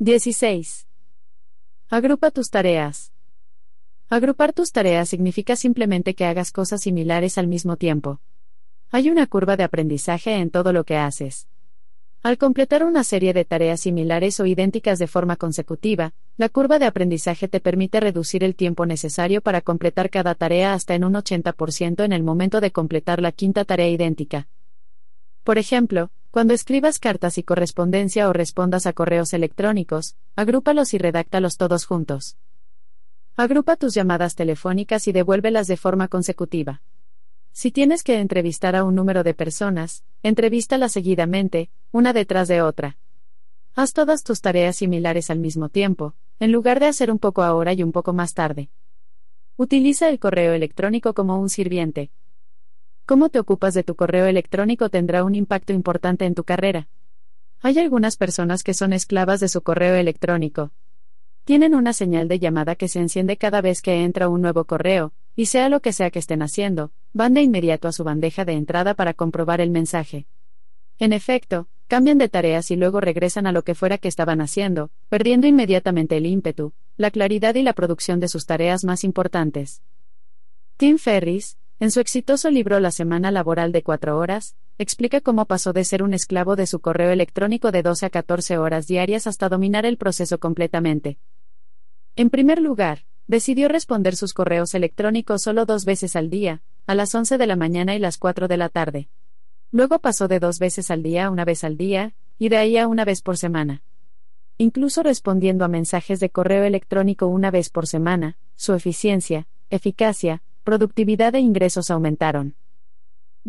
[0.00, 0.86] 16.
[1.88, 3.10] Agrupa tus tareas.
[4.10, 8.20] Agrupar tus tareas significa simplemente que hagas cosas similares al mismo tiempo.
[8.90, 11.46] Hay una curva de aprendizaje en todo lo que haces.
[12.22, 16.86] Al completar una serie de tareas similares o idénticas de forma consecutiva, la curva de
[16.86, 22.02] aprendizaje te permite reducir el tiempo necesario para completar cada tarea hasta en un 80%
[22.02, 24.48] en el momento de completar la quinta tarea idéntica.
[25.44, 31.58] Por ejemplo, cuando escribas cartas y correspondencia o respondas a correos electrónicos, agrúpalos y redáctalos
[31.58, 32.38] todos juntos.
[33.40, 36.82] Agrupa tus llamadas telefónicas y devuélvelas de forma consecutiva.
[37.52, 42.98] Si tienes que entrevistar a un número de personas, entrevístalas seguidamente, una detrás de otra.
[43.76, 47.72] Haz todas tus tareas similares al mismo tiempo, en lugar de hacer un poco ahora
[47.74, 48.70] y un poco más tarde.
[49.56, 52.10] Utiliza el correo electrónico como un sirviente.
[53.06, 56.88] Cómo te ocupas de tu correo electrónico tendrá un impacto importante en tu carrera.
[57.60, 60.72] Hay algunas personas que son esclavas de su correo electrónico.
[61.48, 65.14] Tienen una señal de llamada que se enciende cada vez que entra un nuevo correo,
[65.34, 68.52] y sea lo que sea que estén haciendo, van de inmediato a su bandeja de
[68.52, 70.26] entrada para comprobar el mensaje.
[70.98, 74.90] En efecto, cambian de tareas y luego regresan a lo que fuera que estaban haciendo,
[75.08, 79.80] perdiendo inmediatamente el ímpetu, la claridad y la producción de sus tareas más importantes.
[80.76, 85.72] Tim Ferris, en su exitoso libro La semana laboral de cuatro horas, explica cómo pasó
[85.72, 89.48] de ser un esclavo de su correo electrónico de 12 a 14 horas diarias hasta
[89.48, 91.16] dominar el proceso completamente.
[92.18, 97.14] En primer lugar, decidió responder sus correos electrónicos solo dos veces al día, a las
[97.14, 99.08] 11 de la mañana y las 4 de la tarde.
[99.70, 102.76] Luego pasó de dos veces al día a una vez al día, y de ahí
[102.76, 103.84] a una vez por semana.
[104.56, 111.36] Incluso respondiendo a mensajes de correo electrónico una vez por semana, su eficiencia, eficacia, productividad
[111.36, 112.56] e ingresos aumentaron.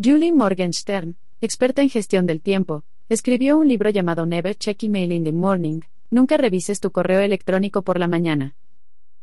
[0.00, 5.24] Julie Morgenstern, experta en gestión del tiempo, escribió un libro llamado Never Check Email in
[5.24, 5.80] the Morning,
[6.10, 8.56] Nunca revises tu correo electrónico por la mañana.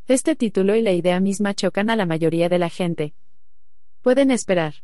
[0.07, 3.13] Este título y la idea misma chocan a la mayoría de la gente.
[4.01, 4.75] Pueden esperar.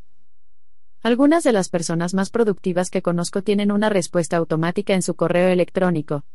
[1.01, 5.47] Algunas de las personas más productivas que conozco tienen una respuesta automática en su correo
[5.47, 6.25] electrónico.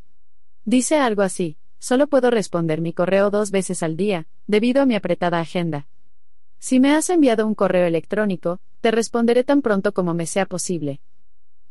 [0.65, 4.95] Dice algo así, solo puedo responder mi correo dos veces al día, debido a mi
[4.95, 5.87] apretada agenda.
[6.59, 11.01] Si me has enviado un correo electrónico, te responderé tan pronto como me sea posible.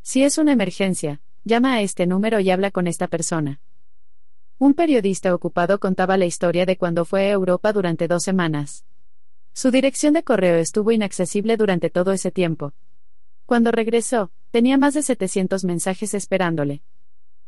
[0.02, 3.60] Si es una emergencia, llama a este número y habla con esta persona.
[4.60, 8.84] Un periodista ocupado contaba la historia de cuando fue a Europa durante dos semanas.
[9.52, 12.72] Su dirección de correo estuvo inaccesible durante todo ese tiempo.
[13.46, 16.82] Cuando regresó, tenía más de 700 mensajes esperándole.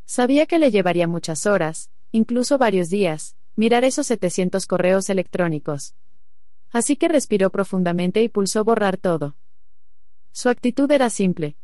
[0.04, 5.96] Sabía que le llevaría muchas horas, incluso varios días, mirar esos 700 correos electrónicos.
[6.70, 9.34] Así que respiró profundamente y pulsó borrar todo.
[10.30, 11.56] Su actitud era simple.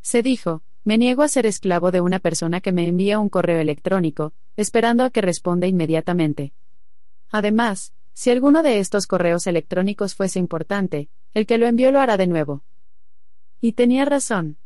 [0.00, 3.58] Se dijo, me niego a ser esclavo de una persona que me envía un correo
[3.58, 6.52] electrónico, esperando a que responda inmediatamente.
[7.30, 12.16] Además, si alguno de estos correos electrónicos fuese importante, el que lo envió lo hará
[12.16, 12.62] de nuevo.
[13.60, 14.56] Y tenía razón.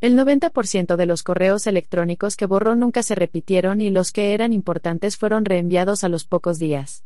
[0.00, 4.52] El 90% de los correos electrónicos que borró nunca se repitieron y los que eran
[4.52, 7.04] importantes fueron reenviados a los pocos días.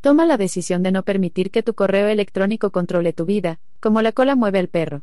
[0.00, 4.12] Toma la decisión de no permitir que tu correo electrónico controle tu vida, como la
[4.12, 5.02] cola mueve al perro.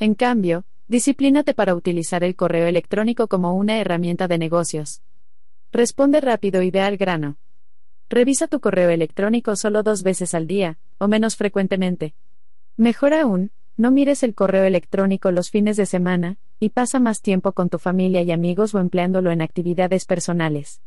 [0.00, 5.02] En cambio, disciplínate para utilizar el correo electrónico como una herramienta de negocios.
[5.72, 7.36] Responde rápido y ve al grano.
[8.08, 12.14] Revisa tu correo electrónico solo dos veces al día, o menos frecuentemente.
[12.76, 17.52] Mejor aún, no mires el correo electrónico los fines de semana, y pasa más tiempo
[17.52, 20.80] con tu familia y amigos o empleándolo en actividades personales.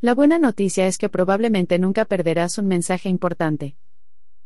[0.00, 3.76] La buena noticia es que probablemente nunca perderás un mensaje importante.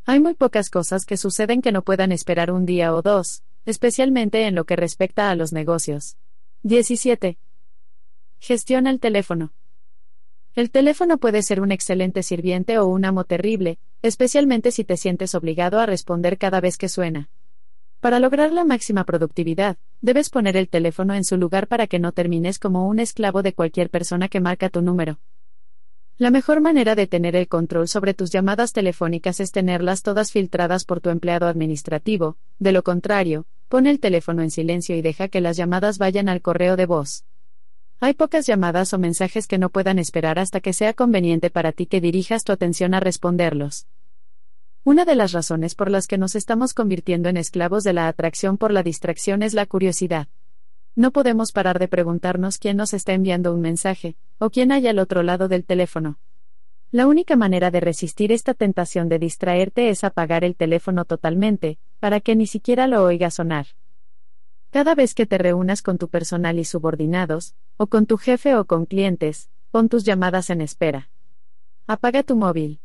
[0.06, 4.46] Hay muy pocas cosas que suceden que no puedan esperar un día o dos, especialmente
[4.46, 6.16] en lo que respecta a los negocios.
[6.62, 7.38] 17.
[8.46, 9.54] Gestiona el teléfono.
[10.54, 15.34] El teléfono puede ser un excelente sirviente o un amo terrible, especialmente si te sientes
[15.34, 17.30] obligado a responder cada vez que suena.
[18.00, 22.12] Para lograr la máxima productividad, debes poner el teléfono en su lugar para que no
[22.12, 25.20] termines como un esclavo de cualquier persona que marca tu número.
[26.18, 30.84] La mejor manera de tener el control sobre tus llamadas telefónicas es tenerlas todas filtradas
[30.84, 35.40] por tu empleado administrativo, de lo contrario, pon el teléfono en silencio y deja que
[35.40, 37.24] las llamadas vayan al correo de voz.
[38.04, 41.86] Hay pocas llamadas o mensajes que no puedan esperar hasta que sea conveniente para ti
[41.86, 43.86] que dirijas tu atención a responderlos.
[44.84, 48.58] Una de las razones por las que nos estamos convirtiendo en esclavos de la atracción
[48.58, 50.28] por la distracción es la curiosidad.
[50.94, 54.98] No podemos parar de preguntarnos quién nos está enviando un mensaje, o quién hay al
[54.98, 56.18] otro lado del teléfono.
[56.90, 62.20] La única manera de resistir esta tentación de distraerte es apagar el teléfono totalmente, para
[62.20, 63.68] que ni siquiera lo oigas sonar.
[64.74, 68.64] Cada vez que te reúnas con tu personal y subordinados, o con tu jefe o
[68.64, 71.10] con clientes, pon tus llamadas en espera.
[71.86, 72.80] Apaga tu móvil.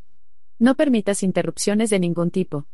[0.59, 2.67] No permitas interrupciones de ningún tipo.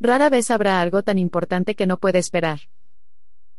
[0.00, 2.60] Rara vez habrá algo tan importante que no puede esperar.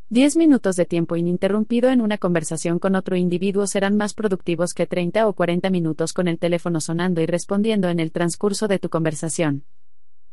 [0.10, 4.88] Diez minutos de tiempo ininterrumpido en una conversación con otro individuo serán más productivos que
[4.88, 8.90] 30 o 40 minutos con el teléfono sonando y respondiendo en el transcurso de tu
[8.90, 9.66] conversación.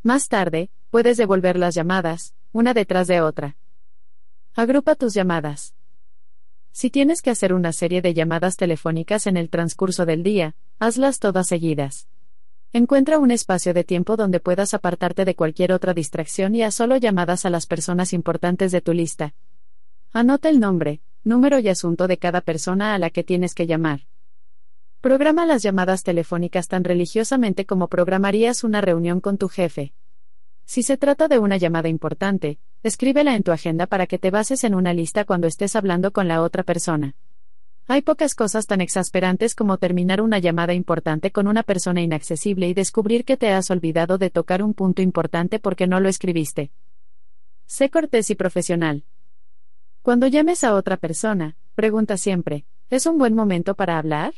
[0.02, 3.58] Más tarde, puedes devolver las llamadas, una detrás de otra.
[4.58, 5.74] Agrupa tus llamadas.
[6.72, 11.18] Si tienes que hacer una serie de llamadas telefónicas en el transcurso del día, hazlas
[11.18, 12.08] todas seguidas.
[12.72, 16.96] Encuentra un espacio de tiempo donde puedas apartarte de cualquier otra distracción y haz solo
[16.96, 19.34] llamadas a las personas importantes de tu lista,
[20.14, 24.06] Anota el nombre, número y asunto de cada persona a la que tienes que llamar.
[25.02, 29.92] Programa las llamadas telefónicas tan religiosamente como programarías una reunión con tu jefe.
[30.64, 34.62] Si se trata de una llamada importante, escríbela en tu agenda para que te bases
[34.62, 37.16] en una lista cuando estés hablando con la otra persona.
[37.88, 42.74] Hay pocas cosas tan exasperantes como terminar una llamada importante con una persona inaccesible y
[42.74, 46.70] descubrir que te has olvidado de tocar un punto importante porque no lo escribiste.
[47.66, 49.04] Sé cortés y profesional.
[50.02, 54.34] Cuando llames a otra persona, pregunta siempre, ¿es un buen momento para hablar?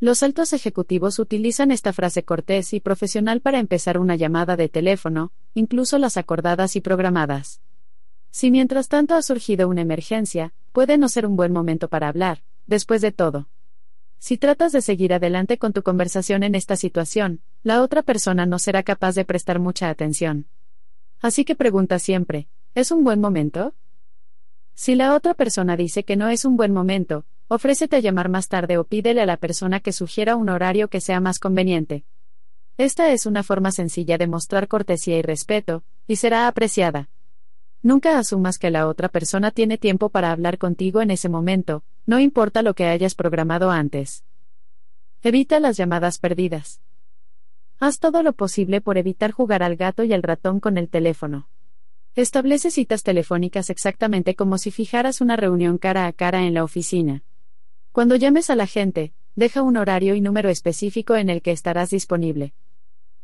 [0.00, 5.32] Los altos ejecutivos utilizan esta frase cortés y profesional para empezar una llamada de teléfono,
[5.54, 7.60] incluso las acordadas y programadas.
[8.30, 12.44] Si mientras tanto ha surgido una emergencia, puede no ser un buen momento para hablar,
[12.68, 13.48] después de todo.
[14.20, 18.60] Si tratas de seguir adelante con tu conversación en esta situación, la otra persona no
[18.60, 20.46] será capaz de prestar mucha atención.
[21.20, 22.46] Así que pregunta siempre,
[22.76, 23.74] ¿es un buen momento?
[24.74, 28.48] Si la otra persona dice que no es un buen momento, ofrécete a llamar más
[28.48, 32.04] tarde o pídele a la persona que sugiera un horario que sea más conveniente.
[32.76, 37.08] Esta es una forma sencilla de mostrar cortesía y respeto, y será apreciada.
[37.82, 42.20] Nunca asumas que la otra persona tiene tiempo para hablar contigo en ese momento, no
[42.20, 44.24] importa lo que hayas programado antes.
[45.22, 46.80] Evita las llamadas perdidas.
[47.80, 51.48] Haz todo lo posible por evitar jugar al gato y al ratón con el teléfono.
[52.14, 57.22] Establece citas telefónicas exactamente como si fijaras una reunión cara a cara en la oficina.
[57.98, 61.90] Cuando llames a la gente, deja un horario y número específico en el que estarás
[61.90, 62.54] disponible.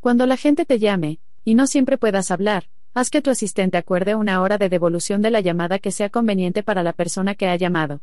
[0.01, 4.17] Cuando la gente te llame, y no siempre puedas hablar, haz que tu asistente acuerde
[4.17, 7.55] una hora de devolución de la llamada que sea conveniente para la persona que ha
[7.55, 8.01] llamado.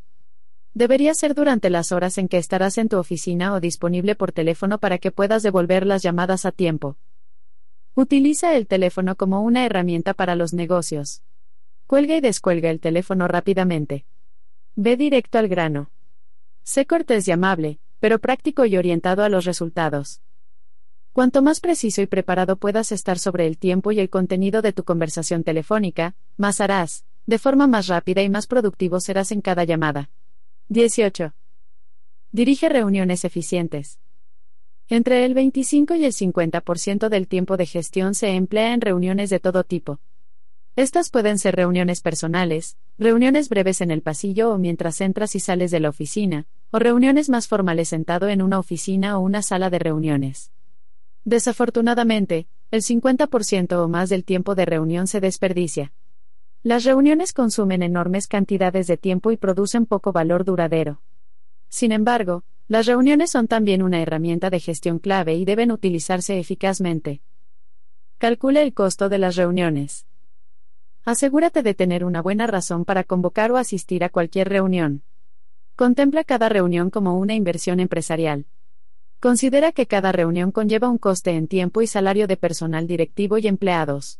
[0.73, 4.77] Debería ser durante las horas en que estarás en tu oficina o disponible por teléfono
[4.77, 6.95] para que puedas devolver las llamadas a tiempo.
[7.95, 11.21] Utiliza el teléfono como una herramienta para los negocios.
[11.85, 14.05] Cuelga y descuelga el teléfono rápidamente.
[14.77, 15.91] Ve directo al grano.
[16.63, 20.21] Sé cortés y amable, pero práctico y orientado a los resultados.
[21.13, 24.83] Cuanto más preciso y preparado puedas estar sobre el tiempo y el contenido de tu
[24.83, 30.09] conversación telefónica, más harás, de forma más rápida y más productivo serás en cada llamada.
[30.69, 31.33] 18.
[32.31, 33.99] Dirige reuniones eficientes.
[34.87, 39.39] Entre el 25 y el 50% del tiempo de gestión se emplea en reuniones de
[39.39, 39.99] todo tipo.
[40.77, 45.69] Estas pueden ser reuniones personales, reuniones breves en el pasillo o mientras entras y sales
[45.69, 49.79] de la oficina, o reuniones más formales sentado en una oficina o una sala de
[49.79, 50.51] reuniones.
[51.25, 55.91] Desafortunadamente, el 50% o más del tiempo de reunión se desperdicia.
[56.63, 61.01] Las reuniones consumen enormes cantidades de tiempo y producen poco valor duradero.
[61.67, 67.21] Sin embargo, las reuniones son también una herramienta de gestión clave y deben utilizarse eficazmente.
[68.19, 70.05] Calcula el costo de las reuniones.
[71.03, 75.01] Asegúrate de tener una buena razón para convocar o asistir a cualquier reunión.
[75.75, 78.45] Contempla cada reunión como una inversión empresarial.
[79.19, 83.47] Considera que cada reunión conlleva un coste en tiempo y salario de personal directivo y
[83.47, 84.19] empleados.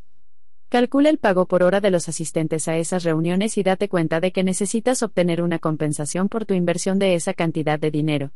[0.69, 4.31] Calcula el pago por hora de los asistentes a esas reuniones y date cuenta de
[4.31, 8.31] que necesitas obtener una compensación por tu inversión de esa cantidad de dinero.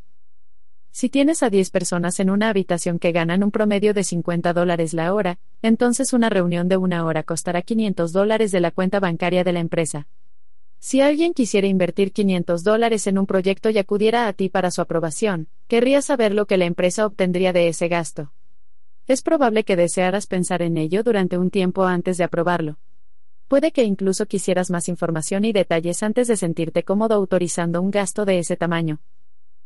[0.97, 4.93] Si tienes a 10 personas en una habitación que ganan un promedio de 50 dólares
[4.93, 9.43] la hora, entonces una reunión de una hora costará 500 dólares de la cuenta bancaria
[9.43, 10.07] de la empresa.
[10.79, 14.79] Si alguien quisiera invertir 500 dólares en un proyecto y acudiera a ti para su
[14.79, 18.31] aprobación, querría saber lo que la empresa obtendría de ese gasto.
[19.05, 22.77] Es probable que desearas pensar en ello durante un tiempo antes de aprobarlo.
[23.49, 28.23] Puede que incluso quisieras más información y detalles antes de sentirte cómodo autorizando un gasto
[28.23, 29.01] de ese tamaño.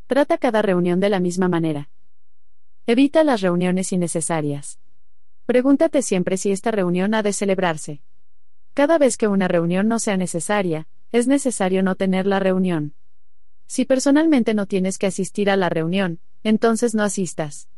[0.09, 1.91] Trata cada reunión de la misma manera.
[2.87, 4.79] Evita las reuniones innecesarias.
[5.45, 8.01] Pregúntate siempre si esta reunión ha de celebrarse.
[8.73, 12.95] Cada vez que una reunión no sea necesaria, es necesario no tener la reunión.
[13.67, 17.69] Si personalmente no tienes que asistir a la reunión, entonces no asistas.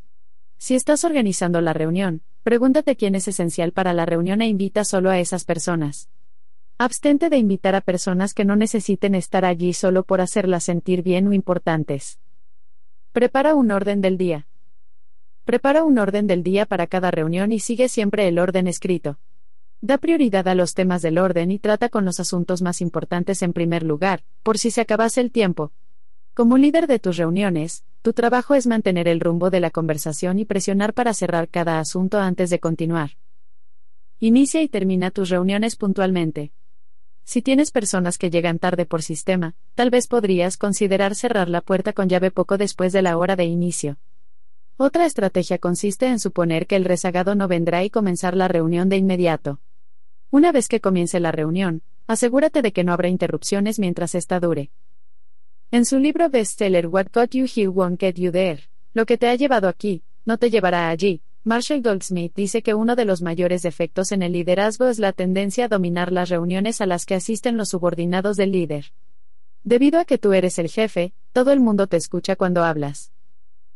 [0.58, 5.10] Si estás organizando la reunión, pregúntate quién es esencial para la reunión e invita solo
[5.10, 6.08] a esas personas.
[6.84, 11.28] Abstente de invitar a personas que no necesiten estar allí solo por hacerlas sentir bien
[11.28, 12.20] o importantes.
[13.12, 14.48] Prepara un orden del día.
[15.46, 19.20] Prepara un orden del día para cada reunión y sigue siempre el orden escrito.
[19.80, 23.54] Da prioridad a los temas del orden y trata con los asuntos más importantes en
[23.54, 25.72] primer lugar, por si se acabase el tiempo.
[26.34, 30.46] Como líder de tus reuniones, tu trabajo es mantener el rumbo de la conversación y
[30.46, 33.12] presionar para cerrar cada asunto antes de continuar.
[34.20, 36.52] Inicia y termina tus reuniones puntualmente.
[37.32, 41.94] Si tienes personas que llegan tarde por sistema, tal vez podrías considerar cerrar la puerta
[41.94, 43.96] con llave poco después de la hora de inicio.
[44.76, 48.98] Otra estrategia consiste en suponer que el rezagado no vendrá y comenzar la reunión de
[48.98, 49.62] inmediato.
[50.30, 54.70] Una vez que comience la reunión, asegúrate de que no habrá interrupciones mientras esta dure.
[55.72, 58.64] En su libro bestseller What Got You Here Won't Get You There,
[58.94, 61.22] lo que te ha llevado aquí, no te llevará allí.
[61.44, 65.66] Marshall Goldsmith dice que uno de los mayores defectos en el liderazgo es la tendencia
[65.66, 68.94] a dominar las reuniones a las que asisten los subordinados del líder.
[69.64, 73.12] Debido a que tú eres el jefe, todo el mundo te escucha cuando hablas.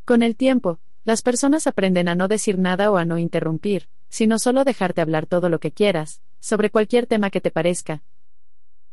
[0.06, 4.38] Con el tiempo, las personas aprenden a no decir nada o a no interrumpir, sino
[4.38, 8.04] solo dejarte hablar todo lo que quieras, sobre cualquier tema que te parezca.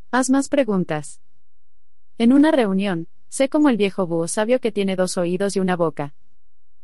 [0.09, 1.21] Haz más preguntas.
[2.17, 5.75] En una reunión, sé como el viejo búho sabio que tiene dos oídos y una
[5.75, 6.15] boca.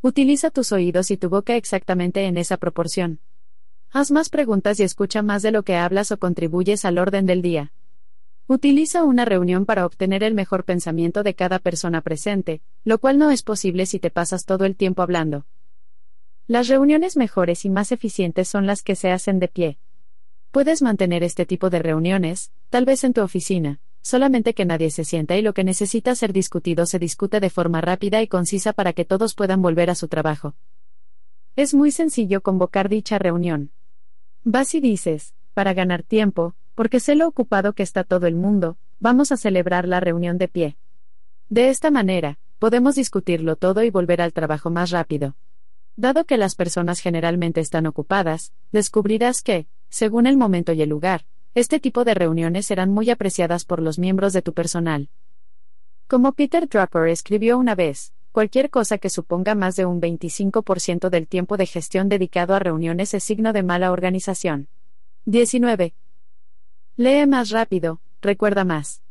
[0.01, 3.19] Utiliza tus oídos y tu boca exactamente en esa proporción.
[3.91, 7.41] Haz más preguntas y escucha más de lo que hablas o contribuyes al orden del
[7.41, 7.73] día.
[8.47, 13.30] Utiliza una reunión para obtener el mejor pensamiento de cada persona presente, lo cual no
[13.30, 15.45] es posible si te pasas todo el tiempo hablando.
[16.47, 19.80] Las reuniones mejores y más eficientes son las que se hacen de pie.
[20.51, 25.03] Puedes mantener este tipo de reuniones, tal vez en tu oficina, solamente que nadie se
[25.03, 28.93] sienta y lo que necesita ser discutido se discute de forma rápida y concisa para
[28.93, 30.55] que todos puedan volver a su trabajo.
[31.55, 33.71] Es muy sencillo convocar dicha reunión.
[34.43, 38.77] Vas y dices, para ganar tiempo, Porque sé lo ocupado que está todo el mundo,
[39.01, 40.77] vamos a celebrar la reunión de pie.
[41.49, 45.35] De esta manera, podemos discutirlo todo y volver al trabajo más rápido.
[45.97, 51.26] Dado que las personas generalmente están ocupadas, descubrirás que, según el momento y el lugar,
[51.55, 55.09] este tipo de reuniones serán muy apreciadas por los miembros de tu personal.
[56.07, 61.27] Como Peter Drucker escribió una vez, cualquier cosa que suponga más de un 25% del
[61.27, 64.67] tiempo de gestión dedicado a reuniones es signo de mala organización.
[65.26, 65.93] 19.
[66.97, 69.01] Lee más rápido, recuerda más.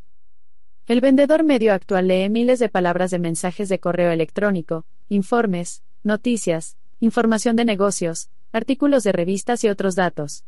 [0.86, 6.76] El vendedor medio actual lee miles de palabras de mensajes de correo electrónico, informes, noticias,
[7.00, 10.44] información de negocios, artículos de revistas y otros datos.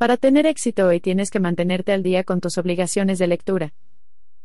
[0.00, 3.74] Para tener éxito hoy tienes que mantenerte al día con tus obligaciones de lectura.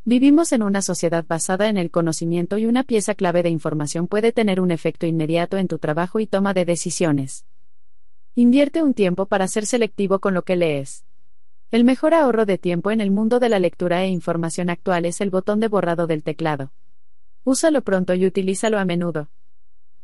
[0.03, 4.34] Vivimos en una sociedad basada en el conocimiento y una pieza clave de información puede
[4.34, 7.45] tener un efecto inmediato en tu trabajo y toma de decisiones.
[8.36, 11.06] Invierte un tiempo para ser selectivo con lo que lees.
[11.72, 15.22] El mejor ahorro de tiempo en el mundo de la lectura e información actual es
[15.22, 16.73] el botón de borrado del teclado.
[17.45, 19.30] Úsalo pronto y utilízalo a menudo.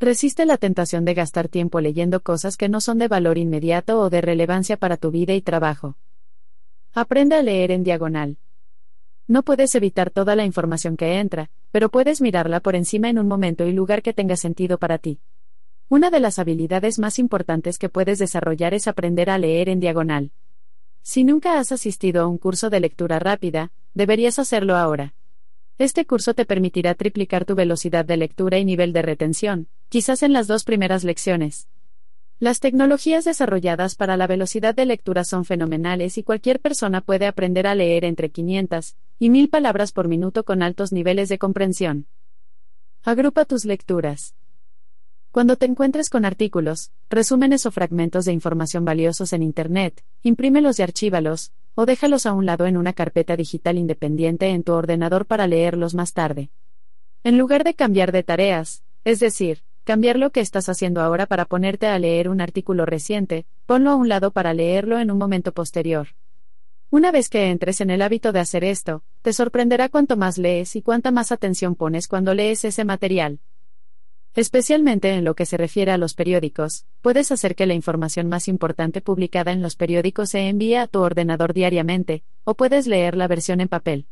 [0.02, 4.10] Resiste la tentación de gastar tiempo leyendo cosas que no son de valor inmediato o
[4.10, 5.95] de relevancia para tu vida y trabajo.
[6.91, 8.40] Aprende a leer en diagonal.
[9.28, 13.28] No puedes evitar toda la información que entra, pero puedes mirarla por encima en un
[13.28, 15.19] momento y lugar que tenga sentido para ti.
[15.88, 20.32] Una de las habilidades más importantes que puedes desarrollar es aprender a leer en diagonal.
[21.03, 25.14] Si nunca has asistido a un curso de lectura rápida, deberías hacerlo ahora.
[25.77, 30.34] Este curso te permitirá triplicar tu velocidad de lectura y nivel de retención, quizás en
[30.34, 31.68] las dos primeras lecciones.
[32.39, 37.68] Las tecnologías desarrolladas para la velocidad de lectura son fenomenales y cualquier persona puede aprender
[37.68, 42.07] a leer entre 500 y 1000 palabras por minuto con altos niveles de comprensión.
[43.03, 44.34] Agrupa tus lecturas.
[45.31, 50.81] Cuando te encuentres con artículos, resúmenes o fragmentos de información valiosos en Internet, imprímelos y
[50.81, 55.48] archívalos, o déjalos a un lado en una carpeta digital independiente en tu ordenador para
[55.48, 56.49] leerlos más tarde.
[57.23, 61.45] En lugar de cambiar de tareas, es decir, cambiar lo que estás haciendo ahora para
[61.45, 65.53] ponerte a leer un artículo reciente, ponlo a un lado para leerlo en un momento
[65.53, 66.10] posterior.
[66.89, 70.76] Una vez que entres en el hábito de hacer esto, te sorprenderá cuánto más lees
[70.76, 73.39] y cuánta más atención pones cuando lees ese material.
[74.34, 78.48] Especialmente en lo que se refiere a los periódicos, puedes hacer que la información más
[78.48, 83.28] importante publicada en los periódicos se envíe a tu ordenador diariamente, o puedes leer la
[83.28, 84.08] versión en papel.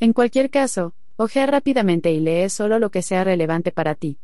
[0.00, 4.18] En cualquier caso, ojea rápidamente y lee solo lo que sea relevante para ti.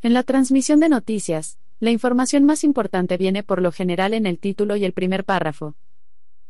[0.00, 4.38] En la transmisión de noticias, la información más importante viene por lo general en el
[4.38, 5.74] título y el primer párrafo.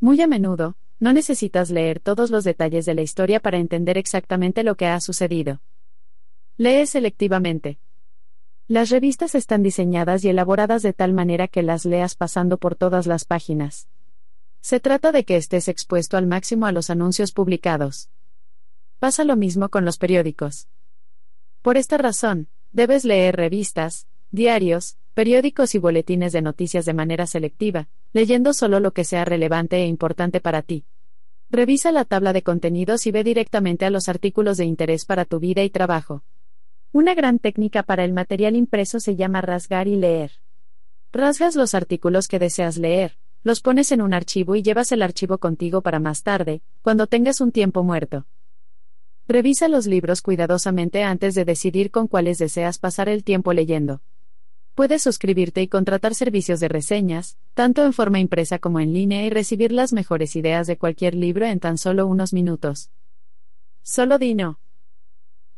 [0.01, 4.63] Muy a menudo, no necesitas leer todos los detalles de la historia para entender exactamente
[4.63, 5.63] lo que ha sucedido.
[6.59, 7.79] Lee selectivamente.
[8.73, 13.07] Las revistas están diseñadas y elaboradas de tal manera que las leas pasando por todas
[13.07, 13.87] las páginas.
[14.63, 18.09] Se trata de que estés expuesto al máximo a los anuncios publicados.
[18.99, 20.69] Pasa lo mismo con los periódicos.
[21.61, 27.91] Por esta razón, debes leer revistas, diarios, periódicos y boletines de noticias de manera selectiva,
[28.15, 30.87] leyendo solo lo que sea relevante e importante para ti.
[31.51, 35.41] Revisa la tabla de contenidos y ve directamente a los artículos de interés para tu
[35.41, 36.25] vida y trabajo.
[36.95, 40.33] Una gran técnica para el material impreso se llama rasgar y leer.
[41.11, 45.39] Rasgas los artículos que deseas leer, los pones en un archivo y llevas el archivo
[45.39, 48.27] contigo para más tarde, cuando tengas un tiempo muerto.
[49.27, 54.03] Revisa los libros cuidadosamente antes de decidir con cuáles deseas pasar el tiempo leyendo.
[54.75, 59.31] Puedes suscribirte y contratar servicios de reseñas, tanto en forma impresa como en línea y
[59.31, 62.91] recibir las mejores ideas de cualquier libro en tan solo unos minutos.
[63.83, 64.62] Solo Dino.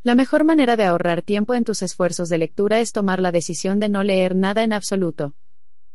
[0.05, 3.81] La mejor manera de ahorrar tiempo en tus esfuerzos de lectura es tomar la decisión
[3.81, 5.33] de no leer nada en absoluto.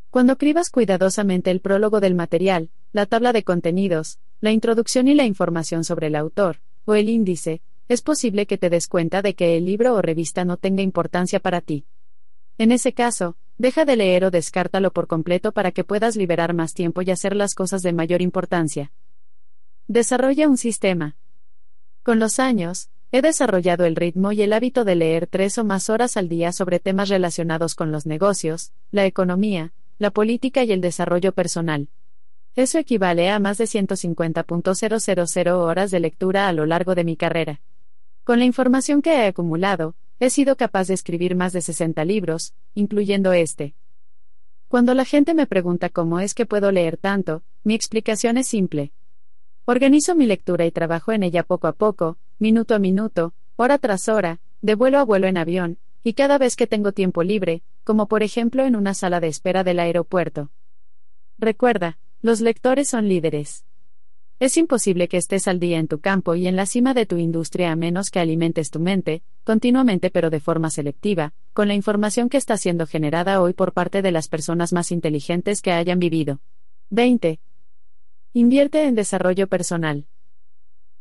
[0.09, 5.25] Cuando cribas cuidadosamente el prólogo del material, la tabla de contenidos, la introducción y la
[5.25, 9.55] información sobre el autor, o el índice, es posible que te des cuenta de que
[9.57, 11.85] el libro o revista no tenga importancia para ti.
[12.57, 16.73] En ese caso, deja de leer o descártalo por completo para que puedas liberar más
[16.73, 18.91] tiempo y hacer las cosas de mayor importancia.
[19.87, 21.15] Desarrolla un sistema.
[22.01, 25.89] Con los años, He desarrollado el ritmo y el hábito de leer tres o más
[25.89, 30.79] horas al día sobre temas relacionados con los negocios, la economía, la política y el
[30.79, 31.89] desarrollo personal.
[32.55, 37.61] Eso equivale a más de 150.000 horas de lectura a lo largo de mi carrera.
[38.23, 42.53] Con la información que he acumulado, he sido capaz de escribir más de 60 libros,
[42.75, 43.73] incluyendo este.
[44.67, 48.91] Cuando la gente me pregunta cómo es que puedo leer tanto, mi explicación es simple.
[49.65, 54.07] Organizo mi lectura y trabajo en ella poco a poco, minuto a minuto, hora tras
[54.07, 58.07] hora, de vuelo a vuelo en avión, y cada vez que tengo tiempo libre, como
[58.07, 60.49] por ejemplo en una sala de espera del aeropuerto.
[61.37, 63.65] Recuerda, los lectores son líderes.
[64.39, 67.17] Es imposible que estés al día en tu campo y en la cima de tu
[67.17, 72.29] industria a menos que alimentes tu mente, continuamente pero de forma selectiva, con la información
[72.29, 76.39] que está siendo generada hoy por parte de las personas más inteligentes que hayan vivido.
[76.89, 77.41] 20.
[78.31, 80.05] Invierte en desarrollo personal.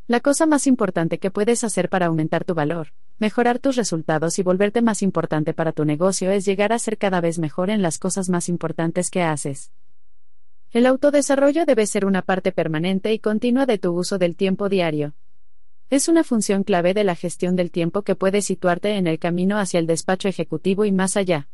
[0.08, 4.42] La cosa más importante que puedes hacer para aumentar tu valor, mejorar tus resultados y
[4.42, 7.98] volverte más importante para tu negocio es llegar a ser cada vez mejor en las
[7.98, 9.70] cosas más importantes que haces.
[10.70, 15.12] El autodesarrollo debe ser una parte permanente y continua de tu uso del tiempo diario.
[15.90, 19.58] Es una función clave de la gestión del tiempo que puede situarte en el camino
[19.58, 21.50] hacia el despacho ejecutivo y más allá.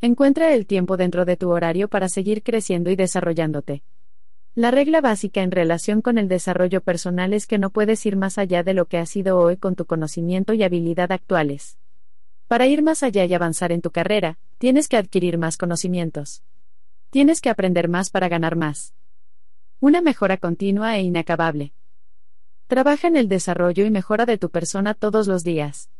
[0.00, 3.84] Encuentra el tiempo dentro de tu horario para seguir creciendo y desarrollándote.
[4.56, 8.36] La regla básica en relación con el desarrollo personal es que no puedes ir más
[8.36, 11.78] allá de lo que has sido hoy con tu conocimiento y habilidad actuales.
[12.48, 16.42] Para ir más allá y avanzar en tu carrera, tienes que adquirir más conocimientos.
[17.10, 18.92] Tienes que aprender más para ganar más.
[19.78, 21.72] Una mejora continua e inacabable.
[22.66, 25.90] Trabaja en el desarrollo y mejora de tu persona todos los días.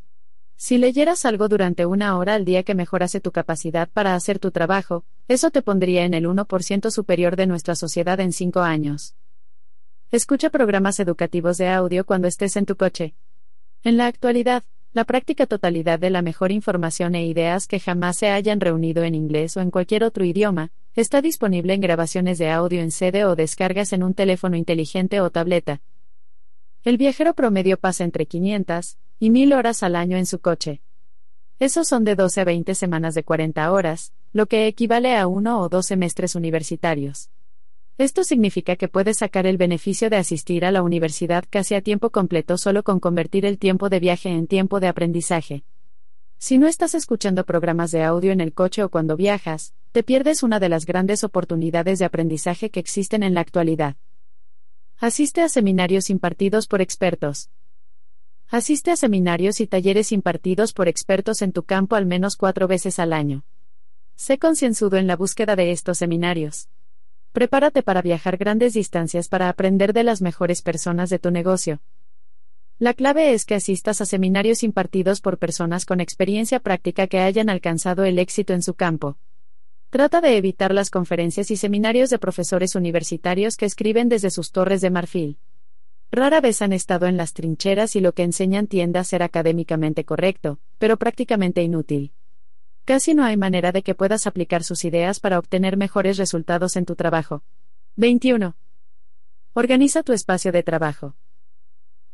[0.63, 4.51] Si leyeras algo durante una hora al día que mejorase tu capacidad para hacer tu
[4.51, 9.15] trabajo, eso te pondría en el 1% superior de nuestra sociedad en 5 años.
[10.11, 13.15] Escucha programas educativos de audio cuando estés en tu coche.
[13.85, 14.63] En la actualidad,
[14.93, 19.15] la práctica totalidad de la mejor información e ideas que jamás se hayan reunido en
[19.15, 23.35] inglés o en cualquier otro idioma, Está disponible en grabaciones de audio en CD o
[23.35, 25.81] descargas en un teléfono inteligente o tableta.
[26.85, 30.81] El viajero promedio pasa entre 500 y 1000 horas al año en su coche.
[31.59, 35.61] Esos son de 12 a 20 semanas de 40 horas, lo que equivale a uno
[35.61, 37.29] o dos semestres universitarios.
[37.99, 42.09] Esto significa que puedes sacar el beneficio de asistir a la universidad casi a tiempo
[42.09, 45.65] completo solo con convertir el tiempo de viaje en tiempo de aprendizaje.
[46.39, 50.43] Si no estás escuchando programas de audio en el coche o cuando viajas, te pierdes
[50.43, 53.97] una de las grandes oportunidades de aprendizaje que existen en la actualidad.
[54.97, 57.51] Asiste a seminarios impartidos por expertos.
[58.53, 62.99] Asiste a seminarios y talleres impartidos por expertos en tu campo al menos cuatro veces
[62.99, 63.45] al año.
[64.17, 66.69] Sé concienzudo en la búsqueda de estos seminarios.
[67.31, 71.81] Prepárate para viajar grandes distancias para aprender de las mejores personas de tu negocio.
[72.81, 77.51] La clave es que asistas a seminarios impartidos por personas con experiencia práctica que hayan
[77.51, 79.17] alcanzado el éxito en su campo.
[79.91, 84.81] Trata de evitar las conferencias y seminarios de profesores universitarios que escriben desde sus torres
[84.81, 85.39] de marfil.
[86.13, 90.05] Rara vez han estado en las trincheras y lo que enseñan tiende a ser académicamente
[90.05, 92.13] correcto, pero prácticamente inútil.
[92.85, 96.85] Casi no hay manera de que puedas aplicar sus ideas para obtener mejores resultados en
[96.85, 97.45] tu trabajo.
[97.95, 98.57] 21.
[99.53, 101.15] Organiza tu espacio de trabajo.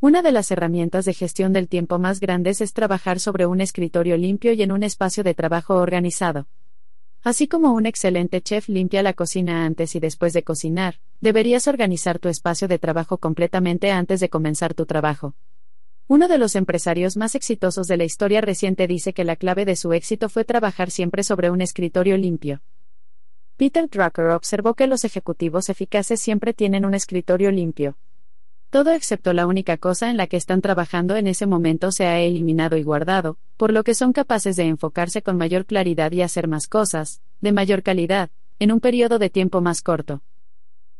[0.00, 4.18] Una de las herramientas de gestión del tiempo más grandes es trabajar sobre un escritorio
[4.18, 6.48] limpio y en un espacio de trabajo organizado.
[7.22, 12.18] Así como un excelente chef limpia la cocina antes y después de cocinar, deberías organizar
[12.18, 15.34] tu espacio de trabajo completamente antes de comenzar tu trabajo.
[16.08, 19.74] Uno de los empresarios más exitosos de la historia reciente dice que la clave de
[19.74, 22.62] su éxito fue trabajar siempre sobre un escritorio limpio.
[23.56, 27.96] Peter Drucker observó que los ejecutivos eficaces siempre tienen un escritorio limpio,
[28.76, 32.20] todo excepto la única cosa en la que están trabajando en ese momento se ha
[32.20, 36.46] eliminado y guardado, por lo que son capaces de enfocarse con mayor claridad y hacer
[36.46, 38.28] más cosas, de mayor calidad,
[38.58, 40.20] en un periodo de tiempo más corto.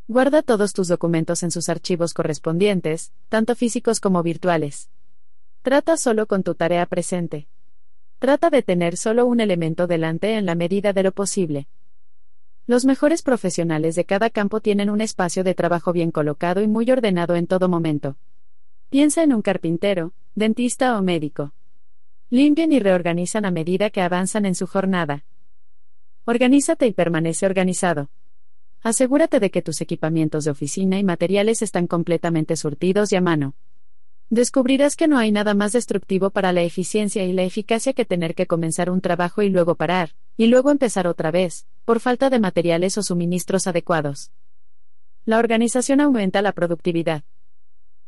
[0.09, 4.89] Guarda todos tus documentos en sus archivos correspondientes, tanto físicos como virtuales.
[5.61, 7.47] Trata solo con tu tarea presente.
[8.19, 11.69] Trata de tener solo un elemento delante en la medida de lo posible.
[12.69, 16.91] Los mejores profesionales de cada campo tienen un espacio de trabajo bien colocado y muy
[16.91, 18.17] ordenado en todo momento.
[18.91, 21.53] Piensa en un carpintero, dentista o médico.
[22.29, 25.25] Limpian y reorganizan a medida que avanzan en su jornada.
[26.25, 28.11] Organízate y permanece organizado.
[28.83, 33.55] Asegúrate de que tus equipamientos de oficina y materiales están completamente surtidos y a mano.
[34.29, 38.35] Descubrirás que no hay nada más destructivo para la eficiencia y la eficacia que tener
[38.35, 42.41] que comenzar un trabajo y luego parar, y luego empezar otra vez, por falta de
[42.41, 44.31] materiales o suministros adecuados.
[45.25, 47.25] La organización aumenta la productividad.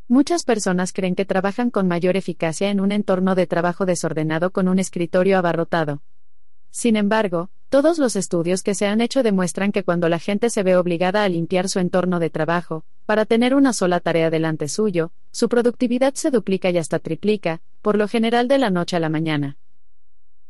[0.06, 4.68] Muchas personas creen que trabajan con mayor eficacia en un entorno de trabajo desordenado con
[4.68, 6.02] un escritorio abarrotado.
[6.70, 10.62] Sin embargo, todos los estudios que se han hecho demuestran que cuando la gente se
[10.62, 15.12] ve obligada a limpiar su entorno de trabajo, para tener una sola tarea delante suyo,
[15.30, 19.10] su productividad se duplica y hasta triplica, por lo general de la noche a la
[19.10, 19.58] mañana.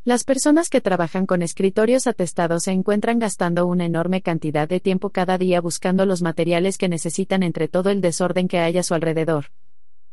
[0.09, 5.11] Las personas que trabajan con escritorios atestados se encuentran gastando una enorme cantidad de tiempo
[5.11, 8.95] cada día buscando los materiales que necesitan entre todo el desorden que hay a su
[8.95, 9.49] alrededor.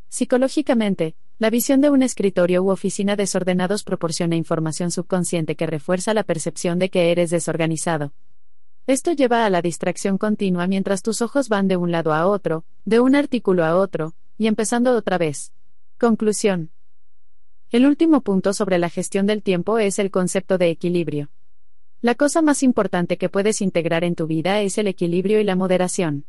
[0.09, 6.23] Psicológicamente, la visión de un escritorio u oficina desordenados proporciona información subconsciente que refuerza la
[6.23, 8.11] percepción de que eres desorganizado.
[8.88, 12.65] Esto lleva a la distracción continua mientras tus ojos van de un lado a otro,
[12.84, 15.53] de un artículo a otro, y empezando otra vez.
[15.97, 16.74] Conclusión.
[17.76, 21.30] El último punto sobre la gestión del tiempo es el concepto de equilibrio.
[21.99, 25.57] La cosa más importante que puedes integrar en tu vida es el equilibrio y la
[25.57, 26.26] moderación.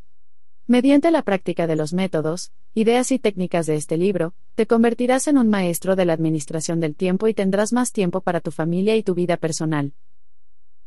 [0.66, 5.38] Mediante la práctica de los métodos, ideas y técnicas de este libro, te convertirás en
[5.38, 9.04] un maestro de la administración del tiempo y tendrás más tiempo para tu familia y
[9.04, 9.92] tu vida personal.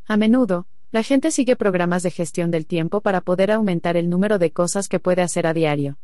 [0.07, 4.39] A menudo, la gente sigue programas de gestión del tiempo para poder aumentar el número
[4.39, 5.99] de cosas que puede hacer a diario.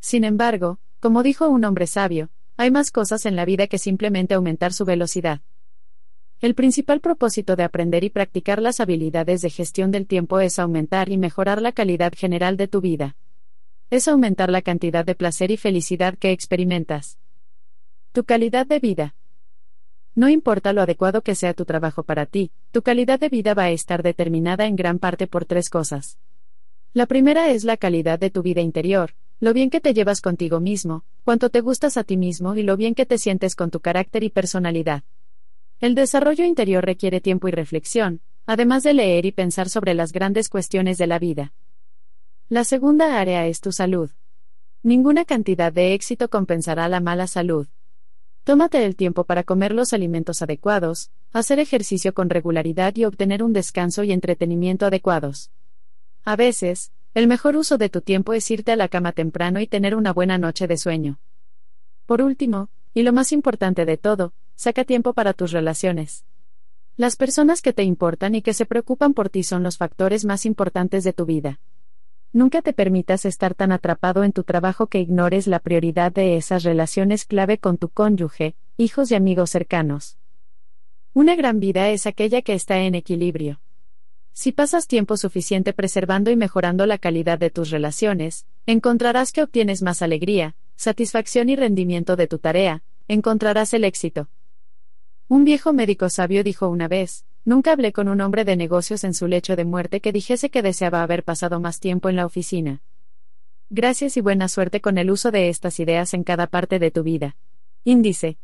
[0.00, 4.34] Sin embargo, como dijo un hombre sabio, hay más cosas en la vida que simplemente
[4.34, 5.40] aumentar su velocidad.
[6.40, 11.10] El principal propósito de aprender y practicar las habilidades de gestión del tiempo es aumentar
[11.10, 13.16] y mejorar la calidad general de tu vida.
[13.90, 17.18] Es aumentar la cantidad de placer y felicidad que experimentas.
[18.12, 19.14] Tu calidad de vida.
[20.14, 23.64] No importa lo adecuado que sea tu trabajo para ti, tu calidad de vida va
[23.64, 26.18] a estar determinada en gran parte por tres cosas.
[26.94, 30.60] La primera es la calidad de tu vida interior, lo bien que te llevas contigo
[30.60, 33.80] mismo, cuánto te gustas a ti mismo y lo bien que te sientes con tu
[33.80, 35.02] carácter y personalidad.
[35.78, 40.48] El desarrollo interior requiere tiempo y reflexión, además de leer y pensar sobre las grandes
[40.48, 41.52] cuestiones de la vida.
[42.48, 44.10] La segunda área es tu salud.
[44.82, 47.66] Ninguna cantidad de éxito compensará la mala salud.
[48.44, 53.52] Tómate el tiempo para comer los alimentos adecuados, hacer ejercicio con regularidad y obtener un
[53.52, 55.50] descanso y entretenimiento adecuados.
[56.24, 59.66] A veces, el mejor uso de tu tiempo es irte a la cama temprano y
[59.66, 61.18] tener una buena noche de sueño.
[62.04, 66.26] Por último, y lo más importante de todo, saca tiempo para tus relaciones.
[66.98, 70.44] Las personas que te importan y que se preocupan por ti son los factores más
[70.44, 71.58] importantes de tu vida.
[72.34, 76.64] Nunca te permitas estar tan atrapado en tu trabajo que ignores la prioridad de esas
[76.64, 80.18] relaciones clave con tu cónyuge, hijos y amigos cercanos.
[81.14, 83.58] Una gran vida es aquella que está en equilibrio.
[84.38, 89.80] Si pasas tiempo suficiente preservando y mejorando la calidad de tus relaciones, encontrarás que obtienes
[89.80, 94.28] más alegría, satisfacción y rendimiento de tu tarea, encontrarás el éxito.
[95.26, 99.14] Un viejo médico sabio dijo una vez, nunca hablé con un hombre de negocios en
[99.14, 102.82] su lecho de muerte que dijese que deseaba haber pasado más tiempo en la oficina.
[103.70, 107.02] Gracias y buena suerte con el uso de estas ideas en cada parte de tu
[107.04, 107.38] vida.
[107.84, 108.36] Índice.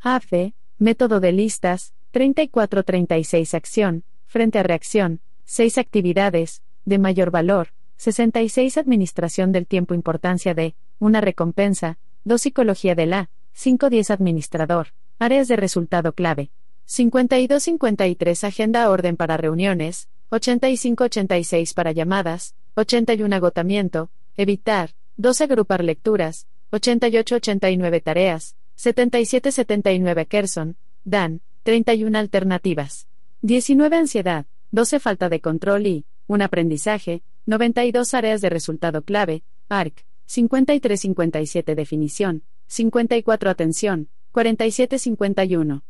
[0.00, 8.78] AC, método de listas, 3436 acción, frente a reacción, 6 actividades, de mayor valor, 66
[8.78, 15.56] administración del tiempo importancia de, una recompensa, 2 psicología de la, 510 administrador, áreas de
[15.56, 16.52] resultado clave,
[16.86, 28.00] 52-53 agenda orden para reuniones, 85-86 para llamadas, 81 agotamiento, evitar, 12 agrupar lecturas, 88-89
[28.00, 33.08] tareas, 77-79 Kerson, Dan, 31 alternativas,
[33.42, 40.04] 19 ansiedad, 12 falta de control y, un aprendizaje, 92 áreas de resultado clave, ARC,
[40.28, 45.82] 53-57 definición, 54 atención, 47-51.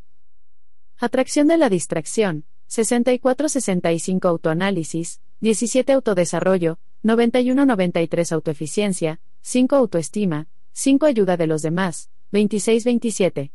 [0.98, 11.48] Atracción de la distracción, 64-65 autoanálisis, 17 autodesarrollo, 91-93 autoeficiencia, 5 autoestima, 5 ayuda de
[11.48, 13.50] los demás, 26-27.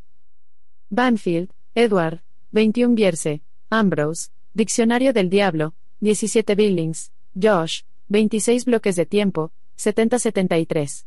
[0.90, 9.52] Banfield, Edward, 21 Bierce, Ambrose, Diccionario del Diablo, 17 Billings, Josh, 26 bloques de tiempo,
[9.78, 11.06] 70-73.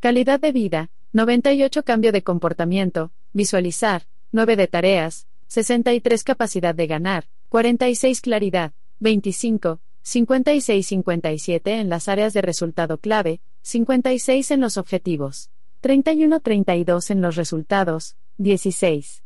[0.00, 7.26] Calidad de vida, 98 cambio de comportamiento, visualizar, 9 de tareas, 63 capacidad de ganar,
[7.48, 15.50] 46 claridad, 25, 56-57 en las áreas de resultado clave, 56 en los objetivos,
[15.82, 19.22] 31-32 en los resultados, 16.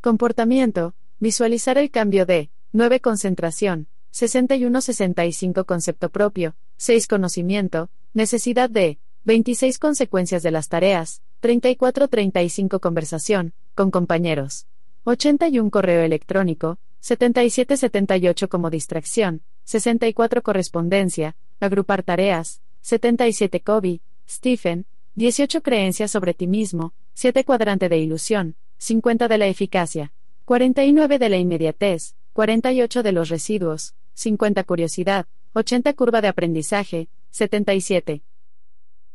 [0.00, 9.78] Comportamiento, visualizar el cambio de, 9 concentración, 61-65 concepto propio, 6 conocimiento, necesidad de, 26
[9.78, 14.66] consecuencias de las tareas, 34-35 conversación, con compañeros,
[15.04, 26.10] 81 correo electrónico, 77-78 como distracción, 64 correspondencia, agrupar tareas, 77 Kobe, Stephen, 18 creencias
[26.10, 30.12] sobre ti mismo, 7 cuadrante de ilusión, 50 de la eficacia,
[30.46, 38.22] 49 de la inmediatez, 48 de los residuos, 50 curiosidad, 80 curva de aprendizaje, 77.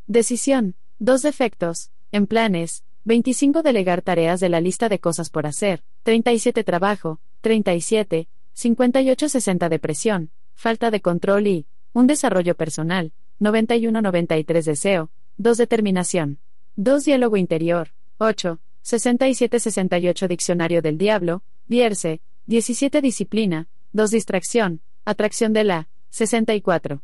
[0.08, 0.76] Decisión.
[1.00, 1.90] Dos defectos.
[2.12, 2.84] En planes.
[3.06, 5.84] 25 delegar tareas de la lista de cosas por hacer.
[6.04, 7.22] 37 trabajo.
[7.40, 8.28] 37.
[8.52, 10.32] 58 60 depresión.
[10.54, 11.66] Falta de control y.
[11.94, 13.14] Un desarrollo personal.
[13.40, 15.12] 91 93 deseo.
[15.38, 16.40] 2 determinación.
[16.76, 17.92] 2 diálogo interior.
[18.18, 18.60] 8.
[18.82, 21.44] 67 68 diccionario del diablo.
[21.68, 22.22] Vierse.
[22.48, 23.68] 17 disciplina.
[23.94, 27.02] 2 distracción, atracción de la, 64.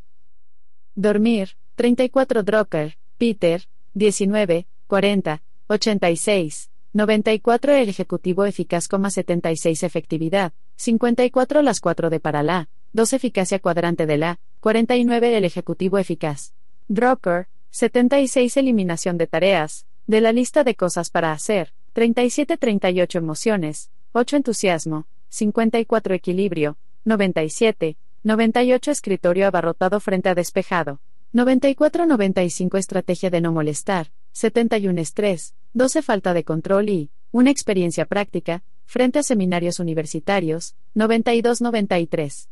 [0.95, 11.82] Dormir, 34 Drucker, Peter, 19, 40, 86, 94 El ejecutivo eficaz, 76 efectividad, 54 las
[11.82, 16.54] 4 de para la, 2 eficacia cuadrante de la, 49 El ejecutivo eficaz.
[16.88, 24.38] Drucker, 76 Eliminación de tareas, de la lista de cosas para hacer, 37-38 Emociones, 8
[24.38, 31.02] Entusiasmo, 54 Equilibrio, 97, 98 Escritorio abarrotado frente a despejado,
[31.34, 38.64] 94-95 Estrategia de no molestar, 71 Estrés, 12 Falta de control y, una experiencia práctica,
[38.86, 42.48] frente a seminarios universitarios, 92-93.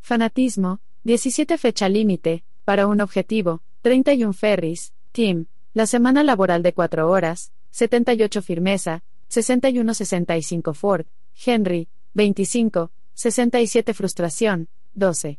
[0.00, 7.08] Fanatismo, 17 Fecha límite, para un objetivo, 31 Ferris, Tim, la semana laboral de 4
[7.08, 11.06] horas, 78 Firmeza, 61-65 Ford,
[11.44, 15.38] Henry, 25, 67 Frustración, 12.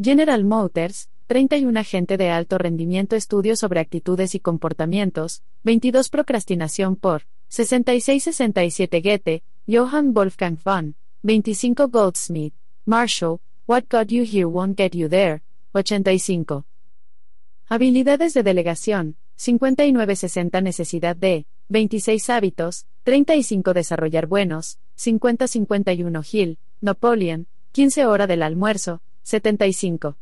[0.00, 7.22] General Motors, 31 Agente de alto rendimiento Estudio sobre actitudes y comportamientos, 22 Procrastinación por,
[7.50, 12.54] 66-67 Goethe, Johann Wolfgang von, 25 Goldsmith,
[12.84, 15.42] Marshall, What got you here won't get you there,
[15.74, 16.64] 85.
[17.66, 28.06] Habilidades de delegación, 59-60 Necesidad de, 26 Hábitos, 35 Desarrollar buenos, 50-51 Hill, Napoleon, 15
[28.06, 30.16] Hora del almuerzo, 75.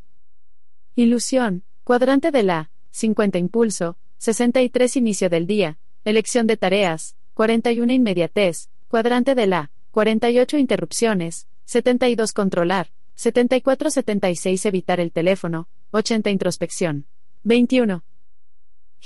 [0.94, 8.68] Ilusión, cuadrante de la, 50 Impulso, 63 Inicio del día, elección de tareas, 41 Inmediatez,
[8.88, 17.06] cuadrante de la, 48 Interrupciones, 72 Controlar, 74-76 Evitar el teléfono, 80 Introspección.
[17.44, 18.02] 21.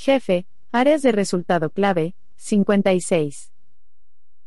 [0.03, 3.53] Jefe, áreas de resultado clave, 56.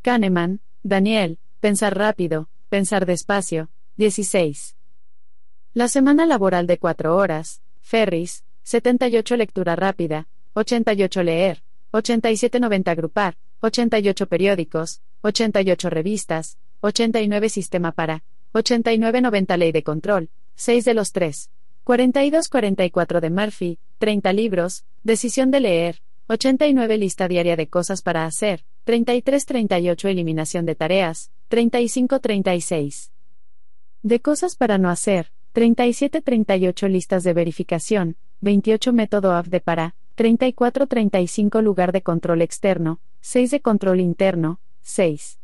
[0.02, 4.76] Kahneman, Daniel, pensar rápido, pensar despacio, 16.
[5.76, 14.26] La semana laboral de 4 horas, Ferris, 78 lectura rápida, 88 leer, 87-90 agrupar, 88
[14.26, 18.24] periódicos, 88 revistas, 89 sistema para,
[18.54, 21.52] 89-90 ley de control, 6 de los 3.
[21.86, 28.64] 42-44 de Murphy, 30 libros, decisión de leer, 89 lista diaria de cosas para hacer,
[28.86, 33.12] 33-38 eliminación de tareas, 35-36
[34.04, 41.62] de cosas para no hacer, 37-38 listas de verificación, 28 método AF de para, 34-35
[41.62, 45.40] lugar de control externo, 6 de control interno, 6.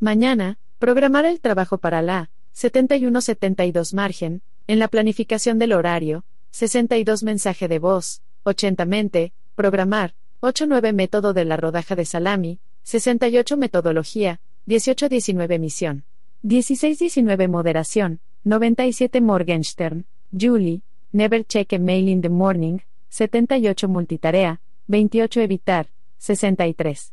[0.00, 7.68] Mañana, programar el trabajo para la 71-72 margen, en la planificación del horario, 62 mensaje
[7.68, 15.58] de voz, 80 mente, programar, 89 método de la rodaja de salami, 68 metodología, 18-19
[15.58, 16.04] misión,
[16.44, 20.04] 16-19 moderación, 97 Morgenstern,
[20.38, 20.82] Julie,
[21.12, 25.88] never check a mail in the morning, 78 multitarea, 28 evitar,
[26.18, 27.12] 63.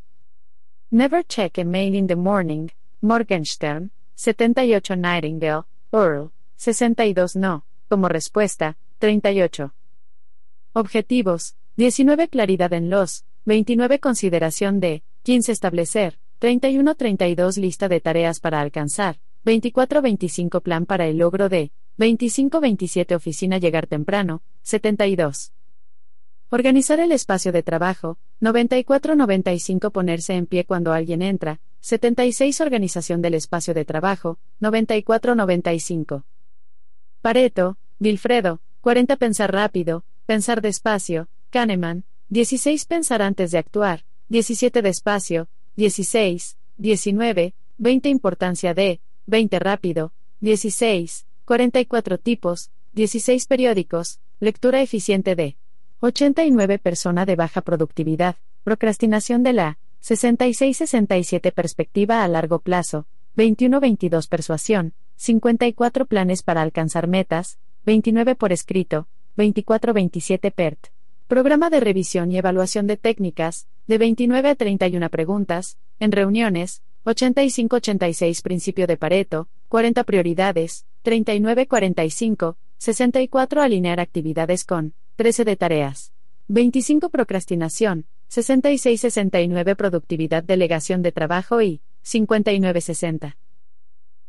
[0.92, 2.70] Never check a mail in the morning,
[3.02, 9.74] Morgenstern, 78 Nightingale, Earl, 62 no, como respuesta, 38.
[10.74, 18.62] Objetivos, 19 Claridad en los, 29 Consideración de, 15 Establecer, 31-32 Lista de tareas para
[18.62, 25.54] alcanzar, 24-25 Plan para el logro de, 25-27 Oficina Llegar temprano, 72.
[26.50, 33.34] Organizar el espacio de trabajo, 94-95 Ponerse en pie cuando alguien entra, 76 Organización del
[33.34, 36.24] espacio de trabajo, 94-95.
[37.26, 45.48] Pareto, Wilfredo, 40 Pensar rápido, pensar despacio, Kahneman, 16 Pensar antes de actuar, 17 Despacio,
[45.76, 55.58] 16, 19, 20 Importancia de, 20 Rápido, 16, 44 Tipos, 16 Periódicos, lectura eficiente de
[56.02, 64.94] 89 Persona de baja productividad, procrastinación de la 66-67 Perspectiva a largo plazo, 21-22 Persuasión,
[65.16, 70.88] 54 planes para alcanzar metas, 29 por escrito, 24-27 PERT.
[71.28, 78.42] Programa de revisión y evaluación de técnicas, de 29 a 31 preguntas, en reuniones, 85-86
[78.42, 86.14] Principio de Pareto, 40 prioridades, 39-45, 64 Alinear actividades con, 13 de tareas.
[86.48, 93.36] 25 Procrastinación, 66-69 Productividad Delegación de trabajo y, 59-60.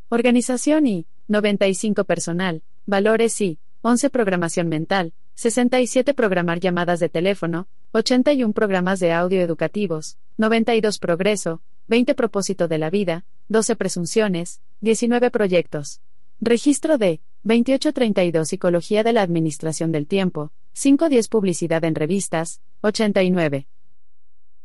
[0.08, 8.52] Organización y 95 personal, valores y 11 programación mental, 67 programar llamadas de teléfono, 81
[8.52, 16.00] programas de audio educativos, 92 progreso, 20 propósito de la vida, 12 presunciones, 19 proyectos.
[16.40, 23.66] Registro de 2832 Psicología de la Administración del Tiempo, 510 Publicidad en revistas, 89.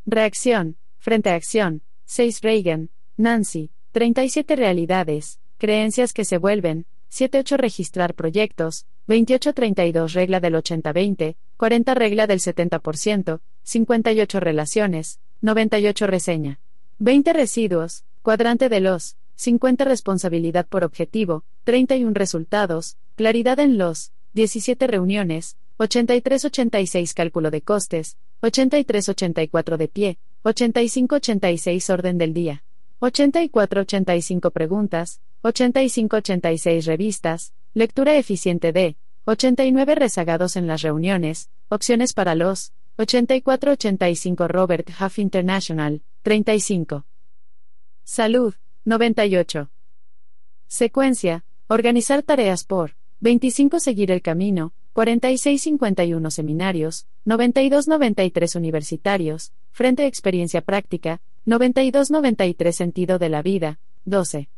[0.06, 8.14] Reacción, frente a acción, 6 Reagan, Nancy, 37 Realidades, creencias que se vuelven, 78 Registrar
[8.14, 16.60] proyectos, 2832 Regla del 80-20, 40 Regla del 70%, 58 Relaciones, 98 Reseña.
[17.00, 24.88] 20 Residuos, Cuadrante de los, 50 Responsabilidad por objetivo, 31 Resultados, Claridad en los, 17
[24.88, 32.64] Reuniones, 83-86 Cálculo de costes, 83-84 de pie, 85-86 Orden del día,
[33.02, 38.96] 84-85 Preguntas, 85-86 Revistas, Lectura eficiente de,
[39.26, 47.06] 89 Rezagados en las reuniones, Opciones para los, 84-85 Robert Huff International, 35.
[48.04, 48.54] Salud,
[48.86, 49.72] 98.
[50.68, 60.62] Secuencia, organizar tareas por, 25 Seguir el camino, 46-51 Seminarios, 92-93 Universitarios, Frente a Experiencia
[60.62, 64.50] Práctica, 92-93 Sentido de la Vida, 12.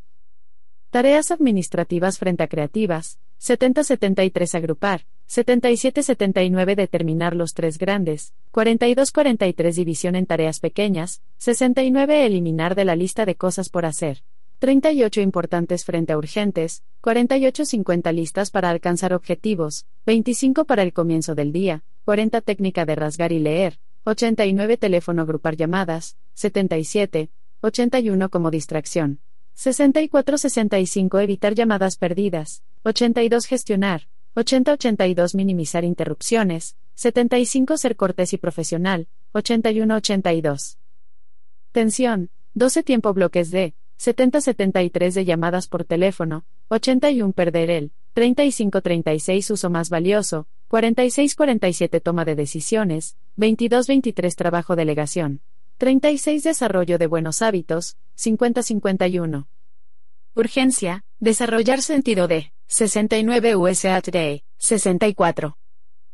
[0.89, 10.25] Tareas administrativas frente a creativas, 70-73 Agrupar, 77-79 Determinar los tres grandes, 42-43 División en
[10.25, 14.23] tareas pequeñas, 69 Eliminar de la lista de cosas por hacer.
[14.59, 21.33] 38 importantes frente a urgentes, 48 50 listas para alcanzar objetivos, 25 para el comienzo
[21.33, 27.29] del día, 40 técnica de rasgar y leer, 89 teléfono agrupar llamadas, 77,
[27.61, 29.19] 81 como distracción.
[29.55, 40.77] 64-65 evitar llamadas perdidas, 82 gestionar, 80-82 minimizar interrupciones, 75 ser cortés y profesional, 81-82.
[41.71, 49.69] Tensión, 12 tiempo bloques de, 70-73 de llamadas por teléfono, 81 perder el, 35-36 uso
[49.69, 55.41] más valioso, 46-47 toma de decisiones, 22-23 trabajo delegación,
[55.77, 59.47] 36 desarrollo de buenos hábitos, 50-51.
[60.35, 65.57] Urgencia, desarrollar sentido de, 69 USA Today, 64.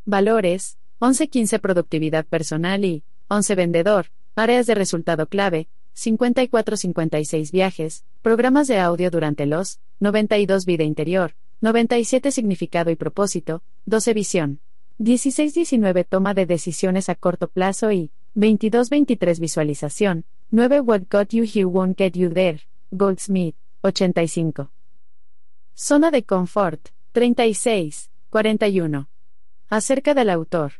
[0.06, 8.80] Valores, 11-15 productividad personal y, 11 vendedor, áreas de resultado clave, 54-56 viajes, programas de
[8.80, 14.60] audio durante los, 92 vida interior, 97 significado y propósito, 12 visión,
[15.00, 21.66] 16-19 toma de decisiones a corto plazo y, 22-23 visualización, 9 What got you here
[21.66, 22.60] won't get you there,
[22.92, 24.72] Goldsmith, 85.
[25.76, 29.08] Zona de confort, 36, 41.
[29.70, 30.74] Acerca del autor.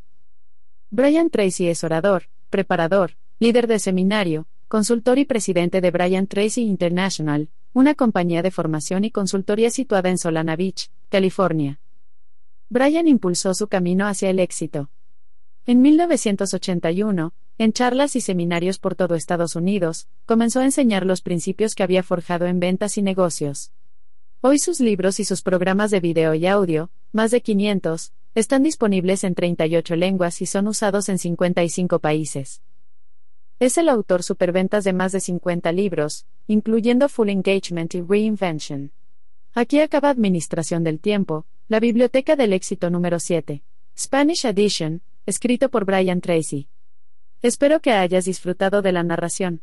[0.90, 7.50] Brian Tracy es orador, preparador, líder de seminario, consultor y presidente de Brian Tracy International,
[7.74, 11.80] una compañía de formación y consultoría situada en Solana Beach, California.
[12.70, 14.90] Brian impulsó su camino hacia el éxito.
[15.66, 21.76] En 1981, en charlas y seminarios por todo Estados Unidos, comenzó a enseñar los principios
[21.76, 23.72] que había forjado en ventas y negocios.
[24.42, 29.24] Hoy sus libros y sus programas de video y audio, más de 500, están disponibles
[29.24, 32.62] en 38 lenguas y son usados en 55 países.
[33.60, 38.94] Es el autor superventas de más de 50 libros, incluyendo Full Engagement y Reinvention.
[39.54, 43.62] Aquí acaba Administración del Tiempo, la Biblioteca del Éxito número 7.
[43.98, 46.68] Spanish Edition, escrito por Brian Tracy.
[47.42, 49.62] Espero que hayas disfrutado de la narración.